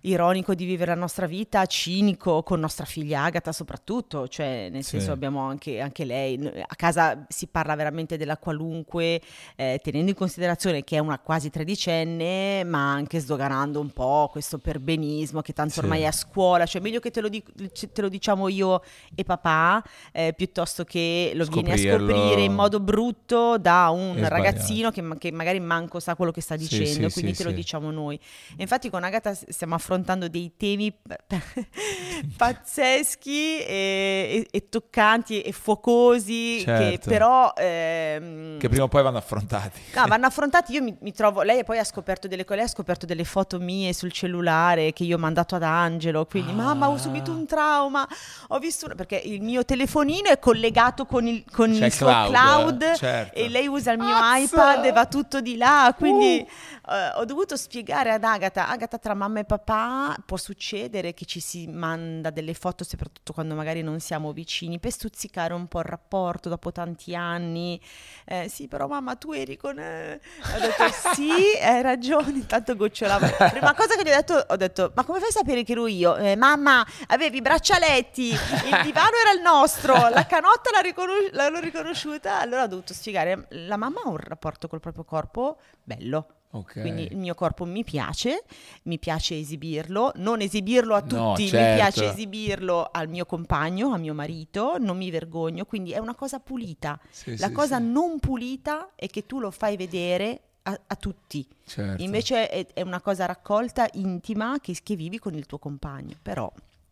ironico 0.02 0.54
di 0.54 0.64
vivere 0.64 0.92
la 0.94 1.00
nostra 1.00 1.26
vita, 1.26 1.66
cinico 1.66 2.42
con 2.42 2.60
nostra 2.60 2.84
figlia 2.84 3.24
Agata 3.24 3.52
soprattutto, 3.52 4.28
cioè 4.28 4.68
nel 4.70 4.84
Sì. 4.84 4.90
senso 4.90 5.12
abbiamo 5.12 5.40
anche, 5.40 5.80
anche 5.80 6.04
lei, 6.04 6.38
a 6.66 6.74
casa 6.76 7.24
si 7.28 7.46
parla 7.48 7.74
veramente 7.74 8.16
della 8.16 8.36
qualunque, 8.38 9.20
eh, 9.56 9.80
tenendo 9.82 10.10
in 10.10 10.16
considerazione 10.16 10.84
che 10.84 10.96
è 10.96 10.98
una 11.00 11.18
quasi 11.18 11.50
tredicenne, 11.50 12.62
ma 12.64 12.92
anche 12.92 13.18
sdoganando 13.18 13.80
un 13.80 13.90
po' 13.90 14.28
questo 14.30 14.58
perbenismo 14.58 15.40
che 15.42 15.52
tanto 15.52 15.74
Sì. 15.74 15.78
ormai 15.80 16.02
è 16.02 16.06
a 16.06 16.12
scuola, 16.12 16.64
cioè 16.64 16.80
meglio 16.80 17.00
che 17.00 17.10
te 17.10 17.20
lo, 17.20 17.28
dic- 17.28 17.90
te 17.92 18.00
lo 18.00 18.08
diciamo 18.08 18.48
io 18.48 18.82
e 19.14 19.24
papà, 19.24 19.82
eh, 20.12 20.32
piuttosto 20.34 20.84
che 20.84 21.32
lo 21.34 21.44
vieni 21.44 21.72
a 21.72 21.76
Scoprirlo. 21.76 22.08
scoprire 22.14 22.42
in 22.42 22.54
modo 22.54 22.78
brutto 22.80 23.58
da 23.58 23.88
un 23.90 24.16
È 24.16 24.28
ragazzino 24.28 24.90
che, 24.92 25.02
che 25.18 25.32
magari 25.32 25.58
manco 25.60 25.98
sa 25.98 26.14
quello 26.14 26.30
che 26.30 26.40
sta 26.40 26.54
dicendo, 26.56 27.08
sì, 27.08 27.12
quindi 27.14 27.36
te 27.36 27.42
lo 27.44 27.50
diciamo 27.50 27.90
noi. 27.90 28.14
E 28.56 28.62
infatti 28.62 28.88
con 28.90 29.02
Agatha 29.02 29.34
s- 29.34 29.48
stiamo 29.48 29.74
affrontando 29.74 29.86
dei 30.28 30.52
temi 30.56 30.92
pazzeschi 32.36 33.58
e, 33.60 33.66
e- 33.66 34.46
e 34.50 34.68
toccanti 34.68 35.40
e 35.40 35.52
fuocosi 35.52 36.56
che 36.58 36.64
Certo. 36.64 37.08
però 37.08 37.52
ehm, 37.56 38.58
Che 38.58 38.68
prima 38.68 38.84
o 38.84 38.88
poi 38.88 39.02
vanno 39.02 39.18
affrontati. 39.18 39.80
No, 39.94 40.06
vanno 40.06 40.26
affrontati. 40.26 40.72
Io 40.72 40.82
mi, 40.82 40.96
mi 41.00 41.12
trovo. 41.12 41.42
Lei 41.42 41.64
poi 41.64 41.78
ha 41.78 41.84
scoperto 41.84 42.28
delle 42.28 42.44
cose. 42.44 42.56
Lei 42.56 42.64
ha 42.66 42.68
scoperto 42.68 43.06
delle 43.06 43.24
foto 43.24 43.58
mie 43.58 43.92
sul 43.92 44.12
cellulare 44.12 44.92
che 44.92 45.04
io 45.04 45.16
ho 45.16 45.18
mandato 45.18 45.54
ad 45.54 45.62
Angelo. 45.62 46.26
Quindi, 46.26 46.50
Ah. 46.52 46.54
mamma, 46.54 46.88
ho 46.88 46.96
subito 46.98 47.30
un 47.30 47.46
trauma. 47.46 48.06
Ho 48.48 48.58
visto. 48.58 48.86
una-" 48.86 48.94
Perché 48.94 49.16
il 49.16 49.40
mio 49.42 49.64
telefonino 49.64 50.28
è 50.28 50.38
collegato 50.38 51.06
con 51.06 51.26
il, 51.26 51.44
con 51.50 51.72
il 51.72 51.92
suo 51.92 52.06
cloud, 52.06 52.30
cloud. 52.30 52.94
certo. 52.96 53.38
E 53.38 53.48
lei 53.48 53.66
usa 53.68 53.92
il 53.92 53.98
mio 53.98 54.08
Mazza! 54.08 54.72
iPad 54.72 54.84
e 54.84 54.92
va 54.92 55.06
tutto 55.06 55.40
di 55.40 55.56
là. 55.56 55.94
Quindi 55.96 56.46
Uh. 56.48 56.90
eh, 56.92 57.12
ho 57.16 57.24
dovuto 57.24 57.56
spiegare 57.56 58.10
ad 58.12 58.24
Agatha. 58.24 58.68
Agatha, 58.68 58.98
tra 58.98 59.14
mamma 59.14 59.40
e 59.40 59.44
papà 59.44 59.77
può 60.24 60.36
succedere 60.36 61.14
che 61.14 61.24
ci 61.24 61.40
si 61.40 61.66
manda 61.66 62.30
delle 62.30 62.54
foto, 62.54 62.84
soprattutto 62.84 63.32
quando 63.32 63.54
magari 63.54 63.82
non 63.82 64.00
siamo 64.00 64.32
vicini, 64.32 64.78
per 64.78 64.92
stuzzicare 64.92 65.52
un 65.54 65.66
po' 65.68 65.78
il 65.80 65.84
rapporto 65.86 66.48
dopo 66.48 66.72
tanti 66.72 67.14
anni. 67.14 67.80
Eh, 68.24 68.48
sì, 68.48 68.68
però 68.68 68.86
mamma, 68.86 69.16
tu 69.16 69.32
eri 69.32 69.56
con... 69.56 69.78
eh." 69.78 70.20
Ho 70.54 70.58
detto 70.58 70.84
sì, 71.14 71.30
hai 71.62 71.82
ragione, 71.82 72.30
intanto 72.32 72.76
gocciolava. 72.76 73.28
Prima 73.28 73.74
cosa 73.74 73.94
che 73.96 74.02
gli 74.04 74.08
ho 74.10 74.14
detto, 74.16 74.44
ho 74.48 74.56
detto, 74.56 74.92
ma 74.94 75.04
come 75.04 75.18
fai 75.18 75.28
a 75.28 75.32
sapere 75.32 75.62
che 75.64 75.72
ero 75.72 75.86
io? 75.86 76.16
"Eh, 76.16 76.36
mamma, 76.36 76.86
avevi 77.08 77.38
i 77.38 77.42
braccialetti, 77.42 78.28
il 78.30 78.38
divano 78.84 79.16
era 79.20 79.32
il 79.34 79.40
nostro, 79.42 79.94
la 80.08 80.26
canotta 80.26 80.70
l'ha 80.72 80.80
riconos- 80.80 81.30
l'hanno 81.32 81.60
riconosciuta. 81.60 82.40
Allora 82.40 82.64
ho 82.64 82.66
dovuto 82.68 82.94
spiegare, 82.94 83.46
la 83.50 83.76
mamma 83.76 84.00
ha 84.02 84.08
un 84.08 84.16
rapporto 84.16 84.68
col 84.68 84.80
proprio 84.80 85.04
corpo 85.04 85.58
bello. 85.82 86.26
Ok. 86.50 86.80
Quindi 86.80 87.08
il 87.10 87.16
mio 87.18 87.34
corpo 87.34 87.64
mi 87.66 87.84
piace, 87.84 88.42
mi 88.84 88.98
piace 88.98 89.38
esibirlo, 89.38 90.12
non 90.16 90.40
esibirlo 90.40 90.94
a 90.94 91.02
No, 91.06 91.32
tutti, 91.34 91.48
certo. 91.48 91.68
mi 91.68 91.74
piace 91.74 92.10
esibirlo 92.10 92.88
al 92.90 93.08
mio 93.08 93.26
compagno, 93.26 93.92
a 93.92 93.98
mio 93.98 94.14
marito, 94.14 94.76
non 94.78 94.96
mi 94.96 95.10
vergogno, 95.10 95.66
quindi 95.66 95.92
è 95.92 95.98
una 95.98 96.14
cosa 96.14 96.40
pulita. 96.40 96.98
Sì, 97.10 97.36
La 97.36 97.48
sì, 97.48 97.52
cosa 97.52 97.76
sì. 97.76 97.84
non 97.90 98.18
pulita 98.18 98.90
è 98.94 99.08
che 99.08 99.26
tu 99.26 99.40
lo 99.40 99.50
fai 99.50 99.76
vedere 99.76 100.40
a, 100.62 100.80
a 100.86 100.96
tutti. 100.96 101.46
Certo. 101.66 102.02
Invece 102.02 102.48
è, 102.48 102.66
è 102.72 102.80
una 102.82 103.00
cosa 103.02 103.26
raccolta, 103.26 103.86
intima, 103.92 104.56
che, 104.60 104.74
che 104.82 104.96
vivi 104.96 105.18
con 105.18 105.34
il 105.34 105.44
tuo 105.44 105.58
compagno. 105.58 106.16
Però 106.22 106.50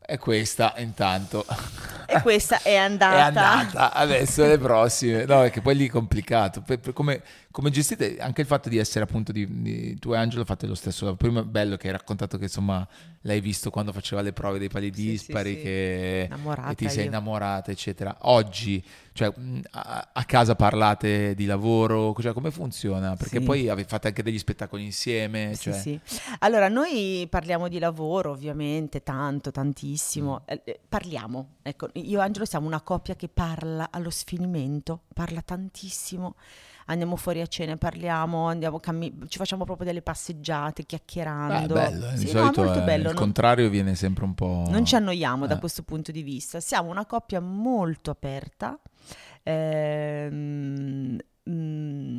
E 0.08 0.18
questa 0.18 0.74
intanto 0.76 1.44
e 2.06 2.20
questa 2.22 2.62
è 2.62 2.76
andata. 2.76 3.16
è 3.16 3.20
andata. 3.20 3.92
Adesso 3.92 4.44
le 4.46 4.58
prossime. 4.58 5.24
No, 5.24 5.40
perché 5.40 5.60
poi 5.60 5.74
lì 5.76 5.86
è 5.88 5.90
complicato. 5.90 6.62
Per- 6.62 6.78
per 6.78 6.92
come, 6.92 7.22
come 7.56 7.70
gestite 7.70 8.18
anche 8.18 8.42
il 8.42 8.46
fatto 8.46 8.68
di 8.68 8.76
essere 8.76 9.04
appunto 9.04 9.32
di, 9.32 9.62
di 9.62 9.98
tu 9.98 10.12
e 10.12 10.18
Angelo 10.18 10.44
fate 10.44 10.66
lo 10.66 10.74
stesso. 10.74 11.16
Prima 11.16 11.40
è 11.40 11.42
bello 11.42 11.78
che 11.78 11.86
hai 11.86 11.92
raccontato 11.94 12.36
che 12.36 12.44
insomma 12.44 12.86
l'hai 13.22 13.40
visto 13.40 13.70
quando 13.70 13.92
faceva 13.92 14.20
le 14.20 14.34
prove 14.34 14.58
dei 14.58 14.68
pali 14.68 14.92
Sì, 14.92 15.08
dispari, 15.08 15.52
sì, 15.52 15.56
sì. 15.56 15.62
che 15.62 16.22
e 16.24 16.74
ti 16.74 16.86
sei 16.90 17.04
io. 17.04 17.06
innamorata, 17.06 17.70
eccetera. 17.70 18.14
Oggi, 18.24 18.84
cioè, 19.14 19.32
mh, 19.34 19.60
a, 19.70 20.10
a 20.12 20.24
casa 20.24 20.54
parlate 20.54 21.34
di 21.34 21.46
lavoro, 21.46 22.14
cioè, 22.20 22.34
come 22.34 22.50
funziona? 22.50 23.16
Perché 23.16 23.38
Sì. 23.38 23.44
poi 23.46 23.72
fate 23.86 24.08
anche 24.08 24.22
degli 24.22 24.38
spettacoli 24.38 24.84
insieme. 24.84 25.54
Sì, 25.54 25.62
cioè- 25.62 25.80
sì. 25.80 26.00
Allora, 26.40 26.68
noi 26.68 27.26
parliamo 27.30 27.68
di 27.68 27.78
lavoro, 27.78 28.32
ovviamente, 28.32 29.02
tanto, 29.02 29.50
tantissimo. 29.50 30.42
Eh, 30.44 30.60
eh, 30.62 30.78
parliamo, 30.86 31.54
ecco, 31.62 31.88
io 31.94 32.20
e 32.20 32.22
Angelo 32.22 32.44
siamo 32.44 32.66
una 32.66 32.82
coppia 32.82 33.16
che 33.16 33.28
parla 33.28 33.88
allo 33.90 34.10
sfinimento, 34.10 35.04
parla 35.14 35.40
tantissimo. 35.40 36.34
Andiamo 36.88 37.16
fuori 37.16 37.40
a 37.40 37.46
cena, 37.46 37.77
parliamo, 37.77 38.46
andiamo 38.46 38.79
cammi- 38.79 39.12
ci 39.29 39.38
facciamo 39.38 39.64
proprio 39.64 39.87
delle 39.87 40.03
passeggiate, 40.03 40.85
chiacchierando. 40.85 41.75
è 41.75 41.90
bello, 41.90 42.09
eh, 42.09 42.12
di 42.12 42.18
Sì, 42.27 42.33
no, 42.33 42.40
solito 42.40 42.62
molto 42.62 42.81
è- 42.81 42.85
bello. 42.85 43.03
il 43.09 43.14
non- 43.14 43.14
contrario 43.16 43.68
viene 43.68 43.94
sempre 43.96 44.25
un 44.25 44.35
po'... 44.35 44.64
non 44.68 44.85
ci 44.85 44.94
annoiamo 44.94 45.46
da 45.46 45.57
Eh. 45.57 45.59
questo 45.59 45.83
punto 45.83 46.12
di 46.12 46.22
vista. 46.22 46.61
Siamo 46.61 46.88
una 46.90 47.05
coppia 47.07 47.40
molto 47.40 48.11
aperta. 48.11 48.79
ehm, 49.49 51.16
mm, 51.49 52.18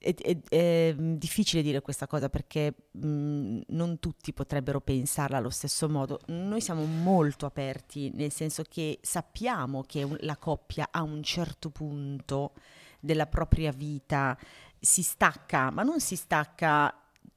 è, 0.00 0.14
è- 0.14 0.38
è 0.48 0.94
difficile 0.96 1.60
dire 1.62 1.80
questa 1.82 2.06
cosa 2.06 2.28
perché 2.30 2.74
mm, 3.04 3.60
non 3.68 3.98
tutti 3.98 4.32
potrebbero 4.32 4.80
pensarla 4.80 5.36
allo 5.38 5.50
stesso 5.50 5.88
modo. 5.88 6.20
Noi 6.28 6.60
siamo 6.60 6.84
molto 6.84 7.44
aperti, 7.46 8.10
nel 8.14 8.32
senso 8.32 8.62
che 8.68 8.98
sappiamo 9.02 9.82
che 9.86 10.06
la 10.20 10.36
coppia 10.36 10.88
a 10.90 11.02
un 11.02 11.22
certo 11.22 11.68
punto 11.70 12.52
della 13.00 13.26
propria 13.26 13.72
vita 13.72 14.36
si 14.80 15.02
stacca, 15.02 15.70
ma 15.70 15.82
non 15.82 16.00
si 16.00 16.16
stacca 16.16 16.94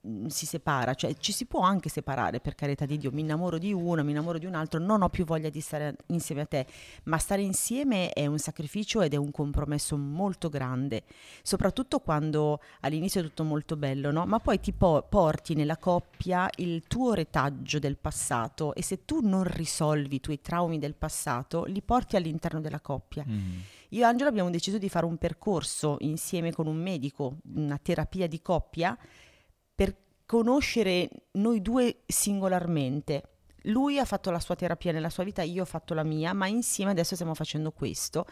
mm, 0.08 0.28
si 0.28 0.46
separa, 0.46 0.94
cioè 0.94 1.16
ci 1.16 1.32
si 1.32 1.46
può 1.46 1.62
anche 1.62 1.90
separare 1.90 2.40
per 2.40 2.56
carità 2.56 2.86
di 2.86 2.98
Dio, 2.98 3.12
mi 3.12 3.22
innamoro 3.22 3.58
di 3.58 3.74
uno, 3.74 4.04
mi 4.04 4.12
innamoro 4.12 4.38
di 4.38 4.46
un 4.46 4.54
altro, 4.54 4.80
non 4.80 5.02
ho 5.02 5.10
più 5.10 5.26
voglia 5.26 5.50
di 5.50 5.60
stare 5.60 5.96
insieme 6.08 6.42
a 6.42 6.46
te, 6.46 6.68
ma 7.04 7.18
stare 7.18 7.42
insieme 7.42 8.12
è 8.12 8.26
un 8.28 8.38
sacrificio 8.38 9.02
ed 9.02 9.14
è 9.14 9.18
un 9.18 9.32
compromesso 9.32 9.98
molto 9.98 10.50
grande, 10.50 11.04
soprattutto 11.42 12.00
quando 12.00 12.60
all'inizio 12.82 13.22
è 13.22 13.24
tutto 13.24 13.44
molto 13.44 13.76
bello, 13.76 14.12
no? 14.12 14.26
ma 14.26 14.40
poi 14.40 14.60
ti 14.60 14.72
po- 14.72 15.06
porti 15.08 15.56
nella 15.56 15.78
coppia 15.78 16.48
il 16.58 16.84
tuo 16.88 17.14
retaggio 17.14 17.80
del 17.80 17.98
passato 17.98 18.76
e 18.76 18.84
se 18.84 19.06
tu 19.06 19.20
non 19.22 19.44
risolvi 19.44 20.16
i 20.16 20.20
tuoi 20.20 20.42
traumi 20.42 20.78
del 20.78 20.94
passato, 20.94 21.64
li 21.66 21.82
porti 21.82 22.16
all'interno 22.16 22.62
della 22.62 22.80
coppia. 22.80 23.26
Mm. 23.28 23.60
Io 23.94 24.02
e 24.02 24.06
Angelo 24.06 24.30
abbiamo 24.30 24.50
deciso 24.50 24.78
di 24.78 24.88
fare 24.88 25.06
un 25.06 25.18
percorso 25.18 25.98
insieme 26.00 26.54
con 26.54 26.66
un 26.66 26.78
medico, 26.78 27.38
una 27.56 27.78
terapia 27.78 28.26
di 28.26 28.42
coppia, 28.42 28.98
per 29.76 29.96
conoscere 30.26 31.10
noi 31.32 31.62
due 31.62 32.04
singolarmente. 32.06 33.24
Lui 33.66 34.00
ha 34.00 34.06
fatto 34.06 34.32
la 34.32 34.40
sua 34.40 34.56
terapia 34.56 34.94
nella 34.94 35.10
sua 35.10 35.26
vita, 35.26 35.42
io 35.42 35.64
ho 35.64 35.66
fatto 35.66 35.94
la 35.94 36.04
mia, 36.04 36.32
ma 36.34 36.48
insieme 36.48 36.92
adesso 36.92 37.16
stiamo 37.16 37.34
facendo 37.34 37.72
questo 37.72 38.26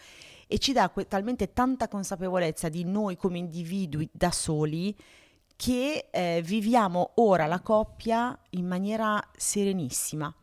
e 0.48 0.60
ci 0.60 0.72
dà 0.72 0.90
que- 0.90 1.08
talmente 1.08 1.52
tanta 1.52 1.90
consapevolezza 1.90 2.70
di 2.70 2.86
noi 2.86 3.18
come 3.18 3.38
individui 3.38 4.10
da 4.14 4.32
soli 4.32 4.96
che 5.58 6.08
eh, 6.10 6.42
viviamo 6.42 7.12
ora 7.16 7.48
la 7.48 7.60
coppia 7.60 8.40
in 8.52 8.66
maniera 8.66 9.22
serenissima. 9.36 10.34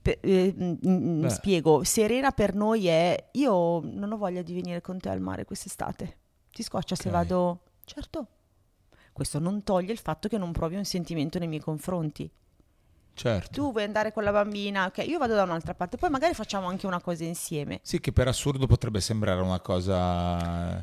Per- 0.00 0.18
eh, 0.20 0.52
Beh. 0.54 1.28
spiego, 1.30 1.84
serena 1.84 2.30
per 2.32 2.54
noi 2.54 2.86
è 2.86 3.28
io 3.32 3.80
non 3.82 4.12
ho 4.12 4.16
voglia 4.16 4.42
di 4.42 4.52
venire 4.54 4.80
con 4.80 4.98
te 4.98 5.08
al 5.08 5.20
mare 5.20 5.44
quest'estate. 5.44 6.18
Ti 6.50 6.62
scoccia 6.62 6.94
se 6.94 7.08
Ok. 7.08 7.14
vado? 7.14 7.60
Certo. 7.84 8.26
Questo 9.12 9.38
non 9.38 9.62
toglie 9.62 9.92
il 9.92 9.98
fatto 9.98 10.28
che 10.28 10.38
non 10.38 10.52
provi 10.52 10.76
un 10.76 10.84
sentimento 10.84 11.38
nei 11.38 11.48
miei 11.48 11.60
confronti. 11.60 12.30
Certo. 13.14 13.50
Tu 13.50 13.70
vuoi 13.72 13.84
andare 13.84 14.10
con 14.12 14.24
la 14.24 14.32
bambina, 14.32 14.86
ok, 14.86 15.04
io 15.06 15.18
vado 15.18 15.34
da 15.34 15.42
un'altra 15.42 15.74
parte, 15.74 15.98
poi 15.98 16.08
magari 16.08 16.32
facciamo 16.32 16.66
anche 16.68 16.86
una 16.86 17.00
cosa 17.00 17.24
insieme. 17.24 17.80
Sì, 17.82 18.00
che 18.00 18.10
per 18.10 18.26
assurdo 18.28 18.66
potrebbe 18.66 19.00
sembrare 19.02 19.42
una 19.42 19.60
cosa 19.60 20.82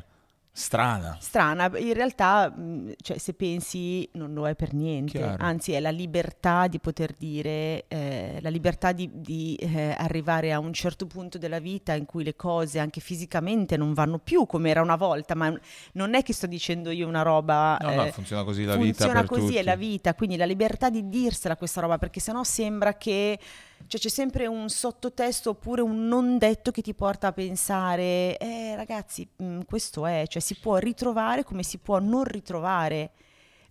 strana. 0.52 1.16
Strana, 1.20 1.70
in 1.78 1.94
realtà, 1.94 2.50
mh, 2.50 2.92
cioè, 3.00 3.18
se 3.18 3.34
pensi, 3.34 4.08
non 4.12 4.32
lo 4.34 4.48
è 4.48 4.54
per 4.54 4.74
niente, 4.74 5.18
Chiaro. 5.18 5.42
anzi 5.42 5.72
è 5.72 5.80
la 5.80 5.90
libertà 5.90 6.66
di 6.66 6.78
poter 6.78 7.14
dire, 7.16 7.84
eh, 7.88 8.38
la 8.40 8.50
libertà 8.50 8.92
di, 8.92 9.10
di, 9.12 9.54
eh, 9.56 9.94
arrivare 9.96 10.52
a 10.52 10.58
un 10.58 10.72
certo 10.72 11.06
punto 11.06 11.38
della 11.38 11.60
vita 11.60 11.94
in 11.94 12.04
cui 12.04 12.24
le 12.24 12.36
cose 12.36 12.78
anche 12.78 13.00
fisicamente 13.00 13.76
non 13.76 13.94
vanno 13.94 14.18
più 14.18 14.46
come 14.46 14.70
era 14.70 14.82
una 14.82 14.96
volta, 14.96 15.34
ma 15.34 15.52
non 15.92 16.14
è 16.14 16.22
che 16.22 16.32
sto 16.32 16.46
dicendo 16.46 16.90
io 16.90 17.06
una 17.06 17.22
roba... 17.22 17.78
No, 17.80 17.94
no, 17.94 18.04
eh, 18.04 18.12
funziona 18.12 18.44
così 18.44 18.64
la 18.64 18.76
vita 18.76 19.04
funziona 19.04 19.24
così, 19.24 19.40
tutti. 19.40 19.56
è 19.56 19.62
la 19.62 19.76
vita, 19.76 20.14
quindi 20.14 20.36
la 20.36 20.46
libertà 20.46 20.90
di 20.90 21.08
dirsela 21.08 21.56
questa 21.56 21.80
roba, 21.80 21.98
perché 21.98 22.20
sennò 22.20 22.42
sembra 22.42 22.96
che 22.96 23.38
cioè, 23.86 24.00
c'è 24.00 24.08
sempre 24.08 24.46
un 24.46 24.68
sottotesto 24.68 25.50
oppure 25.50 25.80
un 25.82 26.06
non 26.06 26.38
detto 26.38 26.70
che 26.70 26.82
ti 26.82 26.94
porta 26.94 27.28
a 27.28 27.32
pensare, 27.32 28.36
eh 28.38 28.74
ragazzi, 28.76 29.28
mh, 29.36 29.60
questo 29.66 30.06
è, 30.06 30.24
cioè 30.28 30.40
si 30.40 30.54
può 30.56 30.76
ritrovare 30.76 31.44
come 31.44 31.62
si 31.62 31.78
può 31.78 31.98
non 31.98 32.24
ritrovare, 32.24 33.10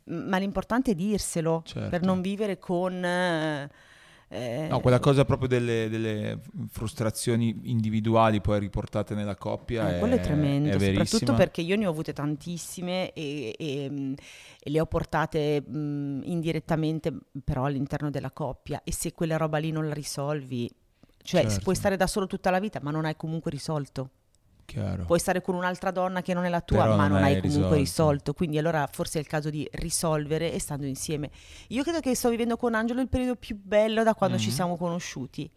m- 0.05 0.27
ma 0.27 0.37
l'importante 0.37 0.91
è 0.91 0.95
dirselo 0.95 1.61
Certo. 1.65 1.89
per 1.89 2.01
non 2.01 2.21
vivere 2.21 2.57
con... 2.59 3.03
eh, 3.03 3.69
Eh, 4.31 4.67
No, 4.69 4.79
quella 4.79 4.99
cosa 4.99 5.25
proprio 5.25 5.47
delle, 5.47 5.89
delle 5.89 6.39
frustrazioni 6.69 7.61
individuali 7.63 8.41
poi 8.41 8.59
riportate 8.59 9.15
nella 9.15 9.35
coppia 9.35 9.89
Eh, 9.89 9.95
è, 9.95 9.99
quello 9.99 10.15
è 10.15 10.19
tremendo, 10.19 10.69
è 10.69 10.79
soprattutto 10.79 11.33
perché 11.33 11.61
io 11.61 11.75
ne 11.75 11.87
ho 11.87 11.89
avute 11.89 12.13
tantissime 12.13 13.11
e, 13.13 13.55
e, 13.57 13.89
mh, 13.89 14.13
e 14.59 14.69
le 14.69 14.79
ho 14.79 14.85
portate 14.85 15.61
mh, 15.61 16.21
indirettamente 16.25 17.11
però 17.43 17.65
all'interno 17.65 18.11
della 18.11 18.31
coppia. 18.31 18.81
E 18.83 18.93
se 18.93 19.13
quella 19.13 19.35
roba 19.37 19.57
lì 19.57 19.71
non 19.71 19.87
la 19.87 19.93
risolvi, 19.95 20.69
cioè 21.23 21.41
Certo. 21.41 21.61
puoi 21.63 21.75
stare 21.75 21.97
da 21.97 22.05
solo 22.05 22.27
tutta 22.27 22.51
la 22.51 22.59
vita 22.59 22.79
ma 22.83 22.91
non 22.91 23.05
hai 23.05 23.15
comunque 23.15 23.49
risolto, 23.49 24.11
Chiaro. 24.73 25.05
puoi 25.05 25.19
stare 25.19 25.41
con 25.41 25.55
un'altra 25.55 25.91
donna 25.91 26.21
che 26.21 26.33
non 26.33 26.45
è 26.45 26.49
la 26.49 26.61
tua 26.61 26.83
Però 26.83 26.95
ma 26.95 27.07
non 27.07 27.17
non 27.17 27.23
hai 27.23 27.33
comunque 27.41 27.47
risolto. 27.57 27.75
risolto, 27.75 28.33
quindi 28.33 28.57
allora 28.57 28.87
forse 28.91 29.17
è 29.19 29.21
il 29.21 29.27
caso 29.27 29.49
di 29.49 29.67
risolvere 29.73 30.51
e 30.53 30.59
stando 30.59 30.85
insieme. 30.85 31.29
Io 31.69 31.83
credo 31.83 31.99
che 31.99 32.13
sto 32.15 32.29
vivendo 32.29 32.55
con 32.57 32.73
Angelo 32.75 33.01
il 33.01 33.09
periodo 33.09 33.35
più 33.35 33.57
bello 33.61 34.03
da 34.03 34.13
quando 34.15 34.37
ci 34.37 34.49
Mhm. 34.49 34.53
siamo 34.53 34.77
conosciuti, 34.77 35.49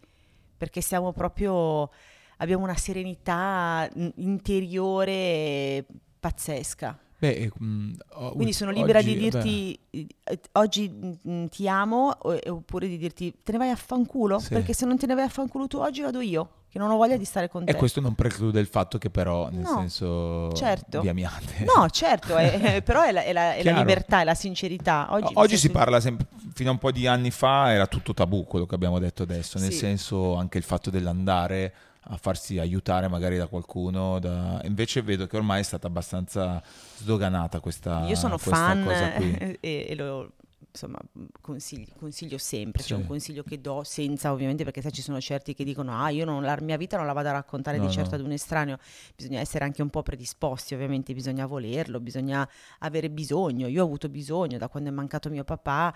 perché 0.57 0.81
siamo 0.81 1.11
proprio 1.13 1.89
abbiamo 2.37 2.63
una 2.63 2.75
serenità 2.75 3.87
mm, 3.97 4.07
interiore 4.15 5.85
pazzesca. 6.19 6.97
Beh, 7.19 7.51
mm, 7.61 7.93
o- 8.15 8.31
Quindi 8.31 8.51
sono 8.53 8.71
libera 8.71 8.99
oggi, 8.99 9.15
di 9.15 9.29
vabbè, 9.29 9.41
dirti 9.43 9.79
eh, 10.23 10.39
oggi 10.53 10.89
mm, 10.89 11.45
ti 11.45 11.67
amo 11.69 12.17
oppure 12.21 12.87
di 12.87 12.97
dirti 12.97 13.33
te 13.43 13.51
ne 13.53 13.57
vai 13.57 13.69
a 13.69 13.75
fanculo, 13.75 14.39
Sì. 14.39 14.49
perché 14.49 14.73
se 14.73 14.85
non 14.85 14.97
te 14.97 15.05
ne 15.05 15.15
vai 15.15 15.23
a 15.25 15.29
fanculo 15.29 15.67
tu 15.67 15.77
oggi 15.77 16.01
vado 16.01 16.19
io, 16.19 16.49
che 16.73 16.79
non 16.79 16.89
ho 16.89 16.97
voglia 16.97 17.17
di 17.17 17.23
stare 17.23 17.49
con 17.49 17.63
te. 17.65 17.71
E 17.71 17.75
questo 17.75 18.01
non 18.01 18.15
preclude 18.15 18.59
il 18.59 18.65
fatto 18.65 18.97
che 18.97 19.11
però, 19.11 19.47
nel 19.51 19.59
No, 19.61 19.77
senso, 19.77 20.51
certo. 20.53 21.01
vi 21.01 21.07
amiate. 21.07 21.65
No, 21.65 21.87
certo, 21.91 22.35
è- 22.35 22.81
però 22.81 23.03
è 23.03 23.11
la, 23.11 23.21
è 23.21 23.31
la- 23.31 23.53
è 23.53 23.61
la 23.61 23.77
libertà, 23.77 24.21
è 24.21 24.23
la 24.23 24.33
sincerità. 24.33 25.05
Oggi, 25.11 25.33
Oggi 25.35 25.57
si 25.57 25.69
parla 25.69 25.99
sempre, 25.99 26.25
fino 26.51 26.69
a 26.69 26.71
un 26.73 26.79
po' 26.79 26.91
di 26.91 27.05
anni 27.05 27.29
fa 27.29 27.71
era 27.71 27.85
tutto 27.85 28.15
tabù 28.15 28.45
quello 28.45 28.65
che 28.65 28.73
abbiamo 28.73 28.97
detto 28.97 29.21
adesso, 29.21 29.59
nel 29.59 29.71
Sì. 29.71 29.77
senso 29.77 30.33
anche 30.33 30.57
il 30.57 30.63
fatto 30.63 30.89
dell'andare 30.89 31.73
a 32.07 32.17
farsi 32.17 32.57
aiutare 32.57 33.07
magari 33.07 33.37
da 33.37 33.45
qualcuno, 33.45 34.17
da- 34.17 34.59
invece 34.63 35.03
vedo 35.03 35.27
che 35.27 35.37
ormai 35.37 35.59
è 35.59 35.63
stata 35.63 35.85
abbastanza 35.85 36.59
sdoganata 36.97 37.59
questa, 37.59 38.07
Io 38.07 38.15
sono 38.15 38.37
questa 38.37 38.55
fan 38.55 38.83
cosa 38.83 39.11
qui. 39.11 39.37
e, 39.61 39.85
e 39.89 39.95
lo 39.95 40.31
insomma, 40.71 40.99
consiglio, 41.41 41.93
consiglio 41.97 42.37
sempre, 42.37 42.81
Sì. 42.81 42.89
c'è 42.89 42.95
un 42.95 43.05
consiglio 43.07 43.43
che 43.43 43.59
do 43.61 43.83
senza 43.83 44.31
ovviamente 44.31 44.63
perché 44.63 44.81
sai 44.81 44.91
ci 44.91 45.01
sono 45.01 45.19
certi 45.21 45.53
che 45.53 45.63
dicono 45.63 45.95
ah 45.97 46.09
io 46.09 46.25
non, 46.25 46.43
la 46.43 46.57
mia 46.61 46.77
vita 46.77 46.97
non 46.97 47.05
la 47.05 47.13
vado 47.13 47.29
a 47.29 47.33
raccontare 47.33 47.77
No, 47.77 47.85
di 47.87 47.91
certo 47.91 48.11
no. 48.11 48.15
ad 48.17 48.25
un 48.25 48.31
estraneo, 48.31 48.77
bisogna 49.15 49.39
essere 49.39 49.63
anche 49.65 49.81
un 49.81 49.89
po' 49.89 50.03
predisposti 50.03 50.73
ovviamente, 50.73 51.13
bisogna 51.13 51.45
volerlo, 51.45 51.99
bisogna 51.99 52.47
avere 52.79 53.09
bisogno, 53.09 53.67
io 53.67 53.81
ho 53.81 53.85
avuto 53.85 54.09
bisogno 54.09 54.57
da 54.57 54.67
quando 54.67 54.89
è 54.89 54.91
mancato 54.93 55.29
mio 55.29 55.43
papà. 55.43 55.93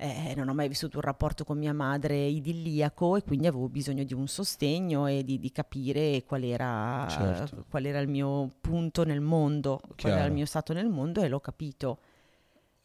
eh, 0.00 0.32
non 0.36 0.48
ho 0.48 0.54
mai 0.54 0.68
vissuto 0.68 0.98
un 0.98 1.02
rapporto 1.02 1.42
con 1.42 1.58
mia 1.58 1.72
madre 1.72 2.16
idilliaco 2.26 3.16
e 3.16 3.24
quindi 3.24 3.48
avevo 3.48 3.68
bisogno 3.68 4.04
di 4.04 4.14
un 4.14 4.28
sostegno 4.28 5.08
e 5.08 5.24
di, 5.24 5.40
di 5.40 5.50
capire 5.50 6.22
qual 6.24 6.44
era, 6.44 7.04
Certo. 7.10 7.64
qual 7.68 7.84
era 7.84 7.98
il 7.98 8.06
mio 8.06 8.48
punto 8.60 9.02
nel 9.04 9.20
mondo, 9.20 9.80
qual 9.80 9.96
era 10.12 10.14
Chiaro. 10.14 10.26
il 10.28 10.32
mio 10.34 10.46
stato 10.46 10.72
nel 10.72 10.88
mondo 10.88 11.20
e 11.22 11.28
l'ho 11.28 11.40
capito. 11.40 11.98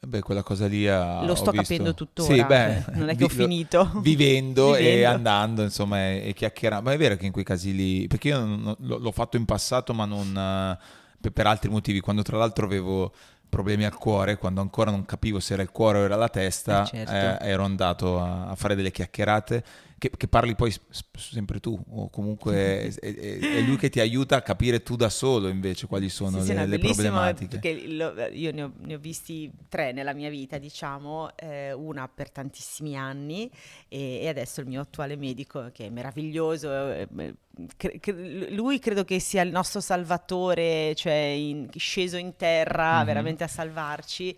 Beh, 0.06 0.20
quella 0.22 0.44
cosa 0.44 0.68
lì 0.68 0.88
ha- 0.88 1.24
Lo 1.24 1.32
ho 1.32 1.36
sto 1.36 1.52
visto- 1.52 1.68
capendo 1.68 1.94
tuttora, 1.94 2.34
Sì, 2.34 2.44
beh, 2.44 2.76
eh, 2.76 2.84
non 2.96 3.10
è 3.10 3.16
che 3.16 3.24
ho 3.24 3.28
vi- 3.28 3.36
finito. 3.36 3.90
Vivendo, 4.02 4.76
e 4.76 4.80
Vivendo. 4.82 5.08
andando, 5.10 5.64
insomma, 5.64 6.00
e, 6.10 6.24
e 6.28 6.34
chiacchierando. 6.34 6.90
Ma 6.90 6.94
è 6.94 6.98
vero 6.98 7.16
che 7.16 7.26
in 7.26 7.32
quei 7.32 7.46
casi 7.46 7.74
lì, 7.74 8.08
perché 8.08 8.28
io 8.30 8.40
non- 8.40 8.76
l'ho, 8.80 8.98
l'ho 8.98 9.12
fatto 9.12 9.38
in 9.38 9.46
passato, 9.46 9.94
ma 9.94 10.06
non 10.06 10.28
eh, 10.36 10.78
per, 11.22 11.32
per 11.32 11.48
altri 11.48 11.70
motivi, 11.70 12.02
quando 12.02 12.22
tra 12.22 12.38
l'altro 12.38 12.66
avevo 12.66 13.14
problemi 13.48 13.86
al 13.86 13.96
cuore, 13.96 14.38
quando 14.38 14.62
ancora 14.62 14.92
non 14.92 15.06
capivo 15.06 15.40
se 15.40 15.54
era 15.54 15.62
il 15.62 15.70
cuore 15.70 16.00
o 16.00 16.04
era 16.04 16.16
la 16.16 16.28
testa, 16.28 16.84
Eh, 16.84 17.06
certo. 17.06 17.44
eh, 17.44 17.50
ero 17.50 17.64
andato 17.64 18.20
a, 18.20 18.48
a 18.50 18.56
fare 18.56 18.76
delle 18.76 18.92
chiacchierate. 18.92 19.64
Che, 20.04 20.12
che 20.18 20.28
parli 20.28 20.54
poi 20.54 20.70
sempre 21.16 21.62
tu, 21.62 21.82
o 21.92 22.10
comunque 22.10 22.92
è, 22.92 22.94
è- 22.94 23.40
è 23.40 23.62
lui 23.62 23.78
che 23.78 23.88
ti 23.88 24.02
aiuta 24.02 24.36
a 24.36 24.42
capire 24.42 24.84
tu 24.84 24.98
da 24.98 25.08
solo 25.10 25.48
invece 25.48 25.88
quali 25.88 26.10
sono 26.10 26.42
Sì, 26.44 26.54
le, 26.54 26.66
le 26.66 26.78
problematiche. 26.78 27.88
Lo- 27.88 28.14
io 28.34 28.52
ne 28.52 28.64
ho, 28.64 28.74
ne 28.80 28.96
ho 28.96 28.98
visti 28.98 29.50
tre 29.70 29.94
nella 29.94 30.12
mia 30.14 30.30
vita, 30.30 30.58
diciamo, 30.58 31.30
eh, 31.38 31.72
una 31.72 32.10
per 32.14 32.32
tantissimi 32.32 32.98
anni 32.98 33.50
e, 33.88 34.20
e 34.24 34.28
adesso 34.28 34.60
il 34.60 34.68
mio 34.68 34.82
attuale 34.82 35.16
medico 35.16 35.70
che 35.72 35.86
è 35.86 35.90
meraviglioso. 35.90 36.70
eh, 36.92 37.08
eh, 37.18 37.34
cre- 37.78 38.00
cre- 38.02 38.50
lui 38.52 38.80
credo 38.80 39.06
che 39.06 39.20
sia 39.22 39.42
il 39.42 39.52
nostro 39.52 39.80
salvatore, 39.80 40.96
cioè 40.96 41.14
in- 41.14 41.70
sceso 41.78 42.18
in 42.18 42.36
terra 42.36 43.00
Mhm. 43.00 43.06
veramente 43.06 43.44
a 43.46 43.48
salvarci. 43.48 44.36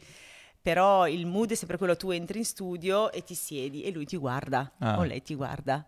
Però 0.66 1.08
il 1.08 1.28
mood 1.28 1.52
è 1.52 1.56
sempre 1.56 1.78
quello, 1.78 1.96
tu 1.96 2.10
entri 2.10 2.40
in 2.40 2.46
studio 2.46 3.12
e 3.12 3.24
ti 3.24 3.36
siedi 3.36 3.84
e 3.84 3.92
lui 3.92 4.06
ti 4.06 4.18
guarda 4.18 4.72
Ah. 4.80 4.98
o 4.98 5.04
lei 5.04 5.22
ti 5.22 5.36
guarda. 5.36 5.86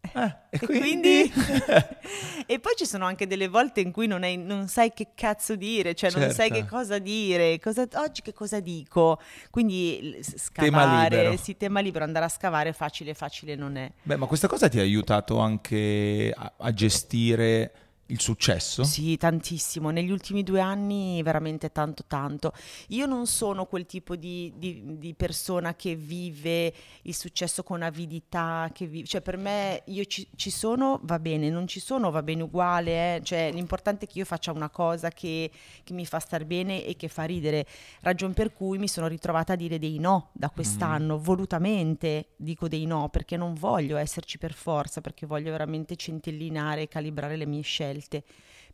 Eh, 0.00 0.36
E 0.50 0.58
quindi... 0.64 1.30
e 2.46 2.58
poi 2.58 2.72
ci 2.76 2.86
sono 2.86 3.04
anche 3.04 3.26
delle 3.26 3.48
volte 3.48 3.80
in 3.80 3.92
cui 3.92 4.06
non, 4.06 4.22
hai- 4.22 4.38
non 4.38 4.68
sai 4.68 4.92
che 4.94 5.08
cazzo 5.14 5.54
dire, 5.54 5.94
cioè 5.94 6.10
non 6.12 6.30
sai 6.30 6.48
Certo. 6.48 6.54
che 6.54 6.66
cosa 6.66 6.98
dire, 6.98 7.58
cosa- 7.58 7.86
oggi 7.96 8.22
che 8.22 8.32
cosa 8.32 8.60
dico. 8.60 9.20
Quindi 9.50 9.98
l- 10.16 10.22
s- 10.24 10.48
Tema 10.52 10.80
scavare, 10.82 11.36
sì, 11.36 11.58
tema 11.58 11.80
libero, 11.80 12.04
andare 12.04 12.24
a 12.24 12.28
scavare 12.30 12.72
facile, 12.72 13.12
facile 13.12 13.54
non 13.54 13.76
è. 13.76 13.92
Beh, 14.02 14.16
ma 14.16 14.24
questa 14.24 14.48
cosa 14.48 14.68
ti 14.70 14.78
ha 14.78 14.82
aiutato 14.82 15.38
anche 15.40 16.32
a, 16.34 16.52
a 16.56 16.72
gestire 16.72 17.72
il 18.08 18.20
successo? 18.20 18.84
Sì, 18.84 19.16
tantissimo. 19.16 19.90
Negli 19.90 20.10
ultimi 20.10 20.42
due 20.44 20.60
anni 20.60 21.20
veramente 21.24 21.72
tanto, 21.72 22.04
tanto. 22.06 22.52
Io 22.88 23.06
non 23.06 23.26
sono 23.26 23.66
quel 23.66 23.84
tipo 23.84 24.14
di, 24.14 24.52
di- 24.56 24.98
di 24.98 25.14
persona 25.14 25.74
che 25.74 25.96
vive 25.96 26.72
il 27.02 27.14
successo 27.14 27.64
con 27.64 27.82
avidità, 27.82 28.70
che 28.72 28.86
vi- 28.86 29.04
cioè 29.04 29.22
per 29.22 29.36
me 29.36 29.82
io 29.86 30.04
ci, 30.04 30.28
ci 30.36 30.50
sono, 30.50 31.00
va 31.02 31.18
bene, 31.18 31.50
non 31.50 31.66
ci 31.66 31.80
sono, 31.80 32.10
va 32.12 32.22
bene 32.22 32.42
uguale. 32.44 33.16
eh. 33.16 33.20
Cioè, 33.24 33.50
l'importante 33.52 34.04
è 34.04 34.08
che 34.08 34.18
io 34.18 34.24
faccia 34.24 34.52
una 34.52 34.70
cosa 34.70 35.08
che, 35.10 35.50
che 35.82 35.92
mi 35.92 36.06
fa 36.06 36.20
star 36.20 36.44
bene 36.44 36.84
e 36.84 36.94
che 36.96 37.08
fa 37.08 37.24
ridere. 37.24 37.66
Ragion 38.02 38.34
per 38.34 38.52
cui 38.52 38.78
mi 38.78 38.86
sono 38.88 39.08
ritrovata 39.08 39.54
a 39.54 39.56
dire 39.56 39.78
dei 39.80 39.98
no 39.98 40.30
da 40.32 40.48
quest'anno, 40.50 41.18
volutamente 41.18 42.28
dico 42.36 42.68
dei 42.68 42.86
no, 42.86 43.08
perché 43.08 43.36
non 43.36 43.54
voglio 43.54 43.96
esserci 43.96 44.38
per 44.38 44.52
forza, 44.52 45.00
perché 45.00 45.26
voglio 45.26 45.50
veramente 45.50 45.96
centellinare 45.96 46.82
e 46.82 46.88
calibrare 46.88 47.36
le 47.36 47.46
mie 47.46 47.62
scelte. 47.62 47.94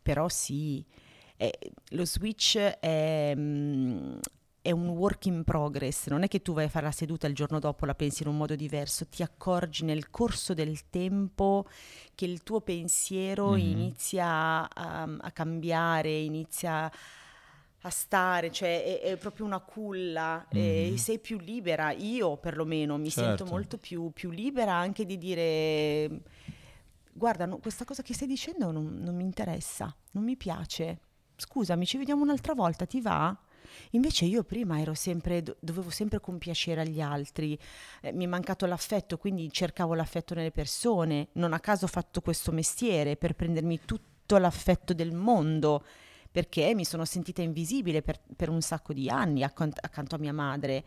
Però 0.01 0.27
sì, 0.29 0.83
eh, 1.37 1.57
lo 1.89 2.05
switch 2.05 2.57
è, 2.57 3.33
mm, 3.35 4.17
è 4.61 4.71
un 4.71 4.87
work 4.89 5.25
in 5.25 5.43
progress, 5.43 6.07
non 6.07 6.23
è 6.23 6.27
che 6.27 6.41
tu 6.41 6.53
vai 6.53 6.65
a 6.65 6.69
fare 6.69 6.85
la 6.85 6.91
seduta 6.91 7.25
e 7.27 7.29
il 7.29 7.35
giorno 7.35 7.59
dopo 7.59 7.85
la 7.85 7.95
pensi 7.95 8.23
in 8.23 8.29
un 8.29 8.37
modo 8.37 8.55
diverso, 8.55 9.07
ti 9.07 9.21
accorgi 9.23 9.83
nel 9.83 10.09
corso 10.09 10.53
del 10.53 10.89
tempo 10.89 11.65
che 12.15 12.25
il 12.25 12.43
tuo 12.43 12.61
pensiero 12.61 13.55
Mhm. 13.55 13.57
inizia 13.57 14.69
a, 14.69 15.03
a 15.19 15.31
cambiare, 15.31 16.11
inizia 16.11 16.89
a 17.85 17.89
stare, 17.89 18.49
cioè 18.51 18.83
è, 19.01 19.01
è 19.11 19.17
proprio 19.17 19.45
una 19.45 19.59
culla, 19.59 20.47
e 20.49 20.93
Mhm. 20.93 20.97
sei 20.97 21.19
più 21.19 21.37
libera, 21.39 21.91
io 21.91 22.37
perlomeno 22.37 22.97
mi 22.97 23.09
Certo. 23.09 23.19
sento 23.19 23.45
molto 23.45 23.77
più, 23.77 24.11
più 24.13 24.29
libera 24.31 24.73
anche 24.73 25.05
di 25.05 25.17
dire 25.17 26.21
guarda, 27.13 27.45
no, 27.45 27.57
questa 27.57 27.85
cosa 27.85 28.01
che 28.01 28.13
stai 28.13 28.27
dicendo 28.27 28.71
non, 28.71 28.97
non 28.99 29.15
mi 29.15 29.23
interessa, 29.23 29.95
non 30.11 30.23
mi 30.23 30.35
piace. 30.35 30.99
Scusami, 31.35 31.85
ci 31.85 31.97
vediamo 31.97 32.23
un'altra 32.23 32.53
volta, 32.53 32.85
ti 32.85 33.01
va? 33.01 33.35
Invece 33.91 34.25
io 34.25 34.43
prima 34.43 34.79
ero 34.79 34.93
sempre, 34.93 35.41
do- 35.41 35.55
dovevo 35.59 35.89
sempre 35.89 36.19
compiacere 36.19 36.81
agli 36.81 37.01
altri, 37.01 37.57
eh, 38.01 38.11
mi 38.11 38.25
è 38.25 38.27
mancato 38.27 38.65
l'affetto, 38.65 39.17
quindi 39.17 39.51
cercavo 39.51 39.93
l'affetto 39.93 40.33
nelle 40.33 40.51
persone. 40.51 41.29
Non 41.33 41.53
a 41.53 41.59
caso 41.59 41.85
ho 41.85 41.89
fatto 41.89 42.21
questo 42.21 42.51
mestiere 42.51 43.15
per 43.15 43.35
prendermi 43.35 43.79
tutto 43.85 44.37
l'affetto 44.37 44.93
del 44.93 45.13
mondo, 45.13 45.83
perché 46.31 46.73
mi 46.73 46.85
sono 46.85 47.05
sentita 47.05 47.41
invisibile 47.41 48.01
per, 48.01 48.19
per 48.35 48.49
un 48.49 48.61
sacco 48.61 48.93
di 48.93 49.09
anni 49.09 49.43
accant- 49.43 49.79
accanto 49.81 50.15
a 50.15 50.19
mia 50.19 50.33
madre. 50.33 50.83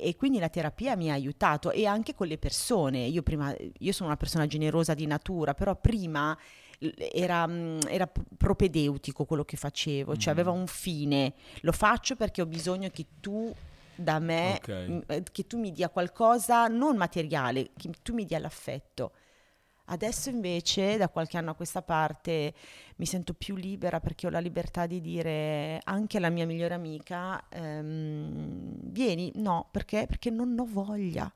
E 0.00 0.16
quindi 0.16 0.38
la 0.38 0.48
terapia 0.48 0.96
mi 0.96 1.10
ha 1.10 1.14
aiutato 1.14 1.70
e 1.70 1.86
anche 1.86 2.14
con 2.14 2.26
le 2.26 2.38
persone. 2.38 3.00
Io 3.06 3.22
prima, 3.22 3.54
io 3.78 3.92
sono 3.92 4.08
una 4.08 4.16
persona 4.18 4.46
generosa 4.46 4.94
di 4.94 5.06
natura, 5.06 5.54
però 5.54 5.76
prima 5.76 6.36
era, 7.12 7.46
mm, 7.46 7.80
era 7.88 8.10
propedeutico 8.36 9.24
quello 9.24 9.44
che 9.44 9.56
facevo, 9.56 10.16
cioè 10.16 10.32
Mm. 10.34 10.36
aveva 10.36 10.50
un 10.50 10.66
fine. 10.66 11.34
Lo 11.60 11.72
faccio 11.72 12.16
perché 12.16 12.42
ho 12.42 12.46
bisogno 12.46 12.88
che 12.90 13.06
tu 13.20 13.52
da 13.94 14.18
me, 14.18 14.54
Ok. 14.62 14.86
mm, 14.88 14.98
eh, 15.06 15.22
che 15.32 15.46
tu 15.46 15.58
mi 15.58 15.72
dia 15.72 15.88
qualcosa 15.88 16.66
non 16.66 16.96
materiale, 16.96 17.70
che 17.76 17.90
tu 18.02 18.12
mi 18.14 18.24
dia 18.24 18.38
l'affetto. 18.38 19.12
Adesso 19.88 20.30
invece, 20.30 20.96
da 20.96 21.08
qualche 21.08 21.36
anno 21.38 21.50
a 21.50 21.54
questa 21.54 21.80
parte, 21.82 22.52
mi 22.96 23.06
sento 23.06 23.34
più 23.34 23.54
libera 23.56 24.00
perché 24.00 24.26
ho 24.26 24.30
la 24.30 24.40
libertà 24.40 24.86
di 24.86 25.00
dire 25.00 25.80
anche 25.84 26.16
alla 26.16 26.28
mia 26.30 26.44
migliore 26.46 26.74
amica, 26.74 27.42
ehm, 27.48 28.74
vieni, 28.90 29.30
no, 29.36 29.68
perché? 29.70 30.06
Perché 30.08 30.30
non 30.30 30.56
ho 30.58 30.66
voglia. 30.68 31.30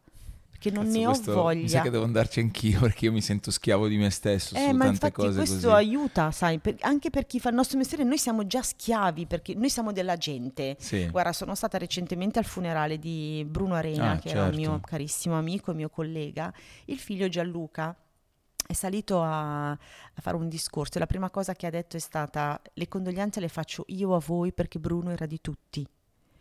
Perché 0.50 0.76
non 0.76 0.84
Cazzo, 0.92 0.98
ne 0.98 1.06
ho 1.06 1.34
voglia. 1.42 1.62
Mi 1.62 1.68
sa 1.70 1.80
che 1.80 1.88
devo 1.90 2.04
andarci 2.04 2.40
anch'io 2.40 2.80
perché 2.80 3.06
io 3.06 3.12
mi 3.12 3.22
sento 3.22 3.50
schiavo 3.50 3.88
di 3.88 3.96
me 3.96 4.10
stesso 4.10 4.54
Eh, 4.56 4.58
su 4.58 4.64
ma 4.72 4.84
tante 4.84 4.88
infatti 4.88 5.12
cose 5.12 5.36
questo 5.38 5.54
così. 5.54 5.68
aiuta, 5.68 6.30
sai, 6.32 6.58
per- 6.58 6.76
anche 6.80 7.08
per 7.08 7.24
chi 7.26 7.40
fa 7.40 7.48
il 7.48 7.54
nostro 7.54 7.78
mestiere, 7.78 8.04
noi 8.04 8.18
siamo 8.18 8.46
già 8.46 8.60
schiavi 8.60 9.24
perché 9.26 9.54
noi 9.54 9.70
siamo 9.70 9.92
della 9.92 10.16
gente. 10.18 10.76
Sì. 10.78 11.06
Guarda, 11.08 11.32
sono 11.32 11.54
stata 11.54 11.78
recentemente 11.78 12.38
al 12.38 12.44
funerale 12.44 12.98
di 12.98 13.42
Bruno 13.48 13.74
Arena, 13.74 14.10
Ah, 14.10 14.18
che 14.18 14.28
era 14.28 14.40
un 14.44 14.52
certo. 14.52 14.60
mio 14.70 14.80
carissimo 14.80 15.38
amico, 15.38 15.72
mio 15.72 15.88
collega. 15.88 16.52
Il 16.86 16.98
figlio 16.98 17.28
Gianluca 17.30 17.96
è 18.66 18.72
salito 18.72 19.20
a, 19.22 19.70
a 19.70 19.78
fare 20.20 20.36
un 20.36 20.48
discorso 20.48 20.96
e 20.96 21.00
la 21.00 21.06
prima 21.06 21.30
cosa 21.30 21.54
che 21.54 21.66
ha 21.66 21.70
detto 21.70 21.96
è 21.96 22.00
stata 22.00 22.60
le 22.74 22.88
condoglianze 22.88 23.40
le 23.40 23.48
faccio 23.48 23.84
io 23.88 24.14
a 24.14 24.20
voi 24.24 24.52
perché 24.52 24.78
Bruno 24.78 25.10
era 25.10 25.26
di 25.26 25.40
tutti. 25.40 25.86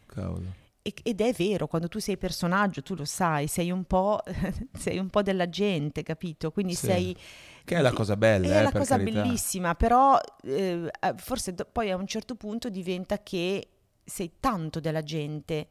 Cavolo. 0.06 0.68
E- 0.82 0.94
Ed 1.04 1.22
è 1.22 1.34
vero, 1.34 1.68
quando 1.68 1.88
tu 1.88 2.00
sei 2.00 2.18
personaggio, 2.18 2.82
tu 2.82 2.96
lo 2.96 3.06
sai, 3.06 3.48
sei 3.48 3.70
un 3.72 3.84
po', 3.84 4.22
sei 4.78 4.98
un 4.98 5.10
po' 5.10 5.22
della 5.22 5.50
gente, 5.50 6.04
capito? 6.04 6.52
Quindi 6.52 6.74
Sì. 6.76 6.86
sei... 6.86 7.18
Che 7.66 7.76
è 7.76 7.82
la 7.82 7.94
cosa 7.94 8.16
bella, 8.18 8.48
È 8.48 8.60
eh, 8.60 8.64
la 8.64 8.72
cosa 8.72 8.98
carità. 8.98 9.22
bellissima, 9.22 9.76
però 9.76 10.18
eh, 10.44 10.90
eh, 11.00 11.14
forse 11.18 11.54
do- 11.54 11.68
poi 11.72 11.92
a 11.92 11.96
un 11.98 12.08
certo 12.08 12.36
punto 12.36 12.70
diventa 12.70 13.22
che 13.22 13.68
sei 14.04 14.34
tanto 14.40 14.80
della 14.80 15.04
gente 15.04 15.68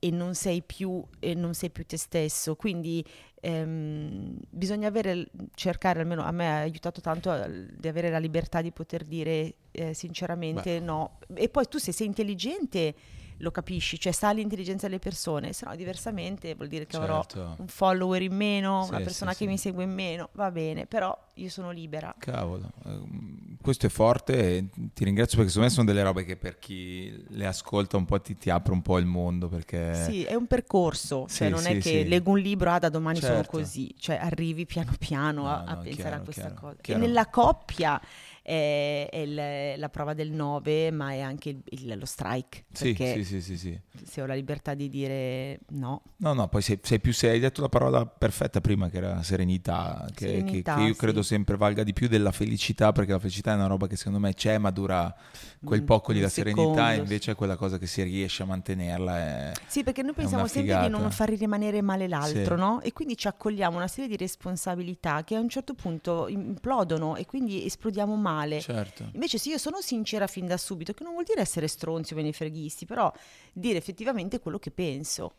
e 0.00 0.10
non 0.10 0.34
sei 0.34 0.62
più, 0.62 1.04
e 1.20 1.34
non 1.34 1.54
sei 1.54 1.70
più 1.70 1.84
te 1.86 1.96
stesso. 1.96 2.56
Quindi 2.56 3.04
ehm, 3.40 4.36
bisogna 4.48 4.88
avere, 4.88 5.28
cercare, 5.54 6.00
almeno 6.00 6.22
a 6.22 6.30
me 6.30 6.48
ha 6.48 6.58
aiutato 6.60 7.00
tanto 7.00 7.32
eh, 7.32 7.66
di 7.76 7.88
avere 7.88 8.10
la 8.10 8.18
libertà 8.18 8.60
di 8.60 8.72
poter 8.72 9.04
dire 9.04 9.54
eh, 9.70 9.94
sinceramente 9.94 10.80
no. 10.80 11.18
E 11.34 11.48
poi 11.48 11.66
tu 11.68 11.78
se 11.78 11.92
sei 11.92 12.06
intelligente 12.06 12.94
lo 13.38 13.50
capisci, 13.50 13.98
cioè 13.98 14.12
sa 14.12 14.32
l'intelligenza 14.32 14.86
delle 14.86 14.98
persone, 14.98 15.52
se 15.52 15.64
no 15.66 15.74
diversamente 15.76 16.54
vuol 16.54 16.68
dire 16.68 16.86
che 16.86 16.96
avrò 16.96 17.22
Certo. 17.22 17.54
un 17.58 17.68
follower 17.68 18.20
in 18.22 18.34
meno, 18.34 18.82
Sì, 18.84 18.90
una 18.90 19.00
persona 19.00 19.30
sì, 19.32 19.38
che 19.38 19.44
sì. 19.44 19.50
mi 19.50 19.58
segue 19.58 19.84
in 19.84 19.92
meno, 19.92 20.28
va 20.32 20.50
bene, 20.50 20.86
però 20.86 21.16
io 21.34 21.48
sono 21.48 21.70
libera. 21.70 22.14
Cavolo, 22.18 22.70
ehm, 22.84 23.56
questo 23.60 23.86
è 23.86 23.88
forte 23.88 24.68
ti 24.94 25.04
ringrazio 25.04 25.36
perché 25.36 25.52
secondo 25.52 25.68
me 25.68 25.74
sono 25.74 25.86
delle 25.86 26.02
robe 26.02 26.24
che 26.24 26.36
per 26.36 26.58
chi 26.58 27.24
le 27.28 27.46
ascolta 27.46 27.96
un 27.96 28.04
po' 28.04 28.20
ti, 28.20 28.36
ti 28.36 28.50
apre 28.50 28.72
un 28.72 28.82
po' 28.82 28.98
il 28.98 29.06
mondo 29.06 29.48
perché... 29.48 29.94
Sì, 30.04 30.24
è 30.24 30.34
un 30.34 30.46
percorso, 30.46 31.26
cioè 31.28 31.48
non 31.48 31.64
è 31.66 31.78
che 31.78 32.04
leggo 32.04 32.30
un 32.30 32.38
libro, 32.40 32.70
ah 32.72 32.78
da 32.78 32.88
domani 32.88 33.20
sono 33.20 33.34
Certo. 33.36 33.50
così, 33.58 33.94
cioè 33.98 34.16
arrivi 34.16 34.66
piano 34.66 34.92
piano 34.98 35.46
a, 35.48 35.62
No, 35.62 35.70
a 35.70 35.74
no, 35.74 35.80
pensare 35.82 35.94
chiaro, 36.08 36.16
a 36.16 36.24
questa 36.24 36.42
chiaro, 36.42 36.54
cosa. 36.60 36.76
chiaro. 36.80 37.02
E 37.02 37.06
nella 37.06 37.26
coppia 37.26 38.00
è, 38.48 39.08
è 39.10 39.18
il- 39.18 39.78
la 39.78 39.88
prova 39.90 40.14
del 40.14 40.30
9, 40.32 40.90
ma 40.90 41.12
è 41.12 41.20
anche 41.20 41.50
il- 41.50 41.62
il- 41.64 41.98
lo 41.98 42.06
strike, 42.06 42.64
Sì, 42.72 42.94
sì, 42.96 43.22
sì, 43.24 43.42
sì, 43.42 43.58
sì. 43.58 43.80
se 44.04 44.22
ho 44.22 44.26
la 44.26 44.34
libertà 44.34 44.72
di 44.72 44.88
dire 44.88 45.60
no, 45.70 46.02
No, 46.16 46.32
no, 46.32 46.48
poi 46.48 46.62
sei, 46.62 46.78
sei 46.82 46.98
più 46.98 47.12
sei, 47.12 47.30
hai 47.32 47.40
detto 47.40 47.60
la 47.60 47.68
parola 47.68 48.06
perfetta 48.06 48.60
prima 48.62 48.88
che 48.88 48.96
era 48.96 49.22
serenità, 49.22 50.04
che, 50.14 50.14
che- 50.14 50.26
Serenità, 50.30 50.74
che 50.76 50.80
io 50.82 50.92
sì. 50.94 50.98
credo 50.98 51.22
sempre 51.22 51.56
valga 51.56 51.82
di 51.82 51.92
più 51.92 52.08
della 52.08 52.32
felicità, 52.32 52.90
perché 52.92 53.12
la 53.12 53.18
felicità 53.18 53.52
è 53.52 53.54
una 53.54 53.66
roba 53.66 53.86
che 53.86 53.96
secondo 53.96 54.18
me 54.18 54.32
c'è, 54.32 54.56
ma 54.58 54.70
dura 54.70 55.14
quel 55.62 55.82
Mm, 55.82 55.86
poco 55.86 56.12
lì, 56.12 56.18
un 56.18 56.24
la 56.24 56.30
serenità 56.30 56.64
secondo, 56.70 56.90
e 56.92 56.96
invece 56.96 57.32
è 57.32 57.34
quella 57.34 57.56
cosa 57.56 57.78
che 57.78 57.86
si 57.86 58.02
riesce 58.02 58.42
a 58.42 58.46
mantenerla. 58.46 59.18
È... 59.18 59.52
Sì, 59.66 59.82
perché 59.84 60.02
noi 60.02 60.14
pensiamo 60.14 60.46
sempre 60.46 60.78
di 60.80 60.88
non 60.88 61.10
far 61.10 61.28
rimanere 61.30 61.82
male 61.82 62.08
l'altro, 62.08 62.54
Sì. 62.54 62.60
no? 62.60 62.80
E 62.80 62.92
quindi 62.94 63.14
ci 63.16 63.28
accogliamo 63.28 63.76
una 63.76 63.88
serie 63.88 64.08
di 64.08 64.16
responsabilità 64.16 65.22
che 65.24 65.34
a 65.36 65.40
un 65.40 65.48
certo 65.48 65.74
punto 65.74 66.26
implodono 66.28 67.16
e 67.16 67.26
quindi 67.26 67.64
esplodiamo 67.66 68.14
male. 68.16 68.36
Certo. 68.60 69.10
Invece 69.12 69.38
se 69.38 69.50
io 69.50 69.58
sono 69.58 69.80
sincera 69.80 70.26
fin 70.26 70.46
da 70.46 70.56
subito, 70.56 70.92
che 70.92 71.02
non 71.02 71.12
vuol 71.12 71.24
dire 71.24 71.40
essere 71.40 71.66
stronzi 71.68 72.12
o 72.12 72.16
menefreghisti, 72.16 72.86
però 72.86 73.12
dire 73.52 73.78
effettivamente 73.78 74.40
quello 74.40 74.58
che 74.58 74.70
penso. 74.70 75.34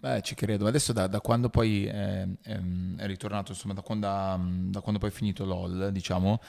Beh, 0.00 0.22
ci 0.22 0.34
credo. 0.34 0.66
Adesso 0.66 0.92
da, 0.92 1.06
da 1.06 1.20
quando 1.20 1.50
poi 1.50 1.86
eh, 1.86 2.26
è 2.42 3.06
ritornato, 3.06 3.52
insomma, 3.52 3.74
da 3.74 3.82
quando, 3.82 4.08
ha- 4.08 4.40
da 4.40 4.80
quando 4.80 4.98
poi 4.98 5.10
è 5.10 5.12
finito 5.12 5.44
LOL, 5.44 5.90
diciamo, 5.92 6.40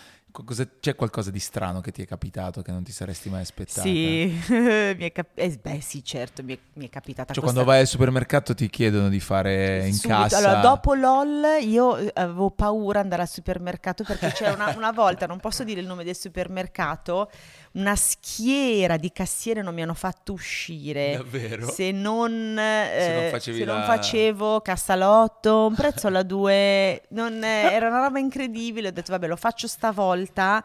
c'è 0.79 0.95
qualcosa 0.95 1.31
di 1.31 1.39
strano 1.39 1.81
che 1.81 1.91
ti 1.91 2.03
è 2.03 2.05
capitato 2.05 2.61
che 2.61 2.71
non 2.71 2.83
ti 2.83 2.91
saresti 2.91 3.29
mai 3.29 3.41
aspettato? 3.41 3.81
Sì, 3.81 4.39
mi 4.49 4.95
è 5.03 5.11
cap- 5.11 5.31
eh, 5.33 5.59
beh 5.61 5.81
sì 5.81 6.03
certo, 6.03 6.43
mi 6.43 6.55
è, 6.55 6.59
mi 6.73 6.87
è 6.87 6.89
capitata 6.89 7.33
Cioè, 7.33 7.41
questa... 7.41 7.51
quando 7.51 7.65
vai 7.65 7.79
al 7.81 7.87
supermercato 7.87 8.53
ti 8.53 8.69
chiedono 8.69 9.09
di 9.09 9.19
fare 9.19 9.87
in 9.87 9.93
Subito. 9.93 10.19
cassa... 10.19 10.37
Allora, 10.37 10.59
dopo 10.59 10.93
LOL 10.93 11.43
io 11.61 11.97
eh, 11.97 12.11
avevo 12.15 12.51
paura 12.51 12.99
di 12.99 13.03
andare 13.03 13.21
al 13.23 13.29
supermercato 13.29 14.03
perché 14.03 14.31
c'era 14.33 14.53
una, 14.53 14.73
una 14.75 14.91
volta, 14.91 15.25
non 15.25 15.39
posso 15.39 15.63
dire 15.63 15.81
il 15.81 15.87
nome 15.87 16.03
del 16.03 16.15
supermercato, 16.15 17.29
una 17.71 17.95
schiera 17.95 18.97
di 18.97 19.11
cassiere 19.11 19.61
non 19.61 19.73
mi 19.73 19.81
hanno 19.81 19.93
fatto 19.93 20.33
uscire. 20.33 21.15
Davvero? 21.17 21.69
Se 21.69 21.91
non, 21.91 22.57
eh, 22.57 23.13
non 23.13 23.29
facevi 23.31 23.57
se 23.59 23.65
non 23.65 23.79
la- 23.79 23.83
facevo 23.83 24.61
cassalotto, 24.61 25.67
un 25.67 25.75
prezzo 25.75 26.07
alla 26.07 26.23
due, 26.23 27.03
non, 27.09 27.43
eh, 27.43 27.71
era 27.71 27.87
una 27.87 28.01
roba 28.01 28.19
incredibile. 28.19 28.89
Ho 28.89 28.91
detto, 28.91 29.11
vabbè, 29.11 29.27
lo 29.27 29.35
faccio 29.35 29.67
stavolta, 29.67 30.17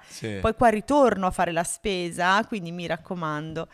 Sì. 0.09 0.39
poi 0.41 0.55
qua 0.55 0.69
ritorno 0.69 1.27
a 1.27 1.31
fare 1.31 1.53
la 1.53 1.65
spesa, 1.65 2.45
quindi 2.47 2.73
mi 2.73 2.87
raccomando. 2.87 3.69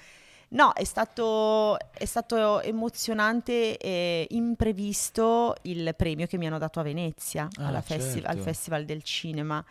No, 0.53 0.73
è 0.73 0.83
stato, 0.83 1.79
è 1.93 2.05
stato 2.05 2.61
emozionante 2.61 3.77
e 3.77 4.27
imprevisto 4.31 5.55
il 5.63 5.95
premio 5.97 6.27
che 6.27 6.37
mi 6.39 6.47
hanno 6.49 6.59
dato 6.59 6.81
a 6.81 6.83
Venezia, 6.83 7.49
Ah, 7.59 7.81
festi- 7.81 8.15
certo. 8.15 8.29
al 8.29 8.39
Festival 8.39 8.85
del 8.85 9.03
Cinema. 9.05 9.65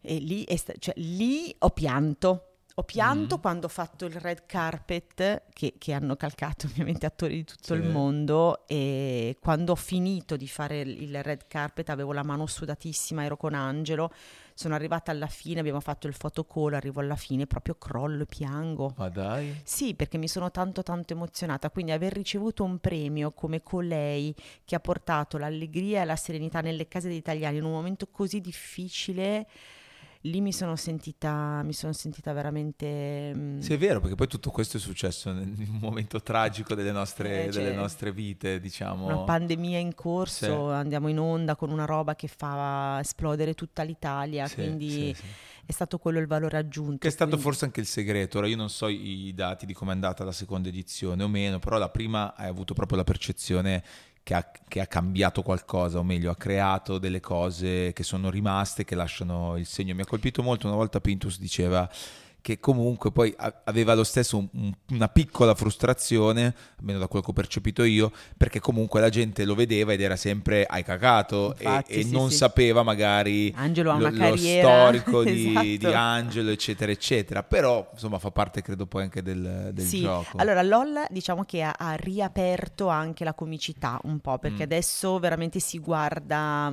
E 0.00 0.14
lì, 0.18 0.46
sta- 0.56 0.74
cioè, 0.78 0.94
lì 0.98 1.54
ho 1.58 1.70
pianto. 1.70 2.42
Ho 2.74 2.84
pianto 2.84 3.38
Mm. 3.38 3.40
quando 3.40 3.66
ho 3.66 3.70
fatto 3.70 4.04
il 4.04 4.14
red 4.20 4.44
carpet, 4.46 5.42
che, 5.52 5.74
che 5.78 5.92
hanno 5.92 6.14
calcato 6.14 6.66
ovviamente 6.66 7.06
attori 7.06 7.34
di 7.36 7.44
tutto 7.44 7.74
Sì. 7.74 7.80
il 7.80 7.88
mondo, 7.88 8.62
e 8.68 9.36
quando 9.40 9.72
ho 9.72 9.76
finito 9.76 10.36
di 10.36 10.46
fare 10.46 10.80
il 10.82 11.22
red 11.24 11.46
carpet 11.48 11.88
avevo 11.88 12.12
la 12.12 12.22
mano 12.22 12.46
sudatissima, 12.46 13.24
ero 13.24 13.36
con 13.36 13.54
Angelo, 13.54 14.12
sono 14.58 14.74
arrivata 14.74 15.12
alla 15.12 15.28
fine, 15.28 15.60
abbiamo 15.60 15.78
fatto 15.78 16.08
il 16.08 16.14
fotocall, 16.14 16.74
arrivo 16.74 16.98
alla 16.98 17.14
fine, 17.14 17.46
proprio 17.46 17.76
crollo 17.76 18.24
e 18.24 18.26
piango. 18.26 18.92
Ma 18.96 19.08
dai. 19.08 19.54
Sì, 19.62 19.94
perché 19.94 20.18
mi 20.18 20.26
sono 20.26 20.50
tanto 20.50 20.82
tanto 20.82 21.12
emozionata, 21.12 21.70
quindi 21.70 21.92
aver 21.92 22.12
ricevuto 22.12 22.64
un 22.64 22.80
premio 22.80 23.30
come 23.30 23.62
colei 23.62 24.34
che 24.64 24.74
ha 24.74 24.80
portato 24.80 25.38
l'allegria 25.38 26.02
e 26.02 26.04
la 26.04 26.16
serenità 26.16 26.60
nelle 26.60 26.88
case 26.88 27.06
degli 27.06 27.18
italiani 27.18 27.58
in 27.58 27.62
un 27.62 27.70
momento 27.70 28.08
così 28.10 28.40
difficile, 28.40 29.46
lì 30.22 30.40
mi 30.40 30.52
sono 30.52 30.74
sentita, 30.76 31.62
mi 31.62 31.72
sono 31.72 31.92
sentita 31.92 32.32
veramente... 32.32 33.32
mm, 33.34 33.60
Sì, 33.60 33.72
è 33.74 33.78
vero, 33.78 34.00
perché 34.00 34.14
poi 34.16 34.26
tutto 34.26 34.50
questo 34.50 34.76
è 34.76 34.80
successo 34.80 35.32
nel- 35.32 35.54
momento 35.80 36.20
tragico 36.20 36.74
delle 36.74 36.92
nostre, 36.92 37.46
Eh, 37.46 37.52
cioè, 37.52 37.62
delle 37.62 37.74
nostre 37.74 38.12
vite, 38.12 38.60
diciamo. 38.60 39.04
Una 39.06 39.18
pandemia 39.18 39.78
in 39.78 39.94
corso, 39.94 40.46
Sì. 40.68 40.74
andiamo 40.74 41.08
in 41.08 41.18
onda 41.18 41.54
con 41.56 41.70
una 41.70 41.84
roba 41.84 42.14
che 42.14 42.26
fa 42.28 42.98
esplodere 43.00 43.54
tutta 43.54 43.82
l'Italia, 43.82 44.46
Sì, 44.48 44.54
quindi 44.54 45.14
sì. 45.14 45.22
è 45.64 45.72
stato 45.72 45.98
quello 45.98 46.18
il 46.18 46.26
valore 46.26 46.56
aggiunto. 46.58 46.98
Che 46.98 47.08
è 47.08 47.10
stato 47.10 47.30
quindi- 47.30 47.46
forse 47.46 47.64
anche 47.66 47.80
il 47.80 47.86
segreto. 47.86 48.38
Ora 48.38 48.46
io 48.48 48.56
non 48.56 48.70
so 48.70 48.88
i 48.88 49.32
dati 49.34 49.66
di 49.66 49.72
come 49.74 49.90
è 49.92 49.94
andata 49.94 50.24
la 50.24 50.32
seconda 50.32 50.68
edizione 50.68 51.22
o 51.22 51.28
meno, 51.28 51.58
però 51.58 51.78
la 51.78 51.90
prima 51.90 52.34
hai 52.34 52.48
avuto 52.48 52.74
proprio 52.74 52.98
la 52.98 53.04
percezione 53.04 53.84
che 54.28 54.34
ha, 54.34 54.46
che 54.68 54.80
ha 54.80 54.86
cambiato 54.86 55.40
qualcosa, 55.40 55.98
o 55.98 56.02
meglio, 56.02 56.30
ha 56.30 56.36
creato 56.36 56.98
delle 56.98 57.18
cose 57.18 57.94
che 57.94 58.02
sono 58.02 58.28
rimaste, 58.28 58.84
che 58.84 58.94
lasciano 58.94 59.56
il 59.56 59.64
segno. 59.64 59.94
Mi 59.94 60.02
ha 60.02 60.06
colpito 60.06 60.42
molto 60.42 60.66
una 60.66 60.76
volta 60.76 61.00
Pintus 61.00 61.38
diceva 61.38 61.88
che 62.48 62.60
comunque 62.60 63.12
poi 63.12 63.34
aveva 63.64 63.92
lo 63.92 64.04
stesso 64.04 64.38
un- 64.38 64.48
un- 64.52 64.72
una 64.92 65.08
piccola 65.08 65.54
frustrazione, 65.54 66.54
almeno 66.78 66.98
da 66.98 67.06
quello 67.06 67.22
che 67.22 67.30
ho 67.30 67.34
percepito 67.34 67.82
io, 67.84 68.10
perché 68.38 68.58
comunque 68.58 69.00
la 69.02 69.10
gente 69.10 69.44
lo 69.44 69.54
vedeva 69.54 69.92
ed 69.92 70.00
era 70.00 70.16
sempre 70.16 70.64
hai 70.64 70.82
cagato 70.82 71.54
e- 71.58 71.64
Infatti, 71.64 71.92
e, 71.92 72.02
sì, 72.04 72.10
non 72.10 72.30
sì. 72.30 72.36
sapeva 72.36 72.82
magari 72.82 73.52
Angelo 73.54 73.98
lo, 73.98 74.08
lo 74.08 74.36
storico 74.36 75.22
di, 75.24 75.48
esatto. 75.52 75.64
di 75.76 75.84
Angelo, 75.94 76.50
eccetera, 76.50 76.90
eccetera. 76.90 77.42
Però, 77.42 77.86
insomma, 77.92 78.18
fa 78.18 78.30
parte, 78.30 78.62
credo, 78.62 78.86
poi 78.86 79.02
anche 79.02 79.22
del, 79.22 79.70
del 79.74 79.84
sì, 79.84 80.00
gioco. 80.00 80.38
allora 80.38 80.62
LOL 80.62 81.04
diciamo 81.10 81.44
che 81.44 81.60
ha, 81.62 81.74
ha 81.76 81.96
riaperto 81.96 82.88
anche 82.88 83.24
la 83.24 83.34
comicità 83.34 84.00
un 84.04 84.20
po', 84.20 84.38
perché 84.38 84.60
Mm. 84.60 84.70
adesso 84.70 85.18
veramente 85.18 85.60
si 85.60 85.78
guarda, 85.78 86.72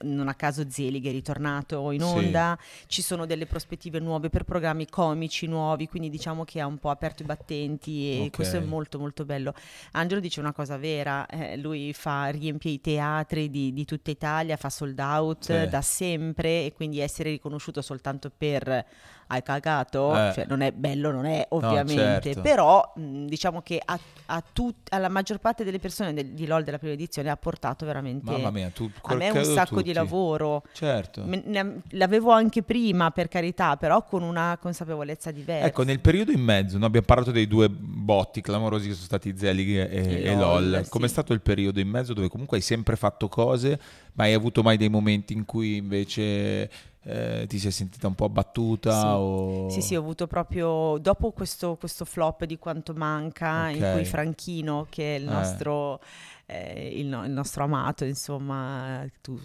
non 0.00 0.26
a 0.28 0.34
caso 0.34 0.68
Zelig 0.68 1.06
è 1.06 1.10
ritornato 1.12 1.92
in 1.92 2.02
onda, 2.02 2.58
ci 2.88 3.02
sono 3.02 3.24
delle 3.24 3.46
prospettive 3.46 4.00
nuove 4.00 4.28
per 4.30 4.42
programmi 4.44 4.88
comici 5.12 5.46
nuovi, 5.46 5.88
quindi 5.88 6.08
diciamo 6.08 6.44
che 6.44 6.60
ha 6.60 6.66
un 6.66 6.78
po' 6.78 6.90
aperto 6.90 7.22
i 7.22 7.26
battenti 7.26 8.18
e 8.18 8.20
Ok. 8.22 8.30
questo 8.30 8.56
è 8.56 8.60
molto 8.60 8.98
molto 8.98 9.24
bello. 9.24 9.54
Angelo 9.92 10.20
dice 10.20 10.40
una 10.40 10.52
cosa 10.52 10.76
vera, 10.78 11.26
eh, 11.26 11.56
lui 11.58 11.92
fa, 11.92 12.28
riempie 12.28 12.72
i 12.72 12.80
teatri 12.80 13.50
di, 13.50 13.72
di 13.72 13.84
tutta 13.84 14.10
Italia, 14.10 14.56
fa 14.56 14.70
sold 14.70 14.98
out 14.98 15.44
Sì. 15.44 15.68
da 15.68 15.82
sempre 15.82 16.64
e 16.64 16.72
quindi 16.72 16.98
essere 17.00 17.30
riconosciuto 17.30 17.82
soltanto 17.82 18.30
per 18.36 18.84
hai 19.32 19.42
cagato, 19.42 20.14
Eh. 20.14 20.32
cioè 20.34 20.44
non 20.46 20.60
è 20.60 20.72
bello, 20.72 21.10
non 21.10 21.24
è 21.24 21.46
ovviamente, 21.50 22.20
certo. 22.22 22.40
però 22.42 22.92
mh, 22.96 23.24
diciamo 23.26 23.62
che 23.62 23.80
a, 23.82 23.98
a 24.26 24.42
tut- 24.52 24.92
alla 24.92 25.08
maggior 25.08 25.38
parte 25.38 25.64
delle 25.64 25.78
persone 25.78 26.12
del- 26.12 26.28
di 26.32 26.46
LOL 26.46 26.62
della 26.64 26.78
prima 26.78 26.92
edizione 26.92 27.30
ha 27.30 27.36
portato 27.36 27.86
veramente 27.86 28.30
mia, 28.50 28.70
tu, 28.70 28.90
a 29.02 29.14
me 29.14 29.30
un 29.30 29.44
sacco 29.44 29.76
tutti. 29.76 29.84
di 29.84 29.92
lavoro. 29.94 30.62
Certo. 30.72 31.22
Me- 31.24 31.42
ne- 31.44 31.80
l'avevo 31.92 32.30
anche 32.30 32.62
prima 32.62 33.10
per 33.10 33.28
carità, 33.28 33.76
però 33.76 34.04
con 34.04 34.22
una 34.22 34.58
consapevolezza 34.60 35.30
diversa. 35.30 35.66
Ecco, 35.66 35.82
nel 35.82 36.00
periodo 36.00 36.30
in 36.32 36.40
mezzo, 36.42 36.76
no, 36.78 36.84
abbiamo 36.86 37.06
parlato 37.06 37.30
dei 37.30 37.46
due 37.48 37.68
botti 37.70 38.40
clamorosi 38.42 38.88
che 38.88 38.92
sono 38.94 39.06
stati 39.06 39.34
Zelig 39.36 39.68
e, 39.70 39.88
E 39.90 40.22
e 40.24 40.34
LOL, 40.36 40.70
LOL. 40.70 40.84
sì. 40.84 40.90
Com'è 40.90 41.08
stato 41.08 41.32
il 41.32 41.40
periodo 41.40 41.80
in 41.80 41.88
mezzo 41.88 42.12
dove 42.12 42.28
comunque 42.28 42.58
hai 42.58 42.62
sempre 42.62 42.96
fatto 42.96 43.28
cose, 43.28 43.80
ma 44.14 44.24
hai 44.24 44.34
avuto 44.34 44.62
mai 44.62 44.76
dei 44.76 44.88
momenti 44.88 45.32
in 45.32 45.44
cui 45.44 45.76
invece 45.76 46.70
eh, 47.04 47.46
ti 47.48 47.58
sei 47.58 47.70
sentita 47.70 48.06
un 48.06 48.14
po' 48.14 48.26
abbattuta? 48.26 48.92
Sì. 49.00 49.06
O... 49.06 49.68
Sì, 49.70 49.80
sì, 49.80 49.94
ho 49.96 50.00
avuto 50.00 50.26
proprio 50.26 50.98
dopo 50.98 51.32
questo, 51.32 51.76
questo 51.76 52.04
flop 52.04 52.44
di 52.44 52.58
quanto 52.58 52.92
manca, 52.94 53.68
in 53.70 53.82
Ok. 53.82 53.92
cui 53.92 54.04
Franchino, 54.04 54.86
che 54.90 55.16
è 55.16 55.18
il 55.18 55.26
Eh. 55.26 55.30
nostro, 55.32 56.00
eh, 56.46 56.92
il, 56.94 57.06
no- 57.06 57.24
il 57.24 57.30
nostro 57.32 57.64
amato, 57.64 58.04
insomma, 58.04 59.04
tu, 59.20 59.40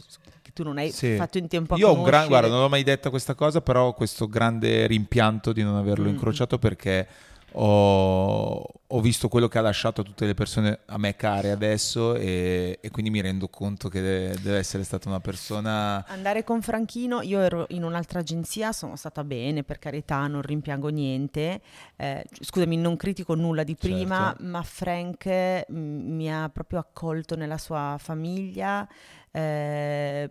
tu 0.53 0.63
non 0.63 0.77
hai 0.77 0.91
Sì. 0.91 1.15
fatto 1.15 1.37
in 1.37 1.47
tempo 1.47 1.73
a 1.73 1.77
Io 1.77 1.89
ho 1.89 1.93
un 1.93 2.03
gran, 2.03 2.27
guarda, 2.27 2.47
non 2.49 2.59
l'ho 2.61 2.69
mai 2.69 2.83
detta 2.83 3.09
questa 3.09 3.33
cosa, 3.35 3.61
però 3.61 3.87
ho 3.87 3.93
questo 3.93 4.27
grande 4.27 4.85
rimpianto 4.87 5.51
di 5.53 5.63
non 5.63 5.75
averlo 5.75 6.05
Mm. 6.05 6.09
incrociato 6.09 6.59
perché 6.59 7.07
ho, 7.53 8.61
ho 8.87 9.01
visto 9.01 9.27
quello 9.29 9.47
che 9.47 9.57
ha 9.57 9.61
lasciato 9.61 10.01
a 10.01 10.03
tutte 10.03 10.25
le 10.25 10.33
persone 10.33 10.79
a 10.85 10.97
me 10.97 11.15
care 11.15 11.51
adesso 11.51 12.15
e, 12.15 12.77
e 12.81 12.89
quindi 12.91 13.09
mi 13.11 13.21
rendo 13.21 13.47
conto 13.49 13.89
che 13.89 14.01
deve, 14.01 14.35
deve 14.41 14.57
essere 14.57 14.83
stata 14.83 15.07
una 15.09 15.19
persona... 15.19 16.05
Andare 16.07 16.43
con 16.43 16.61
Franchino, 16.61 17.21
io 17.21 17.39
ero 17.39 17.65
in 17.69 17.83
un'altra 17.83 18.19
agenzia, 18.19 18.71
sono 18.71 18.95
stata 18.95 19.23
bene, 19.23 19.63
per 19.63 19.79
carità, 19.79 20.27
non 20.27 20.41
rimpiango 20.41 20.89
niente. 20.89 21.61
Eh, 21.95 22.25
scusami, 22.41 22.77
non 22.77 22.95
critico 22.95 23.33
nulla 23.35 23.63
di 23.63 23.75
prima, 23.75 24.27
Certo. 24.29 24.43
ma 24.45 24.61
Frank 24.63 25.27
mm, 25.71 26.15
mi 26.15 26.33
ha 26.33 26.49
proprio 26.49 26.79
accolto 26.79 27.35
nella 27.35 27.57
sua 27.57 27.95
famiglia. 27.99 28.87
eh, 29.31 30.27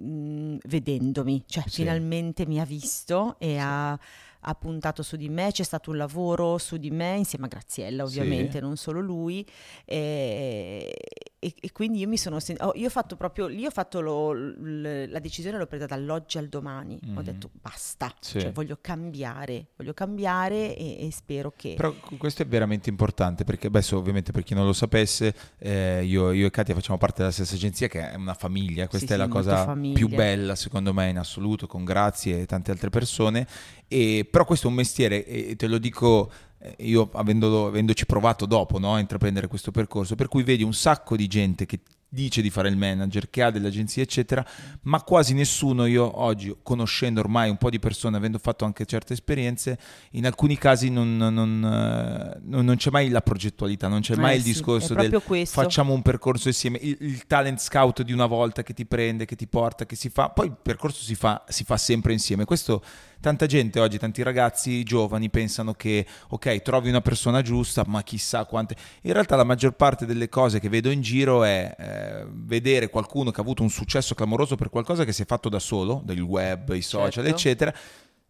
mm, 0.00 0.56
vedendomi, 0.66 1.42
cioè 1.46 1.64
Sì. 1.66 1.82
finalmente 1.82 2.46
mi 2.46 2.60
ha 2.60 2.64
visto 2.64 3.36
e 3.38 3.58
ha, 3.58 3.98
ha 4.40 4.54
puntato 4.54 5.02
su 5.02 5.16
di 5.16 5.28
me, 5.28 5.50
c'è 5.50 5.62
stato 5.64 5.90
un 5.90 5.96
lavoro 5.96 6.58
su 6.58 6.76
di 6.76 6.90
me 6.90 7.16
insieme 7.16 7.46
a 7.46 7.48
Graziella 7.48 8.06
Sì. 8.06 8.18
ovviamente, 8.20 8.60
non 8.60 8.76
solo 8.76 9.00
lui 9.00 9.46
e, 9.84 10.94
e- 11.40 11.54
e 11.60 11.70
quindi 11.72 12.00
io 12.00 12.08
mi 12.08 12.16
sono 12.16 12.40
sen- 12.40 12.56
oh, 12.60 12.72
io 12.74 12.86
ho 12.86 12.90
fatto 12.90 13.16
proprio 13.16 13.46
lì 13.46 13.64
ho 13.64 13.70
fatto 13.70 14.00
lo- 14.00 14.32
l- 14.32 15.06
la 15.08 15.18
decisione 15.20 15.56
l'ho 15.56 15.66
presa 15.66 15.86
dall'oggi 15.86 16.36
al 16.38 16.48
domani 16.48 16.98
ho 17.02 17.10
Mhm. 17.12 17.22
detto 17.22 17.50
basta 17.52 18.12
Sì. 18.18 18.40
cioè 18.40 18.50
voglio 18.52 18.78
cambiare 18.80 19.68
voglio 19.76 19.94
cambiare 19.94 20.76
e, 20.76 21.06
e 21.06 21.10
spero 21.12 21.52
che 21.56 21.74
Però 21.76 21.94
questo 22.18 22.42
è 22.42 22.46
veramente 22.46 22.90
importante 22.90 23.44
perché 23.44 23.68
adesso 23.68 23.96
ovviamente 23.96 24.32
per 24.32 24.42
chi 24.42 24.54
non 24.54 24.66
lo 24.66 24.72
sapesse 24.72 25.32
eh, 25.58 26.02
io, 26.04 26.32
io 26.32 26.46
e 26.46 26.50
Katia 26.50 26.74
facciamo 26.74 26.98
parte 26.98 27.18
della 27.18 27.30
stessa 27.32 27.54
agenzia 27.54 27.86
che 27.88 28.10
è 28.10 28.14
una 28.16 28.34
famiglia, 28.34 28.88
questa 28.88 29.06
Sì, 29.08 29.12
è 29.12 29.16
la 29.16 29.24
sì, 29.26 29.30
molto 29.30 29.48
cosa 29.50 29.64
famiglia. 29.64 29.94
più 29.94 30.08
bella 30.08 30.54
secondo 30.56 30.92
me 30.92 31.08
in 31.08 31.18
assoluto 31.18 31.66
con 31.68 31.84
Grazie 31.84 32.40
e 32.40 32.46
tante 32.46 32.70
altre 32.72 32.90
persone 32.90 33.46
e, 33.86 34.26
però 34.30 34.44
questo 34.44 34.66
è 34.66 34.70
un 34.70 34.76
mestiere 34.76 35.24
e 35.24 35.54
te 35.56 35.66
lo 35.68 35.78
dico 35.78 36.30
io 36.78 37.08
avendolo- 37.12 37.66
avendoci 37.66 38.06
provato 38.06 38.46
dopo 38.46 38.78
no, 38.78 38.94
a 38.94 38.98
intraprendere 38.98 39.46
questo 39.46 39.70
percorso 39.70 40.14
per 40.14 40.28
cui 40.28 40.42
vedi 40.42 40.62
un 40.62 40.74
sacco 40.74 41.16
di 41.16 41.26
gente 41.26 41.66
che 41.66 41.80
dice 42.10 42.40
di 42.40 42.48
fare 42.50 42.68
il 42.68 42.76
manager, 42.76 43.28
che 43.28 43.42
ha 43.42 43.50
delle 43.50 43.68
agenzie 43.68 44.02
eccetera 44.02 44.44
ma 44.82 45.02
quasi 45.02 45.34
nessuno 45.34 45.84
io 45.84 46.20
oggi 46.20 46.56
conoscendo 46.62 47.20
ormai 47.20 47.50
un 47.50 47.58
po' 47.58 47.68
di 47.68 47.78
persone 47.78 48.16
avendo 48.16 48.38
fatto 48.38 48.64
anche 48.64 48.86
certe 48.86 49.12
esperienze 49.12 49.78
in 50.12 50.24
alcuni 50.24 50.56
casi 50.56 50.88
non, 50.90 51.16
non- 51.16 51.64
eh, 51.64 52.40
non- 52.44 52.64
non 52.64 52.76
c'è 52.76 52.90
mai 52.90 53.08
la 53.10 53.20
progettualità, 53.20 53.88
non 53.88 54.00
c'è 54.00 54.14
mai 54.16 54.34
Eh 54.34 54.36
il 54.36 54.42
sì, 54.42 54.52
discorso 54.52 54.94
è 54.94 55.08
del 55.08 55.22
questo. 55.22 55.60
facciamo 55.60 55.92
un 55.92 56.02
percorso 56.02 56.48
insieme, 56.48 56.78
il, 56.80 56.96
il 57.00 57.26
talent 57.26 57.60
scout 57.60 58.02
di 58.02 58.12
una 58.12 58.26
volta 58.26 58.62
che 58.62 58.72
ti 58.72 58.86
prende, 58.86 59.24
che 59.26 59.36
ti 59.36 59.46
porta, 59.46 59.84
che 59.84 59.96
si 59.96 60.08
fa, 60.08 60.30
poi 60.30 60.46
il 60.46 60.56
percorso 60.60 61.02
si 61.02 61.14
fa, 61.14 61.44
si 61.48 61.64
fa 61.64 61.76
sempre 61.76 62.12
insieme. 62.12 62.44
Questo 62.44 62.82
tanta 63.20 63.46
gente 63.46 63.80
oggi, 63.80 63.98
tanti 63.98 64.22
ragazzi 64.22 64.82
giovani 64.84 65.28
pensano 65.28 65.74
che 65.74 66.06
ok, 66.28 66.62
trovi 66.62 66.88
una 66.88 67.00
persona 67.00 67.42
giusta, 67.42 67.84
ma 67.86 68.02
chissà 68.02 68.44
quante... 68.44 68.76
In 69.02 69.12
realtà 69.12 69.36
la 69.36 69.44
maggior 69.44 69.72
parte 69.72 70.06
delle 70.06 70.28
cose 70.28 70.60
che 70.60 70.68
vedo 70.68 70.90
in 70.90 71.00
giro 71.02 71.44
è 71.44 71.74
eh, 71.98 72.24
vedere 72.28 72.88
qualcuno 72.90 73.30
che 73.30 73.40
ha 73.40 73.42
avuto 73.42 73.62
un 73.62 73.70
successo 73.70 74.14
clamoroso 74.14 74.56
per 74.56 74.70
qualcosa 74.70 75.04
che 75.04 75.12
si 75.12 75.22
è 75.22 75.26
fatto 75.26 75.48
da 75.48 75.58
solo, 75.58 76.02
del 76.04 76.20
web, 76.20 76.74
i 76.74 76.82
social, 76.82 77.24
Certo. 77.24 77.28
eccetera, 77.30 77.74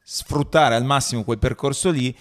sfruttare 0.02 0.74
al 0.74 0.84
massimo 0.84 1.24
quel 1.24 1.38
percorso 1.38 1.90
lì 1.90 2.16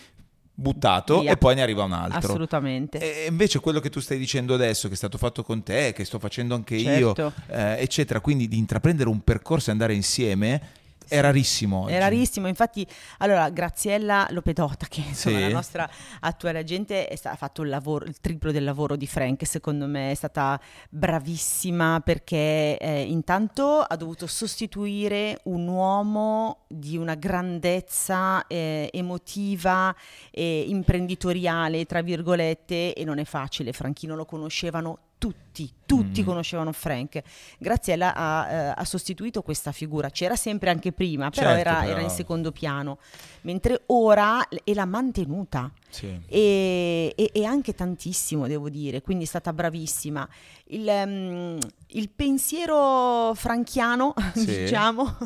buttato 0.60 1.20
Via. 1.22 1.32
e 1.32 1.38
poi 1.38 1.54
ne 1.56 1.62
arriva 1.62 1.84
un 1.84 1.94
altro. 1.94 2.18
assolutamente 2.18 2.98
E 2.98 3.28
invece 3.28 3.60
quello 3.60 3.80
che 3.80 3.90
tu 3.90 4.00
stai 4.00 4.18
dicendo 4.18 4.56
adesso, 4.56 4.88
che 4.88 4.96
è 4.96 4.98
stato 4.98 5.18
fatto 5.18 5.44
con 5.44 5.62
te, 5.64 5.94
che 5.94 6.04
sto 6.04 6.18
facendo 6.20 6.56
anche 6.56 6.80
Certo. 6.80 7.22
io, 7.22 7.34
eh, 7.56 7.78
eccetera, 7.82 8.20
quindi 8.20 8.48
di 8.48 8.58
intraprendere 8.58 9.08
un 9.08 9.22
percorso 9.22 9.70
e 9.70 9.74
andare 9.74 9.94
insieme, 9.94 10.62
è 11.08 11.22
rarissimo 11.22 11.84
oggi. 11.84 11.94
È 11.94 12.00
rarissimo, 12.00 12.48
infatti, 12.48 12.86
allora 13.20 13.50
Graziella 13.50 14.28
Lopedota, 14.32 14.86
che 14.88 15.02
insomma 15.02 15.38
Sì. 15.38 15.42
la 15.44 15.50
nostra 15.50 15.90
attuale 16.22 16.60
agente, 16.60 17.10
sta- 17.16 17.32
ha 17.32 17.36
fatto 17.36 17.62
il, 17.62 17.70
lavoro, 17.70 18.06
il 18.06 18.20
triplo 18.20 18.52
del 18.52 18.64
lavoro 18.64 18.96
di 18.96 19.08
Frank, 19.08 19.46
secondo 19.46 19.88
me 19.88 20.12
è 20.12 20.16
stata 20.16 20.60
bravissima 20.90 22.02
perché 22.04 22.78
eh, 22.78 23.02
intanto 23.04 23.80
ha 23.80 23.96
dovuto 23.96 24.28
sostituire 24.28 25.40
un 25.44 25.68
uomo 25.68 26.66
di 26.68 26.98
una 26.98 27.16
grandezza 27.16 28.46
eh, 28.48 28.90
emotiva 28.94 29.96
e 30.32 30.66
imprenditoriale, 30.68 31.86
tra 31.86 32.02
virgolette, 32.02 32.94
e 32.94 33.04
non 33.04 33.20
è 33.20 33.26
facile, 33.26 33.74
Franchino 33.74 34.16
lo 34.16 34.26
conoscevano 34.26 35.00
tutti, 35.18 35.72
tutti 35.86 36.22
Mm. 36.22 36.26
conoscevano 36.26 36.72
Frank. 36.72 37.22
Graziella 37.58 38.14
ha, 38.16 38.48
eh, 38.50 38.74
ha 38.76 38.86
sostituito 38.86 39.42
questa 39.42 39.72
figura, 39.72 40.10
c'era 40.10 40.36
sempre 40.36 40.70
anche 40.70 40.92
prima, 40.92 41.30
però, 41.30 41.48
Certo, 41.48 41.60
era, 41.70 41.80
però- 41.80 41.92
era 41.92 42.02
in 42.02 42.10
secondo 42.10 42.52
piano, 42.52 43.00
mentre 43.42 43.82
ora 43.88 44.40
l- 44.50 44.58
e 44.64 44.74
l'ha 44.74 44.86
mantenuta 44.86 45.72
Sì. 45.98 46.20
e, 46.28 47.14
e- 47.16 47.30
e 47.34 47.44
anche 47.46 47.74
tantissimo, 47.74 48.48
devo 48.48 48.70
dire, 48.70 49.02
quindi 49.02 49.24
è 49.24 49.28
stata 49.28 49.52
bravissima. 49.54 50.28
Il, 50.70 50.88
ehm, 50.88 51.58
il 51.88 52.10
pensiero 52.10 53.34
franchiano, 53.36 54.14
Sì. 54.36 54.46
diciamo, 54.46 55.18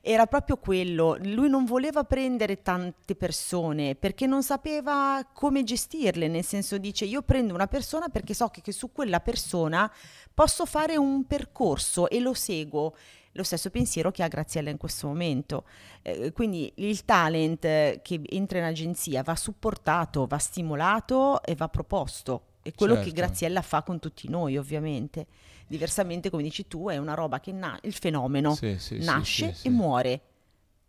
era 0.00 0.26
proprio 0.26 0.56
quello. 0.56 1.16
Lui 1.22 1.48
non 1.48 1.64
voleva 1.64 2.04
prendere 2.04 2.62
tante 2.62 3.14
persone 3.14 3.94
perché 3.94 4.26
non 4.26 4.42
sapeva 4.42 5.26
come 5.32 5.62
gestirle, 5.64 6.28
nel 6.28 6.44
senso 6.44 6.78
dice 6.78 7.04
io 7.04 7.22
prendo 7.22 7.54
una 7.54 7.66
persona 7.66 8.08
perché 8.08 8.34
so 8.34 8.48
che, 8.48 8.60
che 8.62 8.72
su 8.72 8.92
quella 8.92 9.20
persona 9.20 9.90
posso 10.34 10.66
fare 10.66 10.96
un 10.96 11.24
percorso 11.26 12.08
e 12.10 12.20
lo 12.20 12.34
seguo. 12.34 12.94
Lo 13.36 13.42
stesso 13.42 13.70
pensiero 13.70 14.10
che 14.10 14.22
ha 14.22 14.28
Graziella 14.28 14.70
in 14.70 14.76
questo 14.78 15.06
momento. 15.06 15.64
Eh, 16.02 16.32
quindi 16.32 16.72
il 16.76 17.04
talent 17.04 17.60
che 18.02 18.20
entra 18.30 18.58
in 18.58 18.64
agenzia 18.64 19.22
va 19.22 19.36
supportato, 19.36 20.26
va 20.26 20.38
stimolato 20.38 21.42
e 21.42 21.54
va 21.54 21.68
proposto. 21.68 22.42
È 22.62 22.72
quello 22.74 22.94
che 22.94 23.04
Certo. 23.04 23.14
Graziella 23.14 23.62
fa 23.62 23.82
con 23.82 24.00
tutti 24.00 24.28
noi, 24.28 24.56
ovviamente. 24.56 25.26
Diversamente, 25.68 26.30
come 26.30 26.42
dici 26.42 26.66
tu, 26.66 26.88
è 26.88 26.96
una 26.96 27.14
roba 27.14 27.38
che 27.40 27.52
na- 27.52 27.78
il 27.82 27.92
fenomeno 27.92 28.54
Sì, 28.54 28.76
sì, 28.78 28.98
nasce 29.04 29.52
sì. 29.54 29.66
e 29.66 29.70
muore. 29.70 30.20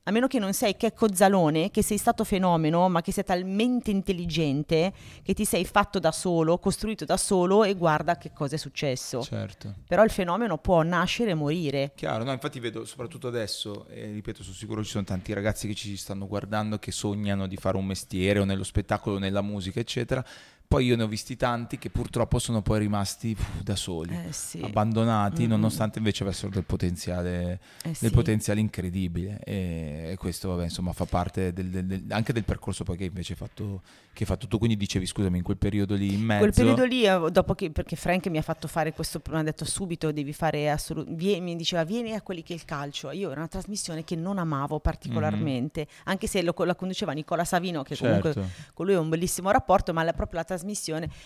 A 0.08 0.12
meno 0.12 0.28
che 0.28 0.39
non 0.39 0.53
sei 0.53 0.78
Checco 0.78 1.14
Zalone, 1.14 1.70
che 1.70 1.84
sei 1.84 1.97
stato 1.97 2.24
fenomeno, 2.24 2.88
ma 2.88 3.01
che 3.01 3.12
sei 3.12 3.26
talmente 3.26 3.91
intelligente 3.91 4.93
che 5.22 5.34
ti 5.34 5.43
sei 5.43 5.66
fatto 5.66 5.99
da 5.99 6.14
solo, 6.14 6.60
costruito 6.60 7.03
da 7.03 7.18
solo 7.18 7.66
e 7.66 7.74
guarda 7.74 8.18
che 8.18 8.32
cosa 8.32 8.55
è 8.55 8.58
successo. 8.58 9.22
Certo. 9.22 9.76
Però 9.86 10.05
il 10.05 10.10
fenomeno 10.10 10.60
può 10.60 10.82
nascere 10.82 11.32
e 11.32 11.34
morire. 11.34 11.91
Chiaro, 11.93 12.24
no, 12.24 12.32
infatti 12.32 12.62
vedo 12.62 12.86
soprattutto 12.86 13.28
adesso, 13.28 13.86
e 13.89 14.10
ripeto, 14.14 14.43
sono 14.43 14.55
sicuro 14.55 14.82
ci 14.82 14.91
sono 14.91 15.03
tanti 15.03 15.34
ragazzi 15.34 15.68
che 15.68 15.74
ci 15.74 15.97
stanno 15.97 16.26
guardando 16.26 16.80
che 16.80 16.93
sognano 16.93 17.45
di 17.45 17.58
fare 17.58 17.76
un 17.76 17.86
mestiere 17.86 18.39
o 18.39 18.45
nello 18.45 18.64
spettacolo, 18.64 19.18
nella 19.18 19.41
musica, 19.41 19.82
eccetera. 19.82 20.26
Poi 20.68 20.84
io 20.86 20.97
ne 20.97 21.03
ho 21.03 21.07
visti 21.07 21.38
tanti 21.38 21.78
che 21.78 21.89
purtroppo 21.89 22.39
sono 22.39 22.61
poi 22.61 22.80
rimasti 22.80 23.32
uff, 23.32 23.61
da 23.61 23.78
soli, 23.78 24.13
Eh 24.28 24.34
sì. 24.34 24.59
abbandonati, 24.61 25.43
Mm-mm. 25.43 25.49
nonostante 25.51 25.97
invece 25.99 26.24
avessero 26.24 26.49
del 26.51 26.65
potenziale, 26.65 27.59
Eh 27.84 27.93
sì. 27.93 28.01
del 28.03 28.11
potenziale 28.11 28.59
incredibile. 28.59 29.39
E, 29.45 30.09
e 30.11 30.15
questo, 30.18 30.49
vabbè, 30.49 30.63
insomma, 30.63 30.91
fa 30.91 31.05
parte 31.05 31.53
del- 31.53 31.70
del- 31.70 32.03
anche 32.09 32.34
del 32.34 32.43
percorso 32.43 32.84
poi 32.84 32.97
che 32.97 33.05
invece 33.05 33.32
hai 33.32 33.38
fatto, 33.38 33.82
fatto 34.11 34.47
tu. 34.47 34.57
Quindi 34.57 34.76
dicevi, 34.76 35.05
scusami, 35.05 35.38
in 35.38 35.43
quel 35.43 35.55
periodo 35.57 35.95
lì 35.95 36.13
in 36.13 36.22
mezzo... 36.22 36.39
Quel 36.41 36.53
periodo 36.53 36.84
lì, 36.84 37.05
eh, 37.05 37.32
dopo 37.32 37.53
che, 37.55 37.72
perché 37.72 37.95
Frank 37.95 38.28
mi 38.28 38.38
ha 38.38 38.41
fatto 38.41 38.68
fare 38.68 38.91
questo, 38.91 39.22
mi 39.30 39.38
ha 39.38 39.43
detto 39.43 39.63
subito 39.63 40.11
devi 40.11 40.34
fare 40.34 40.70
assolutamente, 40.70 41.39
mi 41.39 41.55
diceva 41.55 41.86
vieni 41.86 42.13
a 42.13 42.22
quelli 42.22 42.43
che 42.43 42.51
è 42.51 42.55
il 42.57 42.65
calcio. 42.65 43.11
Io 43.11 43.30
era 43.32 43.39
una 43.39 43.47
trasmissione 43.47 44.03
che 44.03 44.18
non 44.18 44.38
amavo 44.38 44.82
particolarmente, 44.82 45.88
anche 46.05 46.28
se 46.28 46.41
lo- 46.41 46.53
la 46.65 46.76
conduceva 46.76 47.13
Nicola 47.13 47.45
Savino, 47.45 47.84
che 47.84 47.95
comunque 47.95 48.34
Certo. 48.34 48.49
con 48.74 48.86
lui 48.86 48.95
ho 48.95 49.01
un 49.01 49.07
bellissimo 49.07 49.49
rapporto, 49.49 49.93
ma 49.93 50.03
la, 50.03 50.11
proprio 50.11 50.39
la 50.39 50.43
trasmissione, 50.43 50.55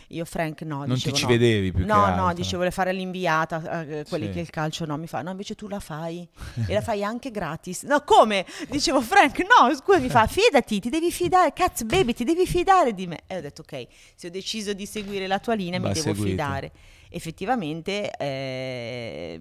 io 0.09 0.25
Frank 0.25 0.61
no, 0.61 0.77
Non 0.85 0.93
dicevo 0.95 1.13
ti 1.15 1.19
ci 1.21 1.25
no. 1.25 1.31
vedevi 1.31 1.71
più 1.71 1.85
No, 1.85 2.15
no, 2.15 2.33
dice 2.33 2.55
vuole 2.55 2.71
fare 2.71 2.91
l'inviata, 2.93 3.81
eh, 3.81 4.05
quelli 4.07 4.25
Sì. 4.27 4.31
che 4.31 4.39
il 4.39 4.49
calcio 4.49 4.85
no, 4.85 4.97
mi 4.97 5.07
fa, 5.07 5.21
no, 5.21 5.31
invece 5.31 5.55
tu 5.55 5.67
la 5.67 5.79
fai 5.79 6.27
e 6.67 6.73
la 6.73 6.81
fai 6.81 7.03
anche 7.03 7.31
gratis. 7.31 7.83
No, 7.83 8.01
come? 8.03 8.45
Dicevo 8.69 9.01
Frank, 9.01 9.39
no, 9.39 9.73
scusa, 9.75 9.99
mi 9.99 10.09
fa, 10.09 10.27
fidati, 10.27 10.79
ti 10.79 10.89
devi 10.89 11.11
fidare, 11.11 11.53
cazzo 11.53 11.85
baby, 11.85 12.13
ti 12.13 12.23
devi 12.23 12.45
fidare 12.45 12.93
di 12.93 13.07
me. 13.07 13.19
E 13.27 13.37
ho 13.37 13.41
detto, 13.41 13.61
ok, 13.61 13.87
se 14.15 14.27
ho 14.27 14.29
deciso 14.29 14.73
di 14.73 14.85
seguire 14.85 15.27
la 15.27 15.39
tua 15.39 15.53
linea 15.53 15.79
Va 15.79 15.87
mi 15.87 15.93
devo 15.93 16.05
seguito. 16.07 16.27
fidare. 16.29 16.71
Effettivamente, 17.13 18.09
eh, 18.17 19.39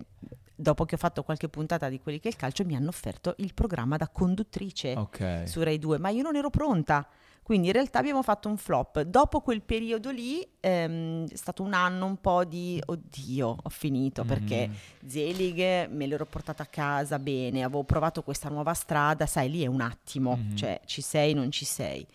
dopo 0.61 0.85
che 0.85 0.95
ho 0.95 0.99
fatto 0.99 1.23
qualche 1.23 1.49
puntata 1.49 1.89
di 1.89 1.99
quelli 2.01 2.19
che 2.21 2.29
è 2.29 2.31
il 2.31 2.37
calcio, 2.37 2.65
mi 2.65 2.77
hanno 2.77 2.89
offerto 2.89 3.35
il 3.39 3.55
programma 3.55 3.97
da 3.97 4.09
conduttrice 4.09 4.95
Ok. 4.97 5.43
su 5.47 5.63
Rai 5.63 5.79
2, 5.79 5.99
ma 5.99 6.11
io 6.11 6.23
non 6.23 6.37
ero 6.37 6.51
pronta. 6.51 7.07
Quindi 7.43 7.69
in 7.69 7.73
realtà 7.73 7.99
abbiamo 7.99 8.23
fatto 8.23 8.49
un 8.49 8.57
flop. 8.57 9.01
Dopo 9.01 9.41
quel 9.41 9.63
periodo 9.63 10.11
lì 10.11 10.47
ehm, 10.61 11.27
è 11.29 11.35
stato 11.35 11.65
un 11.65 11.73
anno 11.73 12.07
un 12.07 12.21
po' 12.21 12.45
di 12.45 12.81
oddio, 12.85 13.57
ho 13.61 13.69
finito 13.71 14.25
perché 14.25 14.69
Mm. 14.69 15.09
Zelig 15.09 15.89
me 15.91 16.07
l'ero 16.07 16.27
portata 16.27 16.63
a 16.63 16.67
casa 16.67 17.19
bene, 17.19 17.65
avevo 17.65 17.83
provato 17.83 18.23
questa 18.23 18.49
nuova 18.51 18.73
strada, 18.75 19.27
sai, 19.27 19.51
lì 19.51 19.63
è 19.63 19.67
un 19.67 19.81
attimo, 19.81 20.37
Mhm. 20.37 20.57
cioè 20.57 20.81
ci 20.85 21.01
sei, 21.01 21.35
non 21.35 21.51
ci 21.51 21.65
sei. 21.65 22.07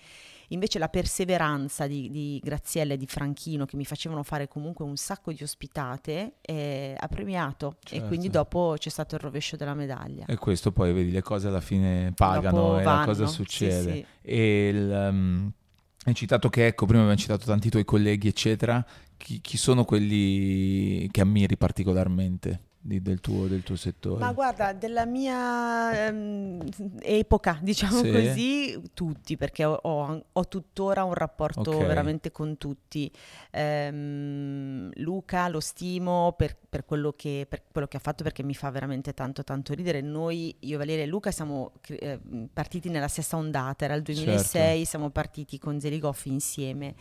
Invece 0.49 0.79
la 0.79 0.89
perseveranza 0.89 1.87
di, 1.87 2.09
di 2.09 2.39
Graziella 2.43 2.93
e 2.93 2.97
di 2.97 3.07
Franchino, 3.07 3.65
che 3.65 3.75
mi 3.75 3.85
facevano 3.85 4.23
fare 4.23 4.47
comunque 4.47 4.85
un 4.85 4.95
sacco 4.95 5.31
di 5.31 5.43
ospitate, 5.43 6.35
eh, 6.41 6.95
ha 6.97 7.07
premiato. 7.07 7.77
Certo. 7.83 8.03
E 8.03 8.07
quindi 8.07 8.29
dopo 8.29 8.75
c'è 8.77 8.89
stato 8.89 9.15
il 9.15 9.21
rovescio 9.21 9.55
della 9.55 9.73
medaglia. 9.73 10.25
E 10.25 10.37
questo 10.37 10.71
poi 10.71 10.93
vedi 10.93 11.11
le 11.11 11.21
cose 11.21 11.47
alla 11.47 11.61
fine 11.61 12.13
pagano 12.15 12.57
Dopo 12.57 12.79
e 12.79 12.83
la 12.83 12.91
vanno, 12.91 13.05
cosa 13.05 13.27
sì, 13.27 13.33
succede. 13.33 13.91
sì. 13.91 14.05
E 14.21 14.67
il, 14.67 14.89
um, 14.91 15.51
hai 16.05 16.13
citato 16.13 16.49
che 16.49 16.67
ecco, 16.67 16.85
prima 16.85 17.01
abbiamo 17.01 17.19
citato 17.19 17.45
tanti 17.45 17.69
tuoi 17.69 17.85
colleghi, 17.85 18.27
eccetera. 18.27 18.85
Chi, 19.17 19.39
chi 19.41 19.57
sono 19.57 19.85
quelli 19.85 21.07
che 21.09 21.21
ammiri 21.21 21.57
particolarmente 21.57 22.59
del, 22.87 23.19
tuo, 23.19 23.47
del 23.47 23.63
tuo 23.63 23.75
settore? 23.75 24.19
Ma 24.19 24.31
guarda, 24.31 24.71
della 24.73 25.05
mia 25.05 26.05
ehm, 26.07 26.63
epoca, 27.01 27.57
diciamo 27.61 28.01
Sì. 28.03 28.11
così, 28.11 28.81
tutti, 28.93 29.35
perché 29.37 29.65
ho, 29.65 29.73
ho- 29.81 30.25
ho 30.31 30.47
tuttora 30.47 31.03
un 31.03 31.15
rapporto 31.15 31.71
Ok. 31.71 31.85
veramente 31.85 32.31
con 32.31 32.57
tutti. 32.57 33.11
Ehm, 33.51 34.91
Luca 34.95 35.47
lo 35.47 35.59
stimo 35.59 36.33
per, 36.37 36.55
per 36.69 36.85
quello 36.85 37.13
che, 37.13 37.45
per 37.49 37.63
quello 37.71 37.87
che 37.87 37.97
ha 37.97 37.99
fatto 37.99 38.23
perché 38.23 38.43
mi 38.43 38.53
fa 38.53 38.69
veramente 38.69 39.13
tanto 39.13 39.43
tanto 39.43 39.73
ridere. 39.73 40.01
Noi, 40.01 40.55
io, 40.59 40.77
Valeria 40.77 41.03
e 41.03 41.07
Luca, 41.07 41.31
siamo 41.31 41.73
eh, 41.87 42.19
partiti 42.53 42.89
nella 42.89 43.07
stessa 43.07 43.35
ondata, 43.37 43.85
era 43.85 43.95
il 43.95 44.01
2006, 44.03 44.43
Certo. 44.43 44.85
siamo 44.85 45.09
partiti 45.09 45.57
con 45.57 45.79
Zeligoffi 45.79 46.29
insieme. 46.29 46.95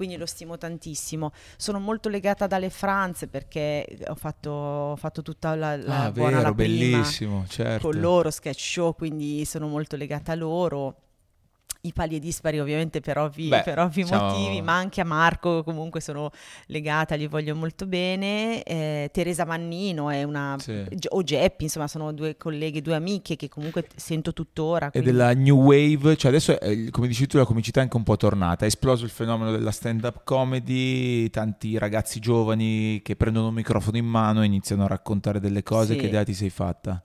Quindi 0.00 0.16
lo 0.16 0.24
stimo 0.24 0.56
tantissimo. 0.56 1.30
Sono 1.58 1.78
molto 1.78 2.08
legata 2.08 2.46
ad 2.46 2.54
Ale 2.54 2.70
Franz 2.70 3.26
perché 3.30 3.86
ho 4.06 4.14
fatto, 4.14 4.50
ho 4.50 4.96
fatto 4.96 5.20
tutta 5.20 5.54
la, 5.54 5.76
la 5.76 6.04
ah, 6.04 6.10
buona 6.10 6.38
vero, 6.38 6.48
la 6.48 6.54
prima 6.54 6.96
bellissimo, 6.96 7.44
certo. 7.46 7.90
con 7.90 8.00
loro, 8.00 8.30
sketch 8.30 8.58
show, 8.58 8.94
quindi 8.94 9.44
sono 9.44 9.68
molto 9.68 9.96
legata 9.96 10.32
a 10.32 10.36
loro. 10.36 10.96
I 11.82 11.92
pali 11.94 12.16
e 12.16 12.18
dispari 12.18 12.60
ovviamente 12.60 13.00
per 13.00 13.16
ovvi, 13.16 13.48
Beh, 13.48 13.62
per 13.62 13.78
ovvi 13.78 14.02
diciamo- 14.02 14.28
motivi, 14.32 14.60
ma 14.60 14.74
anche 14.76 15.00
a 15.00 15.04
Marco 15.04 15.62
comunque 15.62 16.02
sono 16.02 16.30
legata, 16.66 17.16
gli 17.16 17.26
voglio 17.26 17.54
molto 17.56 17.86
bene. 17.86 18.62
Eh, 18.64 19.08
Teresa 19.12 19.46
Mannino 19.46 20.10
è 20.10 20.22
una... 20.24 20.56
Sì. 20.58 20.84
O 21.08 21.22
Geppi, 21.22 21.64
insomma 21.64 21.88
sono 21.88 22.12
due 22.12 22.36
colleghe, 22.36 22.82
due 22.82 22.94
amiche 22.96 23.36
che 23.36 23.48
comunque 23.48 23.86
sento 23.96 24.34
tuttora. 24.34 24.88
E 24.88 24.90
quindi- 24.90 25.10
della 25.10 25.32
new 25.32 25.56
wave, 25.58 26.16
cioè 26.16 26.30
adesso 26.30 26.60
eh, 26.60 26.90
come 26.90 27.06
dici 27.08 27.26
tu 27.26 27.38
la 27.38 27.46
comicità 27.46 27.80
è 27.80 27.84
anche 27.84 27.96
un 27.96 28.02
po' 28.02 28.16
tornata, 28.18 28.64
è 28.64 28.68
esploso 28.68 29.04
il 29.04 29.10
fenomeno 29.10 29.50
della 29.50 29.70
stand 29.70 30.04
up 30.04 30.20
comedy, 30.24 31.30
tanti 31.30 31.78
ragazzi 31.78 32.20
giovani 32.20 33.00
che 33.02 33.16
prendono 33.16 33.48
un 33.48 33.54
microfono 33.54 33.96
in 33.96 34.04
mano 34.06 34.42
e 34.42 34.46
iniziano 34.46 34.84
a 34.84 34.86
raccontare 34.86 35.40
delle 35.40 35.62
cose, 35.62 35.94
Sì. 35.94 35.98
che 35.98 36.06
idea 36.06 36.24
ti 36.24 36.34
sei 36.34 36.50
fatta? 36.50 37.02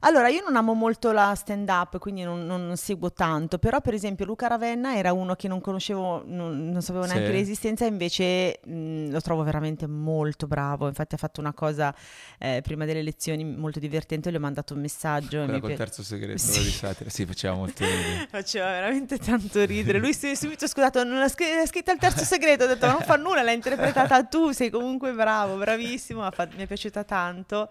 Allora, 0.00 0.28
io 0.28 0.42
non 0.42 0.56
amo 0.56 0.74
molto 0.74 1.12
la 1.12 1.32
stand 1.36 1.68
up, 1.68 1.98
quindi 1.98 2.22
non, 2.22 2.44
non- 2.46 2.66
non 2.66 2.76
seguo 2.76 3.12
tanto, 3.12 3.58
però 3.58 3.80
per 3.80 3.94
esempio 3.94 4.24
Luca 4.24 4.48
Ravenna 4.48 4.96
era 4.96 5.12
uno 5.12 5.34
che 5.36 5.46
non 5.48 5.60
conoscevo, 5.60 6.22
non, 6.26 6.70
non 6.70 6.82
sapevo 6.82 7.04
neanche 7.06 7.26
Sì. 7.26 7.32
l'esistenza, 7.32 7.84
invece 7.84 8.58
mh, 8.64 9.10
lo 9.10 9.20
trovo 9.20 9.42
veramente 9.44 9.86
molto 9.86 10.46
bravo, 10.46 10.88
infatti 10.88 11.14
ha 11.14 11.18
fatto 11.18 11.40
una 11.40 11.52
cosa 11.52 11.94
eh, 12.38 12.60
prima 12.62 12.84
delle 12.84 13.02
lezioni 13.02 13.44
molto 13.44 13.78
divertente, 13.78 14.30
gli 14.32 14.36
ho 14.36 14.40
mandato 14.40 14.74
un 14.74 14.80
messaggio. 14.80 15.36
e 15.42 15.44
Quella 15.44 15.52
mi 15.52 15.60
col 15.60 15.70
pi- 15.70 15.76
terzo 15.76 16.02
segreto 16.02 16.38
Sì. 16.38 16.62
di 16.62 16.70
satira, 16.70 17.08
sì 17.10 17.24
faceva 17.26 17.54
molto 17.54 17.84
ridere. 17.84 18.26
Faceva 18.32 18.70
veramente 18.70 19.18
tanto 19.18 19.64
ridere. 19.64 19.98
Lui 19.98 20.12
si 20.14 20.30
è 20.30 20.34
subito 20.34 20.66
scusato, 20.66 21.04
non 21.04 21.18
ha 21.22 21.28
scr- 21.28 21.60
ha 21.62 21.66
scritto 21.66 21.92
il 21.92 21.98
terzo 21.98 22.24
segreto, 22.24 22.64
ho 22.64 22.66
detto 22.66 22.86
"Ma 22.86 22.92
non 22.92 23.02
fa 23.02 23.16
nulla, 23.16 23.42
l'hai 23.42 23.54
interpretata 23.54 24.24
tu, 24.24 24.50
sei 24.50 24.70
comunque 24.70 25.12
bravo, 25.12 25.56
bravissimo, 25.56 26.22
ha 26.24 26.30
fatto- 26.32 26.56
mi 26.56 26.62
è 26.64 26.66
piaciuta 26.66 27.04
tanto. 27.04 27.70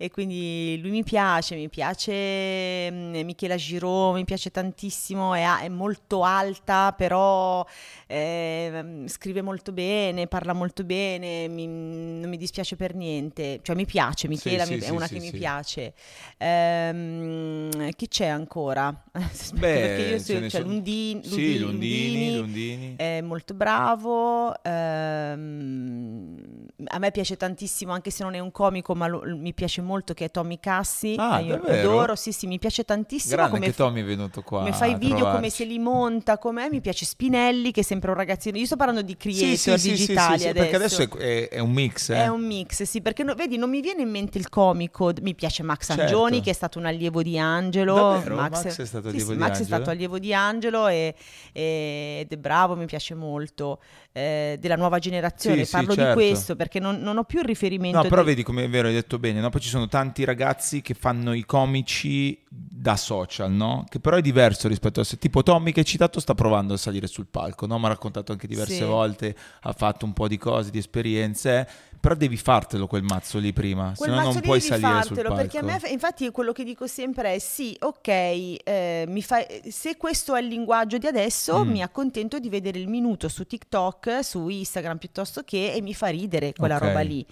E 0.00 0.10
quindi 0.10 0.78
lui 0.80 0.90
mi 0.90 1.02
piace, 1.02 1.56
mi 1.56 1.68
piace 1.68 2.88
mm, 2.90 3.14
Michela 3.24 3.56
Giraud, 3.56 4.14
mi 4.14 4.24
piace 4.24 4.50
tantissimo, 4.52 5.34
è, 5.34 5.44
è 5.62 5.68
molto 5.68 6.22
alta, 6.22 6.92
però 6.96 7.66
eh, 8.06 9.02
scrive 9.06 9.42
molto 9.42 9.72
bene, 9.72 10.28
parla 10.28 10.52
molto 10.52 10.84
bene, 10.84 11.48
mi- 11.48 11.66
non 11.66 12.28
mi 12.28 12.36
dispiace 12.36 12.76
per 12.76 12.94
niente. 12.94 13.58
Cioè 13.62 13.74
mi 13.74 13.86
piace, 13.86 14.28
Michela 14.28 14.64
sì, 14.64 14.74
mi- 14.74 14.78
è 14.78 14.84
sì, 14.84 14.90
una 14.92 15.06
sì, 15.08 15.14
che 15.14 15.20
mi 15.20 15.32
piace. 15.32 15.92
Ehm, 16.38 17.90
chi 17.96 18.06
c'è 18.06 18.26
ancora? 18.26 18.86
Aspetta, 19.12 19.60
perché 19.60 20.02
io 20.02 20.20
cioè, 20.20 20.48
sono- 20.48 20.64
Lundini, 20.68 21.24
Sì, 21.24 21.58
Lundini, 21.58 22.36
Lundini, 22.36 22.36
Lundini. 22.36 22.94
è 22.96 23.20
molto 23.20 23.52
bravo. 23.54 24.54
ehm, 24.62 26.36
a 26.84 26.98
me 26.98 27.10
piace 27.10 27.36
tantissimo, 27.36 27.92
anche 27.92 28.10
se 28.10 28.22
non 28.22 28.34
è 28.34 28.38
un 28.38 28.50
comico, 28.52 28.94
ma 28.94 29.06
lo- 29.08 29.22
mi 29.26 29.52
piace 29.52 29.80
molto 29.80 29.86
che 30.14 30.26
è 30.26 30.30
Tommy 30.30 30.58
Cassi. 30.60 31.14
Ah, 31.18 31.40
e 31.40 31.44
io 31.44 31.56
davvero? 31.56 31.90
adoro, 31.90 32.14
sì, 32.16 32.32
sì, 32.32 32.46
mi 32.46 32.58
piace 32.58 32.84
tantissimo. 32.84 33.34
Grande 33.36 33.52
come 33.54 33.66
che 33.66 33.72
fa- 33.72 33.84
Tommy 33.84 34.00
è 34.02 34.04
venuto 34.04 34.42
qua 34.42 34.58
come 34.60 34.72
fa 34.72 34.86
i 34.86 34.94
video, 34.96 35.30
come 35.30 35.50
se 35.50 35.64
li 35.64 35.78
monta, 35.78 36.38
com'è. 36.38 36.68
Mi 36.70 36.80
piace 36.80 37.04
Spinelli, 37.04 37.70
che 37.72 37.80
è 37.80 37.82
sempre 37.84 38.10
un 38.10 38.16
ragazzino. 38.16 38.56
Io 38.58 38.66
sto 38.66 38.76
parlando 38.76 39.02
di 39.02 39.16
creator 39.16 39.56
sì, 39.56 39.78
sì, 39.78 39.90
digitali 39.90 40.38
sì, 40.38 40.42
sì, 40.44 40.48
adesso. 40.48 40.52
perché 40.68 40.76
adesso 40.76 41.02
è, 41.02 41.08
è- 41.08 41.48
è 41.48 41.58
un 41.60 41.70
mix, 41.72 42.08
eh. 42.10 42.16
È 42.16 42.26
un 42.28 42.40
mix, 42.44 42.82
sì, 42.82 43.00
perché 43.00 43.22
no- 43.22 43.34
vedi, 43.34 43.56
non 43.56 43.70
mi 43.70 43.80
viene 43.80 44.02
in 44.02 44.10
mente 44.10 44.38
il 44.38 44.48
comico, 44.48 45.12
mi 45.22 45.34
piace 45.34 45.62
Max 45.62 45.86
Certo. 45.86 46.02
Angioni 46.02 46.40
che 46.40 46.50
è 46.50 46.54
stato 46.54 46.78
un 46.78 46.86
allievo 46.86 47.22
di 47.22 47.38
Angelo. 47.38 47.94
Davvero? 47.94 48.34
Max 48.36 48.64
è 48.78 48.84
stato 48.86 49.08
allievo 49.08 49.32
di 49.32 49.38
Max 49.38 49.48
è 49.48 49.50
Angelo? 49.60 49.66
stato 49.76 49.90
allievo 49.90 50.18
di 50.18 50.34
Angelo 50.34 50.86
e- 50.88 51.14
e- 51.52 52.18
ed 52.20 52.32
è 52.32 52.36
bravo, 52.36 52.76
mi 52.76 52.86
piace 52.86 53.14
molto. 53.14 53.80
eh, 54.18 54.56
della 54.58 54.74
nuova 54.74 54.98
generazione, 54.98 55.64
parlo 55.64 55.94
certo. 55.94 56.20
di 56.20 56.26
questo 56.26 56.56
perché 56.56 56.80
non, 56.80 56.96
non 57.00 57.18
ho 57.18 57.22
più 57.24 57.38
il 57.38 57.44
riferimento. 57.44 58.02
No, 58.02 58.08
però 58.08 58.22
di- 58.22 58.28
vedi 58.30 58.42
come 58.42 58.64
è 58.64 58.68
vero, 58.68 58.88
hai 58.88 58.94
detto 58.94 59.16
bene, 59.20 59.38
no? 59.38 59.48
Poi 59.48 59.60
ci 59.60 59.68
sono 59.68 59.77
tanti 59.86 60.24
ragazzi 60.24 60.80
che 60.82 60.94
fanno 60.94 61.32
i 61.34 61.44
comici 61.44 62.42
da 62.50 62.96
social, 62.96 63.52
no? 63.52 63.84
Che 63.88 64.00
però 64.00 64.16
è 64.16 64.22
diverso 64.22 64.66
rispetto 64.66 65.00
a 65.00 65.04
se 65.04 65.18
tipo 65.18 65.42
Tommy 65.42 65.70
che 65.72 65.80
hai 65.80 65.86
citato 65.86 66.18
sta 66.18 66.34
provando 66.34 66.74
a 66.74 66.76
salire 66.76 67.06
sul 67.06 67.26
palco, 67.30 67.66
no? 67.66 67.78
Mi 67.78 67.84
ha 67.84 67.88
raccontato 67.88 68.32
anche 68.32 68.46
diverse 68.46 68.76
Sì. 68.78 68.84
volte, 68.84 69.36
ha 69.62 69.72
fatto 69.72 70.04
un 70.04 70.12
po' 70.12 70.26
di 70.28 70.38
cose, 70.38 70.70
di 70.70 70.78
esperienze, 70.78 71.68
però 72.00 72.14
devi 72.14 72.36
fartelo 72.36 72.86
quel 72.86 73.02
mazzo 73.02 73.38
lì 73.38 73.52
prima, 73.52 73.90
se 73.90 73.96
Quel 73.98 74.10
no 74.10 74.16
mazzo 74.16 74.32
non 74.32 74.40
puoi 74.42 74.60
salire 74.60 75.02
sul 75.02 75.16
palco. 75.16 75.34
perché 75.34 75.58
a 75.58 75.62
me, 75.62 75.80
infatti, 75.90 76.30
quello 76.30 76.52
che 76.52 76.64
dico 76.64 76.86
sempre 76.86 77.34
è: 77.34 77.38
sì, 77.38 77.76
ok, 77.78 78.08
eh, 78.08 79.04
mi 79.08 79.20
fa- 79.22 79.44
se 79.68 79.96
questo 79.96 80.34
è 80.36 80.40
il 80.40 80.46
linguaggio 80.46 80.96
di 80.98 81.06
adesso, 81.06 81.64
Mm. 81.64 81.70
mi 81.70 81.82
accontento 81.82 82.38
di 82.38 82.48
vedere 82.48 82.78
il 82.78 82.88
minuto 82.88 83.28
su 83.28 83.44
TikTok, 83.46 84.20
su 84.22 84.48
Instagram 84.48 84.98
piuttosto 84.98 85.42
che, 85.42 85.72
e 85.72 85.82
mi 85.82 85.92
fa 85.94 86.06
ridere 86.08 86.52
quella 86.54 86.76
Ok. 86.76 86.82
roba 86.82 87.00
lì. 87.00 87.26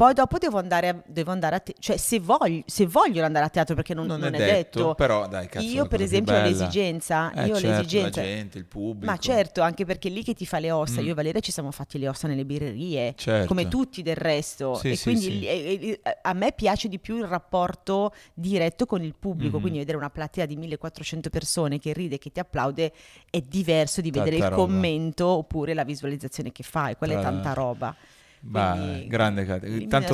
Poi 0.00 0.14
dopo 0.14 0.38
devo 0.38 0.56
andare 0.56 0.88
a, 0.88 1.02
devo 1.06 1.30
andare 1.30 1.56
a 1.56 1.58
te- 1.60 1.74
cioè 1.78 1.98
se 1.98 2.20
voglio, 2.20 2.62
se 2.64 2.86
voglio 2.86 3.22
andare 3.22 3.44
a 3.44 3.48
teatro 3.50 3.74
perché 3.74 3.92
non, 3.92 4.06
non, 4.06 4.18
non 4.18 4.32
è 4.34 4.38
detto, 4.38 4.94
però 4.94 5.28
dai, 5.28 5.46
cazzo, 5.46 5.66
io 5.66 5.86
per 5.88 6.00
esempio 6.00 6.34
ho 6.34 6.40
l'esigenza, 6.40 7.30
Eh, 7.34 7.44
io 7.44 7.54
ho 7.54 7.58
certo, 7.58 7.76
l'esigenza 7.82 8.20
la 8.22 8.26
gente, 8.26 8.56
il 8.56 8.64
pubblico. 8.64 9.12
ma 9.12 9.18
certo, 9.18 9.60
anche 9.60 9.84
perché 9.84 10.08
è 10.08 10.10
lì 10.10 10.22
che 10.24 10.32
ti 10.32 10.46
fa 10.46 10.58
le 10.58 10.70
ossa. 10.70 11.02
Mm. 11.02 11.04
Io 11.04 11.10
e 11.10 11.14
Valeria 11.14 11.40
ci 11.40 11.52
siamo 11.52 11.70
fatti 11.70 11.98
le 11.98 12.08
ossa 12.08 12.26
nelle 12.28 12.46
birrerie, 12.46 13.12
Certo. 13.14 13.46
come 13.46 13.68
tutti 13.68 14.00
del 14.00 14.16
resto. 14.16 14.72
Sì, 14.76 14.92
e 14.92 14.96
sì, 14.96 15.02
quindi 15.02 15.22
sì. 15.40 15.46
e- 15.46 16.00
e- 16.02 16.18
a 16.22 16.32
me 16.32 16.52
piace 16.52 16.88
di 16.88 16.98
più 16.98 17.18
il 17.18 17.26
rapporto 17.26 18.14
diretto 18.32 18.86
con 18.86 19.02
il 19.04 19.14
pubblico. 19.18 19.56
Mhm. 19.56 19.60
Quindi 19.60 19.78
vedere 19.80 19.98
una 19.98 20.08
platea 20.08 20.46
di 20.46 20.56
1400 20.56 21.28
persone 21.28 21.78
che 21.78 21.92
ride, 21.92 22.16
che 22.16 22.32
ti 22.32 22.40
applaude, 22.40 22.90
è 23.28 23.40
diverso 23.42 24.00
di 24.00 24.10
vedere 24.10 24.38
Tanta 24.38 24.46
il 24.46 24.50
roba. 24.52 24.62
commento 24.62 25.26
oppure 25.26 25.74
la 25.74 25.84
visualizzazione 25.84 26.52
che 26.52 26.62
fai. 26.62 26.96
Quella 26.96 27.12
è 27.12 27.20
Tra 27.20 27.24
tanta 27.28 27.44
l'altro. 27.48 27.62
roba. 27.64 27.96
Quindi, 28.42 29.06
grande 29.06 29.44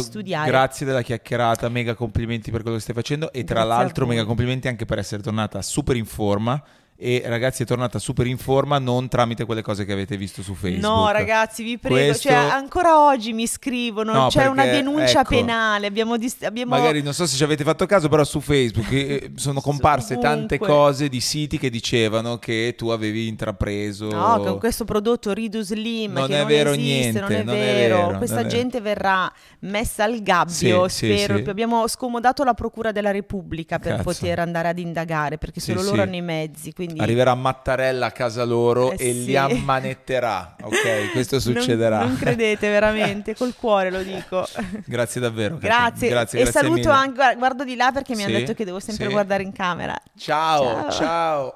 studiare. 0.01 0.51
grazie 0.51 0.85
della 0.85 1.03
chiacchierata, 1.03 1.68
mega 1.68 1.95
complimenti 1.95 2.51
per 2.51 2.62
quello 2.62 2.77
che 2.77 2.83
stai 2.83 2.95
facendo 2.95 3.33
e 3.33 3.45
tra 3.45 3.62
Grazie 3.62 3.72
a 3.72 3.77
l'altro 3.77 4.07
mega 4.07 4.24
complimenti 4.24 4.68
anche 4.68 4.85
per 4.85 4.99
essere 4.99 5.22
tornata 5.22 5.62
super 5.62 5.97
in 5.97 6.07
forma 6.07 6.62
e 6.99 7.23
ragazzi 7.27 7.63
è 7.63 7.67
tornata 7.67 7.99
super 7.99 8.27
in 8.27 8.39
forma 8.39 8.79
non 8.79 9.09
tramite 9.09 9.45
quelle 9.45 9.63
cose 9.63 9.85
che 9.85 9.93
avete 9.93 10.17
visto 10.17 10.43
su 10.43 10.55
Facebook. 10.55 10.83
No, 10.83 11.11
ragazzi, 11.11 11.63
vi 11.63 11.79
prego. 11.79 11.95
Questo- 11.97 12.29
Cioè, 12.29 12.35
ancora 12.37 13.05
oggi 13.05 13.33
mi 13.33 13.47
scrivono. 13.47 14.13
No, 14.13 14.29
c'è 14.29 14.47
una 14.47 14.63
perché, 14.63 14.77
denuncia 14.79 15.21
ecco, 15.21 15.29
penale. 15.37 15.87
Abbiamo, 15.87 16.17
dis- 16.17 16.43
abbiamo- 16.43 16.75
Magari 16.75 17.03
non 17.03 17.13
so 17.13 17.27
se 17.27 17.37
ci 17.37 17.45
avete 17.45 17.65
fatto 17.65 17.85
caso, 17.87 18.09
però 18.09 18.25
su 18.25 18.41
Facebook 18.41 18.91
eh, 18.93 19.31
sono 19.37 19.61
comparse 19.61 20.19
tante 20.19 20.59
cose 20.59 21.09
di 21.09 21.21
siti 21.21 21.59
che 21.59 21.69
dicevano 21.71 22.39
che 22.39 22.75
tu 22.77 22.89
avevi 22.89 23.29
intrapreso. 23.29 24.09
No, 24.11 24.41
con 24.41 24.59
questo 24.59 24.85
prodotto 24.85 25.33
Ridus 25.33 25.67
Slim 25.67 26.13
Non 26.13 26.27
che 26.29 26.35
è 26.35 26.39
non 26.39 26.47
vero 26.47 26.71
esiste, 26.71 26.85
niente, 26.87 27.21
non 27.21 27.33
è 27.33 27.43
non 27.43 27.55
è 27.55 27.59
vero. 27.59 28.07
vero, 28.07 28.19
Questa 28.19 28.41
non 28.41 28.49
gente 28.49 28.81
verrà 28.81 29.31
messa 29.61 30.05
al 30.05 30.23
gabbio, 30.23 30.89
Sì, 30.89 31.07
sì, 31.07 31.17
spero. 31.19 31.37
sì. 31.43 31.49
Abbiamo 31.51 31.87
scomodato 31.89 32.43
la 32.45 32.55
Procura 32.55 32.93
della 32.93 33.11
Repubblica 33.11 33.79
per 33.79 33.93
Cazzo. 33.97 34.03
poter 34.05 34.39
andare 34.39 34.69
ad 34.69 34.79
indagare, 34.79 35.37
perché 35.39 35.61
Sì, 35.61 35.71
solo 35.73 35.83
sì. 35.83 35.89
loro 35.91 36.03
hanno 36.03 36.17
i 36.17 36.23
mezzi. 36.23 36.73
Sì, 36.77 36.86
quindi 36.87 37.03
Arriverà 37.03 37.34
Mattarella 37.34 38.07
a 38.07 38.11
casa 38.11 38.45
loro 38.45 38.91
Eh 38.93 38.95
e 38.99 39.12
sì. 39.12 39.24
li 39.26 39.37
ammanetterà. 39.37 40.57
Ok, 40.62 41.11
questo 41.12 41.37
Non- 41.37 41.43
succederà. 41.43 41.99
Non, 42.05 42.16
credete 42.16 42.68
veramente, 42.68 43.34
col 43.39 43.55
cuore 43.55 43.91
lo 43.91 44.03
dico. 44.03 44.47
Grazie 44.87 45.20
davvero. 45.20 45.59
Grazie. 45.59 46.09
grazie, 46.09 46.39
e 46.39 46.43
grazie 46.43 46.61
saluto 46.61 46.80
mille. 46.80 46.91
anche, 46.91 47.34
guardo 47.37 47.64
di 47.64 47.76
là 47.76 47.93
perché 47.93 48.12
mi 48.14 48.20
Sì, 48.22 48.24
hanno 48.24 48.39
detto 48.39 48.55
che 48.55 48.64
devo 48.64 48.80
sempre 48.80 49.07
sì. 49.07 49.12
guardare 49.12 49.43
in 49.43 49.53
camera. 49.53 49.97
Ciao, 50.16 50.62
Ciao. 50.64 50.91
ciao. 50.91 51.55